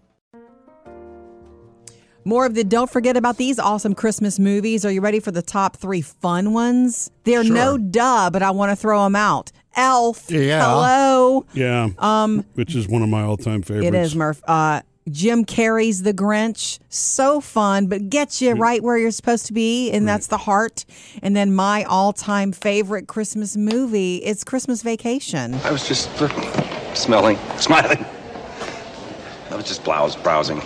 More 2.25 2.47
of 2.47 2.55
the 2.55 2.63
don't 2.63 2.89
forget 2.89 3.17
about 3.17 3.37
these 3.37 3.59
awesome 3.59 3.97
Christmas 3.97 4.39
movies. 4.39 4.85
Are 4.85 4.93
you 4.93 5.01
ready 5.01 5.19
for 5.19 5.33
the 5.33 5.43
top 5.43 5.79
three 5.79 6.01
fun 6.01 6.53
ones? 6.53 7.11
They're 7.25 7.43
Sure. 7.43 7.55
no 7.57 7.77
duh, 7.77 8.31
but 8.33 8.45
I 8.45 8.53
want 8.53 8.71
to 8.71 8.77
throw 8.77 9.03
them 9.03 9.17
out. 9.17 9.51
Elf. 9.75 10.31
Yeah. 10.31 10.65
Hello. 10.65 11.45
Yeah. 11.55 11.89
Um, 11.99 12.45
which 12.55 12.77
is 12.77 12.87
one 12.87 13.03
of 13.03 13.09
my 13.09 13.25
all-time 13.25 13.63
favorites. 13.63 13.89
It 13.89 13.95
is 13.97 14.15
Murph. 14.15 14.41
Uh, 14.47 14.83
Jim 15.11 15.45
Carrey's 15.45 16.03
The 16.03 16.15
Grinch. 16.15 16.79
So 16.89 17.41
fun, 17.41 17.87
but 17.87 18.09
gets 18.09 18.41
you 18.41 18.53
right 18.53 18.83
where 18.83 18.97
you're 18.97 19.11
supposed 19.11 19.47
to 19.47 19.53
be, 19.53 19.91
and 19.91 20.09
that's 20.09 20.29
the 20.29 20.39
heart. 20.39 20.85
And 21.23 21.37
then 21.37 21.55
my 21.55 21.85
all-time 21.85 22.53
favorite 22.53 23.07
Christmas 23.07 23.57
movie. 23.57 24.17
is 24.17 24.45
Christmas 24.45 24.83
Vacation. 24.83 25.55
I 25.57 25.71
was 25.71 25.87
just 25.87 26.11
uh, 26.23 26.95
smelling, 26.95 27.37
smiling. 27.59 28.05
I 29.51 29.57
was 29.57 29.67
just 29.67 29.85
blouse 29.85 30.17
browsing. 30.17 30.63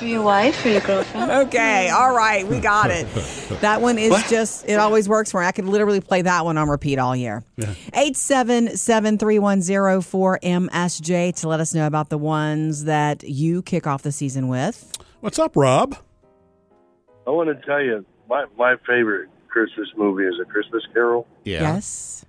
For 0.00 0.06
your 0.06 0.22
wife 0.22 0.64
or 0.64 0.70
your 0.70 0.80
girlfriend? 0.80 1.30
Okay, 1.30 1.88
hmm. 1.90 1.94
all 1.94 2.16
right, 2.16 2.46
we 2.48 2.58
got 2.58 2.90
it. 2.90 3.06
That 3.60 3.82
one 3.82 3.98
is 3.98 4.14
just, 4.30 4.66
it 4.66 4.78
always 4.78 5.06
works 5.06 5.30
for 5.32 5.40
me. 5.40 5.46
I 5.46 5.52
could 5.52 5.66
literally 5.66 6.00
play 6.00 6.22
that 6.22 6.46
one 6.46 6.56
on 6.56 6.70
repeat 6.70 6.98
all 6.98 7.14
year. 7.14 7.44
877 7.58 9.18
310 9.18 10.00
4MSJ 10.00 11.36
to 11.40 11.48
let 11.48 11.60
us 11.60 11.74
know 11.74 11.86
about 11.86 12.08
the 12.08 12.16
ones 12.16 12.84
that 12.84 13.22
you 13.22 13.60
kick 13.60 13.86
off 13.86 14.00
the 14.00 14.12
season 14.12 14.48
with. 14.48 14.96
What's 15.20 15.38
up, 15.38 15.54
Rob? 15.56 15.94
I 17.26 17.30
want 17.30 17.50
to 17.50 17.66
tell 17.66 17.82
you, 17.82 18.06
my 18.30 18.46
my 18.56 18.76
favorite 18.86 19.28
Christmas 19.48 19.88
movie 19.94 20.24
is 20.24 20.34
A 20.40 20.46
Christmas 20.46 20.84
Carol. 20.94 21.26
yeah. 21.44 21.74
Yes. 21.74 22.24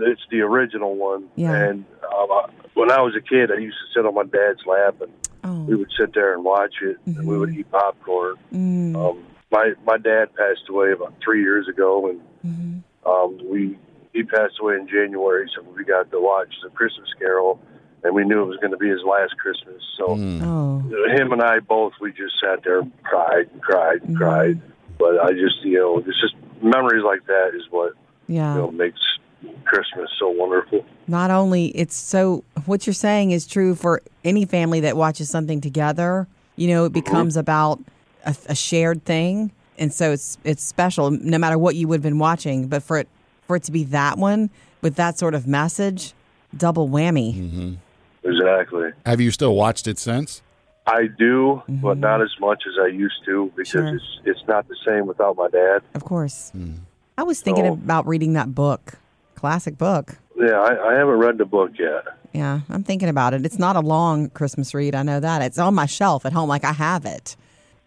It's 0.00 0.20
the 0.30 0.40
original 0.40 0.94
one. 0.96 1.28
Yeah. 1.36 1.52
And 1.54 1.84
um, 2.14 2.30
I, 2.30 2.48
when 2.74 2.90
I 2.90 3.00
was 3.00 3.14
a 3.16 3.20
kid, 3.20 3.50
I 3.50 3.58
used 3.58 3.76
to 3.78 3.98
sit 4.00 4.06
on 4.06 4.14
my 4.14 4.24
dad's 4.24 4.60
lap, 4.66 5.00
and 5.00 5.12
Oh. 5.42 5.62
we 5.64 5.74
would 5.74 5.90
sit 5.98 6.12
there 6.12 6.34
and 6.34 6.44
watch 6.44 6.74
it, 6.82 6.98
and 7.06 7.26
we 7.26 7.38
would 7.38 7.48
eat 7.54 7.70
popcorn. 7.70 8.36
Mm. 8.52 8.94
Um, 8.94 9.24
my 9.50 9.72
my 9.86 9.96
dad 9.96 10.26
passed 10.36 10.68
away 10.68 10.92
about 10.92 11.14
three 11.24 11.40
years 11.42 11.66
ago, 11.68 12.08
and 12.08 12.20
Mm-hmm. 12.46 13.10
um, 13.10 13.38
we 13.50 13.78
he 14.12 14.22
passed 14.22 14.54
away 14.60 14.74
in 14.76 14.86
January, 14.86 15.48
so 15.56 15.62
we 15.62 15.82
got 15.84 16.10
to 16.10 16.20
watch 16.20 16.52
the 16.62 16.68
Christmas 16.70 17.08
Carol, 17.18 17.58
and 18.04 18.14
we 18.14 18.24
knew 18.24 18.42
it 18.42 18.46
was 18.46 18.58
going 18.58 18.72
to 18.72 18.76
be 18.76 18.88
his 18.90 19.00
last 19.02 19.36
Christmas. 19.38 19.82
So 19.96 20.18
Oh. 20.18 20.80
him 21.16 21.32
and 21.32 21.40
I 21.42 21.60
both, 21.60 21.92
we 22.02 22.12
just 22.12 22.34
sat 22.38 22.62
there, 22.62 22.80
and 22.80 22.92
cried 23.02 23.48
and 23.52 23.62
cried 23.62 23.98
Mm-hmm. 24.02 24.08
and 24.08 24.16
cried. 24.18 24.60
But 24.98 25.20
I 25.20 25.30
just, 25.32 25.62
you 25.64 25.78
know, 25.78 25.98
it's 25.98 26.20
just 26.20 26.34
memories 26.62 27.02
like 27.02 27.24
that 27.26 27.52
is 27.54 27.62
what 27.70 27.94
Yeah. 28.26 28.54
you 28.54 28.60
know 28.60 28.70
makes 28.70 29.00
Christmas 29.64 30.10
so 30.18 30.28
wonderful. 30.30 30.84
not 31.08 31.30
only 31.30 31.66
it's 31.68 31.96
so 31.96 32.44
what 32.66 32.86
you're 32.86 32.94
saying 32.94 33.30
is 33.30 33.46
true 33.46 33.74
for 33.74 34.02
any 34.24 34.44
family 34.44 34.80
that 34.80 34.96
watches 34.96 35.30
something 35.30 35.60
together 35.60 36.26
you 36.56 36.68
know 36.68 36.84
it 36.84 36.92
becomes 36.92 37.36
about 37.36 37.78
a, 38.26 38.34
a 38.46 38.54
shared 38.54 39.04
thing 39.04 39.50
and 39.78 39.92
so 39.94 40.12
it's 40.12 40.36
it's 40.44 40.62
special 40.62 41.10
no 41.10 41.38
matter 41.38 41.56
what 41.58 41.74
you 41.76 41.88
would 41.88 41.96
have 41.96 42.02
been 42.02 42.18
watching 42.18 42.66
but 42.68 42.82
for 42.82 42.98
it 42.98 43.08
for 43.46 43.56
it 43.56 43.62
to 43.62 43.72
be 43.72 43.84
that 43.84 44.18
one 44.18 44.50
with 44.82 44.96
that 44.96 45.18
sort 45.18 45.34
of 45.34 45.46
message 45.46 46.12
double 46.56 46.88
whammy 46.88 47.34
Mm-hmm. 47.34 47.74
Exactly. 48.22 48.90
Have 49.06 49.20
you 49.20 49.30
still 49.30 49.54
watched 49.54 49.86
it 49.86 49.98
since? 49.98 50.42
I 50.86 51.06
do, 51.18 51.62
but 51.68 51.96
not 51.96 52.20
as 52.20 52.30
much 52.38 52.64
as 52.68 52.74
I 52.82 52.88
used 52.88 53.24
to 53.24 53.50
because 53.56 53.72
Mm-hmm. 53.72 53.86
Sure. 53.88 53.96
it's 53.96 54.20
it's 54.38 54.48
not 54.48 54.68
the 54.68 54.76
same 54.86 55.06
without 55.06 55.36
my 55.36 55.48
dad. 55.48 55.80
of 55.94 56.04
course 56.04 56.52
i 57.16 57.22
was 57.22 57.40
thinking 57.40 57.64
So- 57.66 57.72
about 57.74 58.06
reading 58.06 58.32
that 58.34 58.54
book 58.54 58.94
classic 59.40 59.76
book 59.78 60.16
Yeah, 60.36 60.58
I, 60.60 60.90
I 60.90 60.94
haven't 60.94 61.18
read 61.18 61.38
the 61.38 61.44
book 61.46 61.72
yet. 61.78 62.04
yeah 62.32 62.60
i'm 62.68 62.84
thinking 62.84 63.08
about 63.08 63.34
it 63.34 63.44
it's 63.46 63.58
not 63.58 63.74
a 63.76 63.80
long 63.80 64.28
christmas 64.30 64.74
read 64.74 64.94
i 64.94 65.02
know 65.02 65.18
that 65.20 65.42
it's 65.42 65.58
on 65.58 65.74
my 65.74 65.86
shelf 65.86 66.24
at 66.26 66.32
home 66.32 66.48
like 66.48 66.64
i 66.64 66.72
have 66.72 67.04
it 67.04 67.36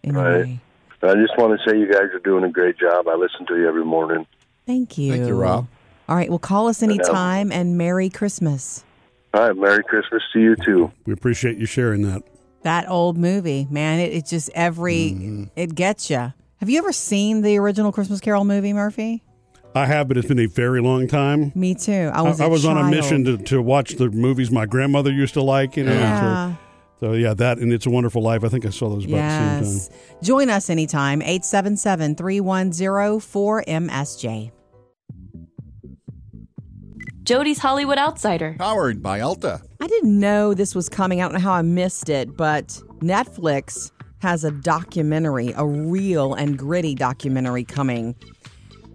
anyway 0.02 0.60
Right. 1.02 1.10
I 1.10 1.14
just 1.16 1.36
want 1.36 1.58
to 1.60 1.70
say 1.70 1.78
you 1.78 1.86
guys 1.92 2.08
are 2.14 2.18
doing 2.20 2.44
a 2.44 2.48
great 2.48 2.78
job. 2.78 3.06
I 3.08 3.14
listen 3.16 3.44
to 3.48 3.56
you 3.58 3.68
every 3.68 3.84
morning. 3.84 4.26
Thank 4.66 4.96
you. 4.96 5.12
Thank 5.12 5.26
you, 5.28 5.34
Rob. 5.34 5.66
All 6.08 6.16
right. 6.16 6.30
Well, 6.30 6.38
call 6.38 6.68
us 6.68 6.82
anytime 6.82 7.52
and 7.52 7.76
Merry 7.76 8.08
Christmas. 8.08 8.84
All 9.34 9.42
right, 9.48 9.54
Merry 9.54 9.84
Christmas 9.84 10.22
to 10.32 10.40
you 10.40 10.56
too. 10.64 10.90
We 11.04 11.12
appreciate 11.12 11.58
you 11.58 11.66
sharing 11.66 12.00
that. 12.10 12.22
That 12.62 12.88
old 12.88 13.18
movie, 13.18 13.66
man, 13.70 14.00
it, 14.00 14.14
it 14.14 14.24
just 14.24 14.48
every, 14.54 15.10
Mm-hmm. 15.14 15.44
it 15.56 15.74
gets 15.74 16.08
you. 16.08 16.32
Have 16.60 16.70
you 16.70 16.78
ever 16.78 16.92
seen 16.92 17.42
the 17.42 17.58
original 17.58 17.92
Christmas 17.92 18.20
Carol 18.20 18.46
movie, 18.46 18.72
Murphy? 18.72 19.22
I 19.74 19.86
have, 19.86 20.06
but 20.08 20.16
it's 20.16 20.28
been 20.28 20.38
a 20.38 20.46
very 20.46 20.80
long 20.80 21.08
time. 21.08 21.50
Me 21.54 21.74
too. 21.74 22.10
I 22.12 22.18
I 22.20 22.22
was, 22.22 22.40
I 22.40 22.44
a 22.46 22.48
was 22.48 22.64
on 22.64 22.78
a 22.78 22.84
mission 22.90 23.24
to, 23.24 23.36
to 23.38 23.60
watch 23.60 23.94
the 23.96 24.08
movies 24.10 24.50
my 24.50 24.66
grandmother 24.66 25.10
used 25.12 25.34
to 25.34 25.42
like, 25.42 25.76
you 25.76 25.84
know. 25.84 25.92
Yeah. 25.92 26.54
So, 27.00 27.06
so 27.08 27.12
yeah, 27.14 27.34
that 27.34 27.58
and 27.58 27.72
It's 27.72 27.84
a 27.86 27.90
Wonderful 27.90 28.22
Life. 28.22 28.44
I 28.44 28.48
think 28.48 28.64
I 28.66 28.70
saw 28.70 28.88
those 28.88 29.04
about 29.04 29.16
the 29.16 29.64
same 29.64 29.74
Yes. 29.74 29.88
time. 29.88 29.98
Join 30.22 30.48
us 30.50 30.70
anytime, 30.70 31.20
877 31.22 32.14
310 32.14 33.20
4MSJ. 33.20 34.52
Jody's 37.24 37.58
Hollywood 37.58 37.98
Outsider. 37.98 38.54
Powered 38.58 39.02
by 39.02 39.20
Ulta. 39.20 39.62
I 39.80 39.86
didn't 39.86 40.18
know 40.20 40.52
this 40.54 40.74
was 40.74 40.88
coming. 40.88 41.20
I 41.20 41.24
don't 41.24 41.32
know 41.34 41.40
how 41.40 41.54
I 41.54 41.62
missed 41.62 42.10
it, 42.10 42.36
but 42.36 42.68
Netflix 43.00 43.90
has 44.20 44.44
a 44.44 44.50
documentary, 44.50 45.52
a 45.56 45.66
real 45.66 46.34
and 46.34 46.58
gritty 46.58 46.94
documentary 46.94 47.64
coming 47.64 48.14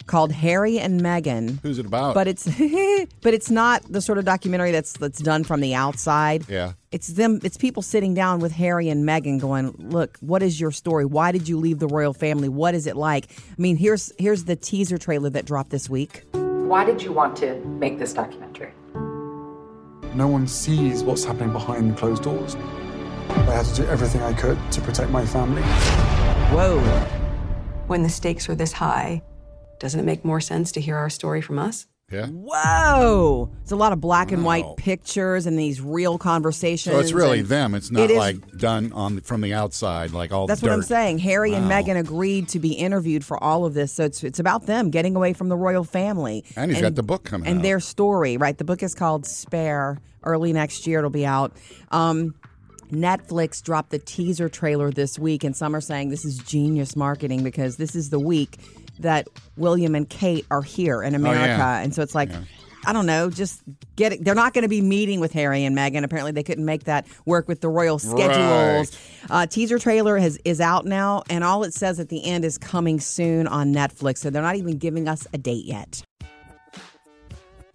called 0.10 0.32
Harry 0.32 0.80
and 0.80 1.00
Meghan. 1.00 1.60
Who's 1.62 1.78
it 1.78 1.86
about? 1.86 2.16
But 2.16 2.28
it's 2.28 2.46
but 3.22 3.34
it's 3.34 3.52
not 3.52 3.84
the 3.84 4.02
sort 4.02 4.18
of 4.18 4.26
documentary 4.26 4.72
that's 4.72 4.94
that's 4.94 5.20
done 5.20 5.44
from 5.44 5.62
the 5.62 5.76
outside. 5.76 6.50
Yeah. 6.50 6.74
It's 6.92 7.10
them 7.10 7.40
it's 7.44 7.58
people 7.58 7.84
sitting 7.84 8.16
down 8.16 8.40
with 8.40 8.52
Harry 8.54 8.90
and 8.90 9.08
Meghan 9.08 9.40
going, 9.40 9.76
"Look, 9.78 10.18
what 10.20 10.42
is 10.42 10.60
your 10.60 10.72
story? 10.72 11.06
Why 11.06 11.32
did 11.32 11.48
you 11.48 11.58
leave 11.58 11.78
the 11.78 11.88
royal 11.88 12.14
family? 12.14 12.50
What 12.50 12.74
is 12.74 12.88
it 12.88 12.98
like?" 12.98 13.28
I 13.30 13.62
mean, 13.62 13.78
here's 13.78 14.12
here's 14.18 14.46
the 14.46 14.56
teaser 14.56 14.98
trailer 14.98 15.30
that 15.30 15.46
dropped 15.46 15.70
this 15.70 15.90
week. 15.90 16.24
Why 16.34 16.84
did 16.84 17.04
you 17.04 17.14
want 17.14 17.38
to 17.38 17.56
make 17.66 18.00
this 18.00 18.12
documentary? 18.14 18.72
No 20.16 20.28
one 20.28 20.48
sees 20.48 21.04
what's 21.04 21.24
happening 21.24 21.54
behind 21.54 21.98
closed 21.98 22.24
doors. 22.24 22.56
I 23.30 23.54
had 23.54 23.66
to 23.68 23.76
do 23.84 23.88
everything 23.88 24.24
I 24.24 24.34
could 24.34 24.58
to 24.72 24.82
protect 24.82 25.12
my 25.12 25.24
family. 25.24 25.62
Whoa. 26.52 26.80
When 27.86 28.02
the 28.02 28.10
stakes 28.10 28.48
were 28.48 28.56
this 28.56 28.72
high, 28.72 29.22
doesn't 29.80 30.00
it 30.00 30.04
make 30.04 30.24
more 30.26 30.42
sense 30.42 30.72
to 30.74 30.82
hear 30.82 30.98
our 30.98 31.10
story 31.10 31.42
from 31.42 31.58
us? 31.60 31.88
Yeah. 32.12 32.26
Whoa! 32.26 33.52
It's 33.62 33.72
a 33.72 33.76
lot 33.76 33.94
of 33.94 34.02
black 34.02 34.32
and 34.32 34.44
white 34.44 34.66
pictures 34.78 35.46
and 35.46 35.60
these 35.60 35.80
real 35.80 36.18
conversations. 36.18 36.92
So 36.96 37.00
it's 37.00 37.12
really 37.14 37.42
and 37.42 37.48
them. 37.48 37.76
It's 37.76 37.92
not 37.92 38.02
it 38.02 38.10
is- 38.12 38.18
like 38.18 38.58
done 38.58 38.92
on 38.94 39.22
from 39.22 39.42
the 39.42 39.54
outside, 39.54 40.10
like 40.12 40.32
all. 40.32 40.48
The 40.48 40.52
That's 40.52 40.62
dirt. 40.62 40.70
what 40.70 40.74
I'm 40.74 40.82
saying. 40.82 41.20
Harry 41.20 41.54
and 41.54 41.70
Wow. 41.70 41.82
Meghan 41.82 42.00
agreed 42.00 42.48
to 42.50 42.60
be 42.60 42.74
interviewed 42.74 43.24
for 43.24 43.42
all 43.44 43.64
of 43.64 43.76
this, 43.76 43.92
so 43.94 44.06
it's 44.06 44.24
it's 44.24 44.40
about 44.40 44.66
them 44.66 44.90
getting 44.90 45.16
away 45.16 45.34
from 45.34 45.50
the 45.50 45.56
royal 45.58 45.84
family. 45.84 46.44
And 46.56 46.72
he's 46.72 46.82
got 46.82 46.96
the 46.96 47.04
book 47.04 47.26
coming 47.26 47.48
and 47.48 47.60
out. 47.60 47.64
their 47.64 47.80
story. 47.80 48.38
Right, 48.38 48.58
the 48.58 48.64
book 48.66 48.82
is 48.82 48.96
called 48.96 49.28
Spare. 49.28 50.00
Early 50.24 50.52
next 50.52 50.88
year, 50.88 50.98
it'll 50.98 51.12
be 51.12 51.28
out. 51.28 51.56
Um, 51.92 52.34
Netflix 52.92 53.62
dropped 53.62 53.92
the 53.92 54.00
teaser 54.00 54.50
trailer 54.50 54.90
this 54.92 55.20
week, 55.20 55.44
and 55.44 55.56
some 55.56 55.76
are 55.76 55.82
saying 55.82 56.10
this 56.10 56.26
is 56.26 56.38
genius 56.40 56.96
marketing 56.96 57.44
because 57.44 57.78
this 57.78 57.96
is 57.96 58.10
the 58.10 58.20
week 58.20 58.58
that 59.00 59.28
William 59.58 59.96
and 59.96 60.08
Kate 60.10 60.46
are 60.52 60.62
here 60.62 61.02
in 61.04 61.16
America, 61.16 61.42
Oh, 61.54 61.58
yeah. 61.58 61.80
and 61.80 61.94
so 61.94 62.02
it's 62.02 62.16
like. 62.16 62.30
I 62.86 62.94
don't 62.94 63.06
know. 63.06 63.30
Just 63.30 63.62
get 63.98 64.14
it. 64.14 64.24
They're 64.24 64.34
not 64.34 64.54
going 64.54 64.62
to 64.62 64.70
be 64.70 64.80
meeting 64.80 65.20
with 65.20 65.34
Harry 65.34 65.66
and 65.66 65.78
Meghan. 65.78 66.06
Apparently, 66.06 66.32
they 66.32 66.44
couldn't 66.44 66.64
make 66.64 66.86
that 66.86 67.06
work 67.26 67.50
with 67.50 67.60
the 67.60 67.68
royal 67.68 68.00
schedules. 68.00 68.98
Uh, 69.30 69.46
teaser 69.46 69.78
trailer 69.78 70.18
has 70.18 70.40
is 70.46 70.62
out 70.62 70.86
now, 70.86 71.22
and 71.30 71.44
all 71.44 71.66
it 71.66 71.74
says 71.74 72.00
at 72.00 72.08
the 72.08 72.24
end 72.24 72.46
is 72.46 72.58
coming 72.58 73.02
soon 73.02 73.48
on 73.48 73.74
Netflix. 73.74 74.20
So 74.20 74.30
they're 74.30 74.42
not 74.42 74.56
even 74.56 74.78
giving 74.78 75.10
us 75.10 75.28
a 75.34 75.38
date 75.38 75.66
yet. 75.66 76.02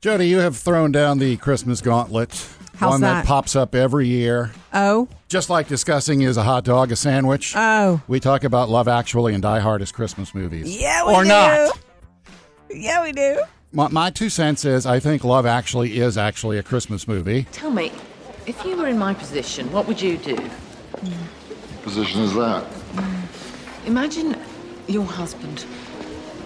Jody, 0.00 0.26
you 0.26 0.38
have 0.38 0.56
thrown 0.56 0.90
down 0.90 1.18
the 1.18 1.36
Christmas 1.36 1.82
gauntlet. 1.82 2.30
How's 2.76 2.92
one 2.92 3.00
that? 3.02 3.26
pops 3.26 3.54
up 3.54 3.74
every 3.74 4.08
year. 4.08 4.52
Oh, 4.74 5.08
Just 5.28 5.48
like 5.50 5.68
discussing 5.68 6.22
is 6.22 6.36
a 6.36 6.42
hot 6.42 6.64
dog 6.64 6.90
a 6.90 6.96
sandwich. 6.96 7.54
Oh. 7.56 8.00
We 8.08 8.18
talk 8.20 8.42
about 8.44 8.68
Love 8.68 8.88
Actually 8.88 9.32
and 9.32 9.42
Die 9.42 9.60
Hard 9.60 9.82
as 9.82 9.92
Christmas 9.92 10.34
movies. 10.34 10.76
yeah, 10.76 11.06
we 11.06 11.14
or 11.14 11.22
do. 11.22 11.28
not. 11.28 11.78
Yeah, 12.70 13.02
we 13.04 13.12
do. 13.12 13.40
My, 13.72 13.88
my 13.88 14.10
two 14.10 14.28
cents 14.28 14.64
is 14.64 14.84
I 14.86 14.98
think 15.00 15.22
Love 15.24 15.46
Actually 15.46 15.98
is 15.98 16.18
actually 16.18 16.58
a 16.58 16.62
Christmas 16.62 17.06
movie. 17.06 17.44
Tell 17.52 17.70
me, 17.70 17.92
if 18.46 18.64
you 18.64 18.76
were 18.76 18.88
in 18.88 18.98
my 18.98 19.14
position, 19.14 19.70
what 19.72 19.86
would 19.86 20.00
you 20.02 20.16
do? 20.18 20.36
Position 21.82 22.22
is 22.22 22.34
that? 22.34 22.64
Imagine 23.86 24.36
your 24.88 25.04
husband 25.04 25.66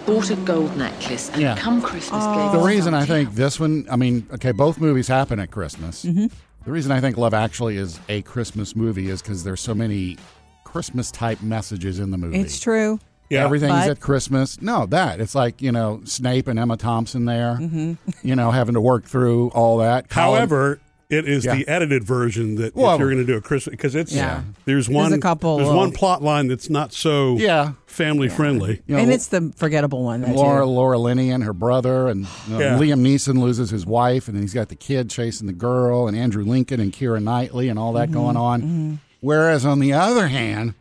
bought 0.05 0.29
a 0.29 0.35
gold 0.37 0.75
necklace 0.77 1.29
and 1.29 1.41
Yeah. 1.41 1.55
come 1.55 1.81
Christmas 1.81 2.23
Oh. 2.25 2.35
gave 2.35 2.51
The 2.51 2.59
you 2.59 2.65
reason 2.75 2.93
I 2.93 3.05
think 3.05 3.35
this 3.35 3.59
one, 3.59 3.85
I 3.89 3.95
mean, 3.95 4.27
okay, 4.33 4.51
both 4.51 4.79
movies 4.79 5.07
happen 5.07 5.39
at 5.39 5.49
Christmas. 5.51 6.03
Mm-hmm. 6.05 6.27
The 6.69 6.73
reason 6.73 6.91
I 6.91 7.01
think 7.01 7.17
Love 7.17 7.33
Actually 7.33 7.77
is 7.77 7.99
a 8.09 8.21
Christmas 8.21 8.75
movie 8.75 9.09
is 9.09 9.23
because 9.23 9.43
there's 9.43 9.59
so 9.59 9.73
many 9.73 10.17
Christmas 10.65 11.09
type 11.09 11.41
messages 11.41 11.97
in 11.97 12.11
the 12.11 12.17
movie. 12.19 12.37
It's 12.39 12.59
true. 12.59 12.99
Yeah. 13.27 13.43
Everything's 13.43 13.71
But- 13.71 13.89
at 13.89 13.99
Christmas. 13.99 14.61
No, 14.61 14.85
that. 14.85 15.19
It's 15.19 15.33
like, 15.33 15.63
you 15.63 15.71
know, 15.71 16.01
Snape 16.03 16.47
and 16.47 16.59
Emma 16.59 16.77
Thompson 16.77 17.25
there, 17.25 17.57
Mm-hmm. 17.59 17.93
you 18.21 18.35
know, 18.35 18.51
having 18.51 18.75
to 18.75 18.81
work 18.81 19.05
through 19.05 19.47
all 19.49 19.79
that. 19.79 20.09
Colin- 20.09 20.35
However, 20.37 20.79
it 21.09 21.27
is 21.27 21.43
Yeah. 21.43 21.55
the 21.55 21.67
edited 21.67 22.03
version 22.03 22.55
that 22.55 22.75
Well- 22.75 22.93
if 22.93 22.99
you're 22.99 23.09
going 23.09 23.25
to 23.25 23.31
do 23.31 23.35
a 23.37 23.41
Christmas 23.41 23.71
because 23.71 23.95
it's 23.95 24.13
Yeah. 24.13 24.41
there's 24.65 24.85
There's 24.85 24.89
one 24.95 25.11
a 25.11 25.17
couple 25.17 25.57
there's 25.57 25.69
of- 25.69 25.75
one 25.75 25.91
plot 25.91 26.21
line 26.21 26.47
that's 26.47 26.69
not 26.69 26.93
so 26.93 27.35
Yeah. 27.37 27.71
family 27.87 28.29
friendly. 28.29 28.81
you 28.85 28.95
know, 28.95 29.01
and 29.01 29.11
it's 29.11 29.27
the 29.27 29.51
forgettable 29.55 30.03
one. 30.03 30.21
Laura, 30.33 30.63
too. 30.63 30.69
Laura 30.69 30.99
Linney 30.99 31.31
and 31.31 31.43
her 31.43 31.53
brother, 31.53 32.07
and 32.07 32.27
you 32.47 32.53
know, 32.53 32.59
Yeah. 32.59 32.77
Liam 32.77 33.01
Neeson 33.01 33.39
loses 33.41 33.71
his 33.71 33.87
wife, 33.87 34.27
and 34.27 34.35
then 34.37 34.43
he's 34.43 34.53
got 34.53 34.69
the 34.69 34.75
kid 34.75 35.09
chasing 35.09 35.47
the 35.47 35.53
girl, 35.53 36.07
and 36.07 36.15
Andrew 36.15 36.43
Lincoln 36.45 36.79
and 36.79 36.93
Keira 36.93 37.21
Knightley, 37.21 37.69
and 37.69 37.79
all 37.79 37.93
that 37.93 38.09
mm-hmm. 38.09 38.13
going 38.19 38.37
on. 38.37 38.61
Mm-hmm. 38.61 38.93
Whereas 39.21 39.65
on 39.65 39.79
the 39.79 39.93
other 39.93 40.27
hand, 40.27 40.75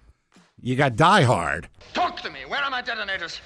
you 0.60 0.76
got 0.76 0.94
Die 0.94 1.22
Hard. 1.22 1.68
Talk 1.94 2.20
to 2.22 2.30
me. 2.30 2.40
Where 2.46 2.60
are 2.62 2.70
my 2.70 2.82
detonators? 2.82 3.40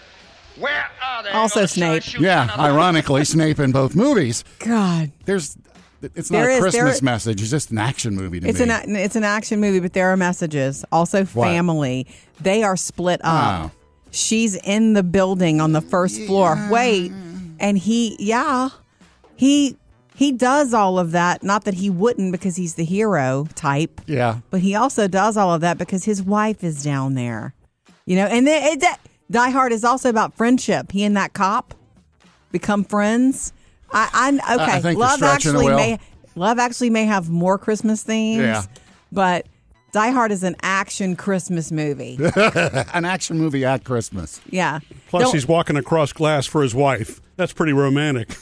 Where 0.58 0.86
are 1.02 1.22
they? 1.22 1.30
Also 1.30 1.64
Snape. 1.66 2.18
Yeah, 2.18 2.50
ironically, 2.58 3.24
Snape 3.24 3.60
in 3.60 3.70
both 3.72 3.94
movies. 3.94 4.42
God, 4.58 5.12
There's, 5.24 5.56
it's 6.14 6.30
not 6.30 6.40
There 6.40 6.50
a 6.50 6.54
is- 6.54 6.60
Christmas 6.60 7.00
there- 7.00 7.04
message. 7.04 7.40
It's 7.42 7.50
just 7.50 7.70
an 7.70 7.78
action 7.78 8.14
movie 8.16 8.40
to 8.40 8.48
it's 8.48 8.58
me. 8.60 8.70
an 8.70 8.96
it's 8.96 9.16
an 9.16 9.24
action 9.24 9.60
movie, 9.60 9.80
but 9.80 9.92
there 9.92 10.08
are 10.12 10.16
messages. 10.16 10.84
Also, 10.92 11.24
What? 11.26 11.46
family. 11.48 12.06
They 12.40 12.62
are 12.62 12.76
split 12.76 13.20
oh. 13.24 13.28
up. 13.30 13.70
Oh. 13.74 13.76
She's 14.10 14.56
in 14.56 14.92
the 14.92 15.02
building 15.02 15.60
on 15.60 15.72
the 15.72 15.80
first 15.80 16.20
floor. 16.22 16.58
Wait, 16.70 17.12
and 17.58 17.78
he, 17.78 18.14
yeah, 18.18 18.68
he 19.36 19.76
he 20.14 20.32
does 20.32 20.74
all 20.74 20.98
of 20.98 21.12
that. 21.12 21.42
Not 21.42 21.64
that 21.64 21.74
he 21.74 21.88
wouldn't, 21.88 22.30
because 22.32 22.56
he's 22.56 22.74
the 22.74 22.84
hero 22.84 23.48
type. 23.54 24.02
yeah, 24.06 24.40
But 24.50 24.60
he 24.60 24.74
also 24.74 25.08
does 25.08 25.38
all 25.38 25.54
of 25.54 25.62
that 25.62 25.78
because 25.78 26.04
his 26.04 26.22
wife 26.22 26.62
is 26.62 26.82
down 26.82 27.14
there. 27.14 27.54
You 28.04 28.16
know, 28.16 28.26
and 28.26 28.46
then 28.46 28.62
it, 28.74 28.80
that, 28.80 28.98
Die 29.30 29.50
Hard 29.50 29.72
is 29.72 29.82
also 29.84 30.10
about 30.10 30.34
friendship. 30.34 30.92
He 30.92 31.04
and 31.04 31.16
that 31.16 31.32
cop 31.32 31.72
become 32.50 32.84
friends. 32.84 33.54
I, 33.92 34.08
I 34.12 34.54
okay. 34.54 34.64
I 34.64 34.70
think 34.72 34.82
they're 34.82 34.94
Love 34.94 35.16
stretching 35.16 35.50
a 35.52 35.54
actually 35.54 35.66
will. 35.66 35.76
may 35.76 35.98
Love 36.34 36.58
actually 36.58 36.90
may 36.90 37.04
have 37.04 37.28
more 37.28 37.58
Christmas 37.58 38.02
themes. 38.02 38.42
Yeah. 38.42 38.62
But 39.10 39.46
Die 39.92 40.10
Hard 40.10 40.32
is 40.32 40.42
an 40.42 40.56
action 40.62 41.16
Christmas 41.16 41.70
movie. 41.70 42.18
an 42.36 43.04
action 43.04 43.36
movie 43.38 43.64
at 43.64 43.84
Christmas. 43.84 44.40
Yeah. 44.48 44.80
Plus, 45.08 45.24
Don't- 45.24 45.34
he's 45.34 45.46
walking 45.46 45.76
across 45.76 46.12
glass 46.12 46.46
for 46.46 46.62
his 46.62 46.74
wife. 46.74 47.20
That's 47.36 47.52
pretty 47.52 47.74
romantic. 47.74 48.34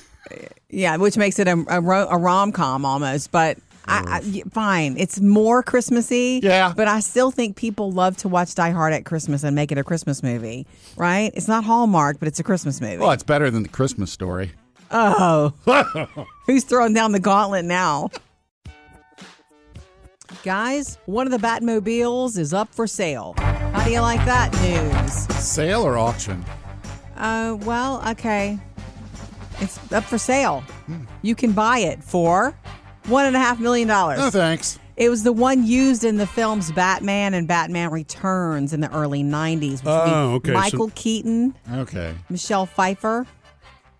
Yeah, 0.69 0.97
which 0.97 1.17
makes 1.17 1.41
it 1.41 1.49
a, 1.49 1.65
a, 1.69 1.81
ro- 1.81 2.07
a 2.09 2.17
rom 2.17 2.53
com 2.53 2.85
almost. 2.85 3.33
But 3.33 3.59
I, 3.87 3.99
I, 3.99 4.21
mm. 4.21 4.35
y- 4.37 4.51
fine, 4.53 4.97
it's 4.97 5.21
more 5.21 5.65
Christmassy. 5.65 6.39
Yeah. 6.43 6.73
but 6.77 6.87
I 6.87 7.01
still 7.01 7.33
think 7.33 7.57
people 7.57 7.91
love 7.91 8.17
to 8.19 8.29
watch 8.29 8.55
Die 8.55 8.71
Hard 8.71 8.93
at 8.93 9.05
Christmas 9.05 9.43
and 9.43 9.57
make 9.57 9.73
it 9.73 9.79
a 9.79 9.83
Christmas 9.83 10.23
movie, 10.23 10.69
right? 10.97 11.33
It's 11.35 11.49
not 11.49 11.65
Hallmark, 11.65 12.21
but 12.21 12.29
it's 12.29 12.39
a 12.39 12.45
Christmas 12.45 12.81
movie. 12.81 12.99
Well, 12.99 13.11
it's 13.11 13.25
better 13.25 13.51
than 13.51 13.65
the 13.65 13.69
Christmas 13.69 14.13
story. 14.13 14.53
Oh, 14.93 15.53
who's 16.47 16.65
throwing 16.65 16.95
down 16.95 17.13
the 17.13 17.21
gauntlet 17.21 17.65
now? 17.65 18.11
Guys, 20.43 20.99
one 21.07 21.27
of 21.27 21.33
the 21.33 21.45
Batmobiles 21.47 22.39
is 22.39 22.55
up 22.55 22.73
for 22.75 22.87
sale. 22.87 23.35
How 23.39 23.85
do 23.85 23.91
you 23.91 24.01
like 24.01 24.25
that 24.27 24.53
news? 24.63 25.13
Sale 25.43 25.83
or 25.83 25.99
auction? 25.99 26.45
Uh, 27.17 27.57
well, 27.63 28.03
okay. 28.11 28.59
It's 29.61 29.79
up 29.93 30.05
for 30.05 30.19
sale. 30.19 30.65
You 31.23 31.35
can 31.35 31.53
buy 31.53 31.79
it 31.81 32.03
for 32.03 32.57
one 33.07 33.27
and 33.27 33.37
a 33.37 33.39
half 33.39 33.61
million 33.61 33.89
dollars. 33.89 34.19
No 34.19 34.31
thanks. 34.31 34.79
It 34.97 35.09
was 35.09 35.23
the 35.23 35.33
one 35.33 35.67
used 35.67 36.05
in 36.05 36.17
the 36.17 36.27
films 36.27 36.71
Batman 36.73 37.35
and 37.35 37.47
Batman 37.49 37.91
Returns 37.91 38.73
in 38.73 38.81
the 38.81 38.91
early 38.95 39.23
'90s. 39.23 39.71
Which 39.79 39.85
would 39.85 40.05
be 40.05 40.11
Oh, 40.11 40.33
okay, 40.37 40.51
so- 40.53 40.59
Michael 40.59 40.91
Keaton, 40.95 41.55
Okay. 41.73 42.15
Michelle 42.31 42.67
Pfeiffer. 42.67 43.27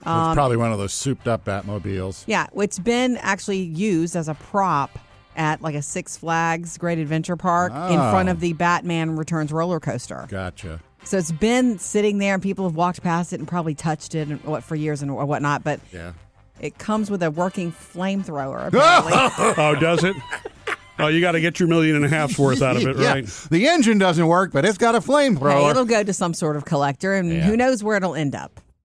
It's 0.01 0.07
Um, 0.07 0.35
probably 0.35 0.57
one 0.57 0.73
of 0.73 0.79
those 0.79 0.93
souped 0.93 1.29
up 1.29 1.45
Batmobiles. 1.45 2.25
Yeah, 2.27 2.47
it's 2.57 2.79
been 2.79 3.17
actually 3.19 3.59
used 3.63 4.17
as 4.17 4.29
a 4.29 4.35
prop 4.35 4.99
at 5.37 5.63
like 5.63 5.75
a 5.75 5.83
Six 5.83 6.17
Flags 6.17 6.77
Great 6.79 6.99
Adventure 6.99 7.37
Park 7.37 7.73
in 7.73 7.99
Oh. 7.99 8.11
front 8.11 8.29
of 8.29 8.41
the 8.41 8.53
Batman 8.55 9.17
Returns 9.17 9.53
roller 9.53 9.79
coaster. 9.81 10.27
Gotcha. 10.29 10.81
So 11.05 11.17
it's 11.17 11.33
been 11.33 11.79
sitting 11.79 12.19
there, 12.19 12.35
and 12.35 12.43
people 12.43 12.67
have 12.67 12.75
walked 12.75 13.03
past 13.03 13.33
it 13.33 13.39
and 13.39 13.49
probably 13.49 13.75
touched 13.75 14.15
it 14.15 14.29
and 14.29 14.43
what 14.45 14.65
for 14.65 14.75
years 14.75 15.01
and 15.03 15.15
whatnot. 15.17 15.65
But 15.65 15.81
Yeah. 15.93 16.13
it 16.61 16.77
comes 16.79 17.11
with 17.11 17.23
a 17.23 17.31
working 17.31 17.73
flamethrower. 17.73 18.71
Oh, 19.59 19.75
does 19.81 20.05
it? 20.05 20.17
Oh, 20.99 21.07
you 21.09 21.23
got 21.23 21.33
to 21.33 21.41
get 21.41 21.59
your 21.59 21.69
million 21.69 21.97
and 21.97 22.05
a 22.05 22.09
half's 22.09 22.39
worth 22.39 22.61
out 22.61 22.77
of 22.77 22.87
it, 22.87 22.97
Yeah. 22.99 23.13
right? 23.15 23.27
The 23.51 23.69
engine 23.69 23.97
doesn't 23.97 24.27
work, 24.27 24.53
but 24.53 24.67
it's 24.67 24.77
got 24.77 24.95
a 24.95 25.01
hey, 25.01 25.07
flamethrower. 25.07 25.71
it'll 25.71 25.87
go 25.87 26.03
to 26.03 26.13
some 26.13 26.35
sort 26.35 26.57
of 26.57 26.67
collector, 26.67 27.15
and 27.15 27.33
Yeah. 27.33 27.41
who 27.43 27.57
knows 27.57 27.83
where 27.83 27.97
it'll 27.97 28.15
end 28.15 28.35
up. 28.35 28.61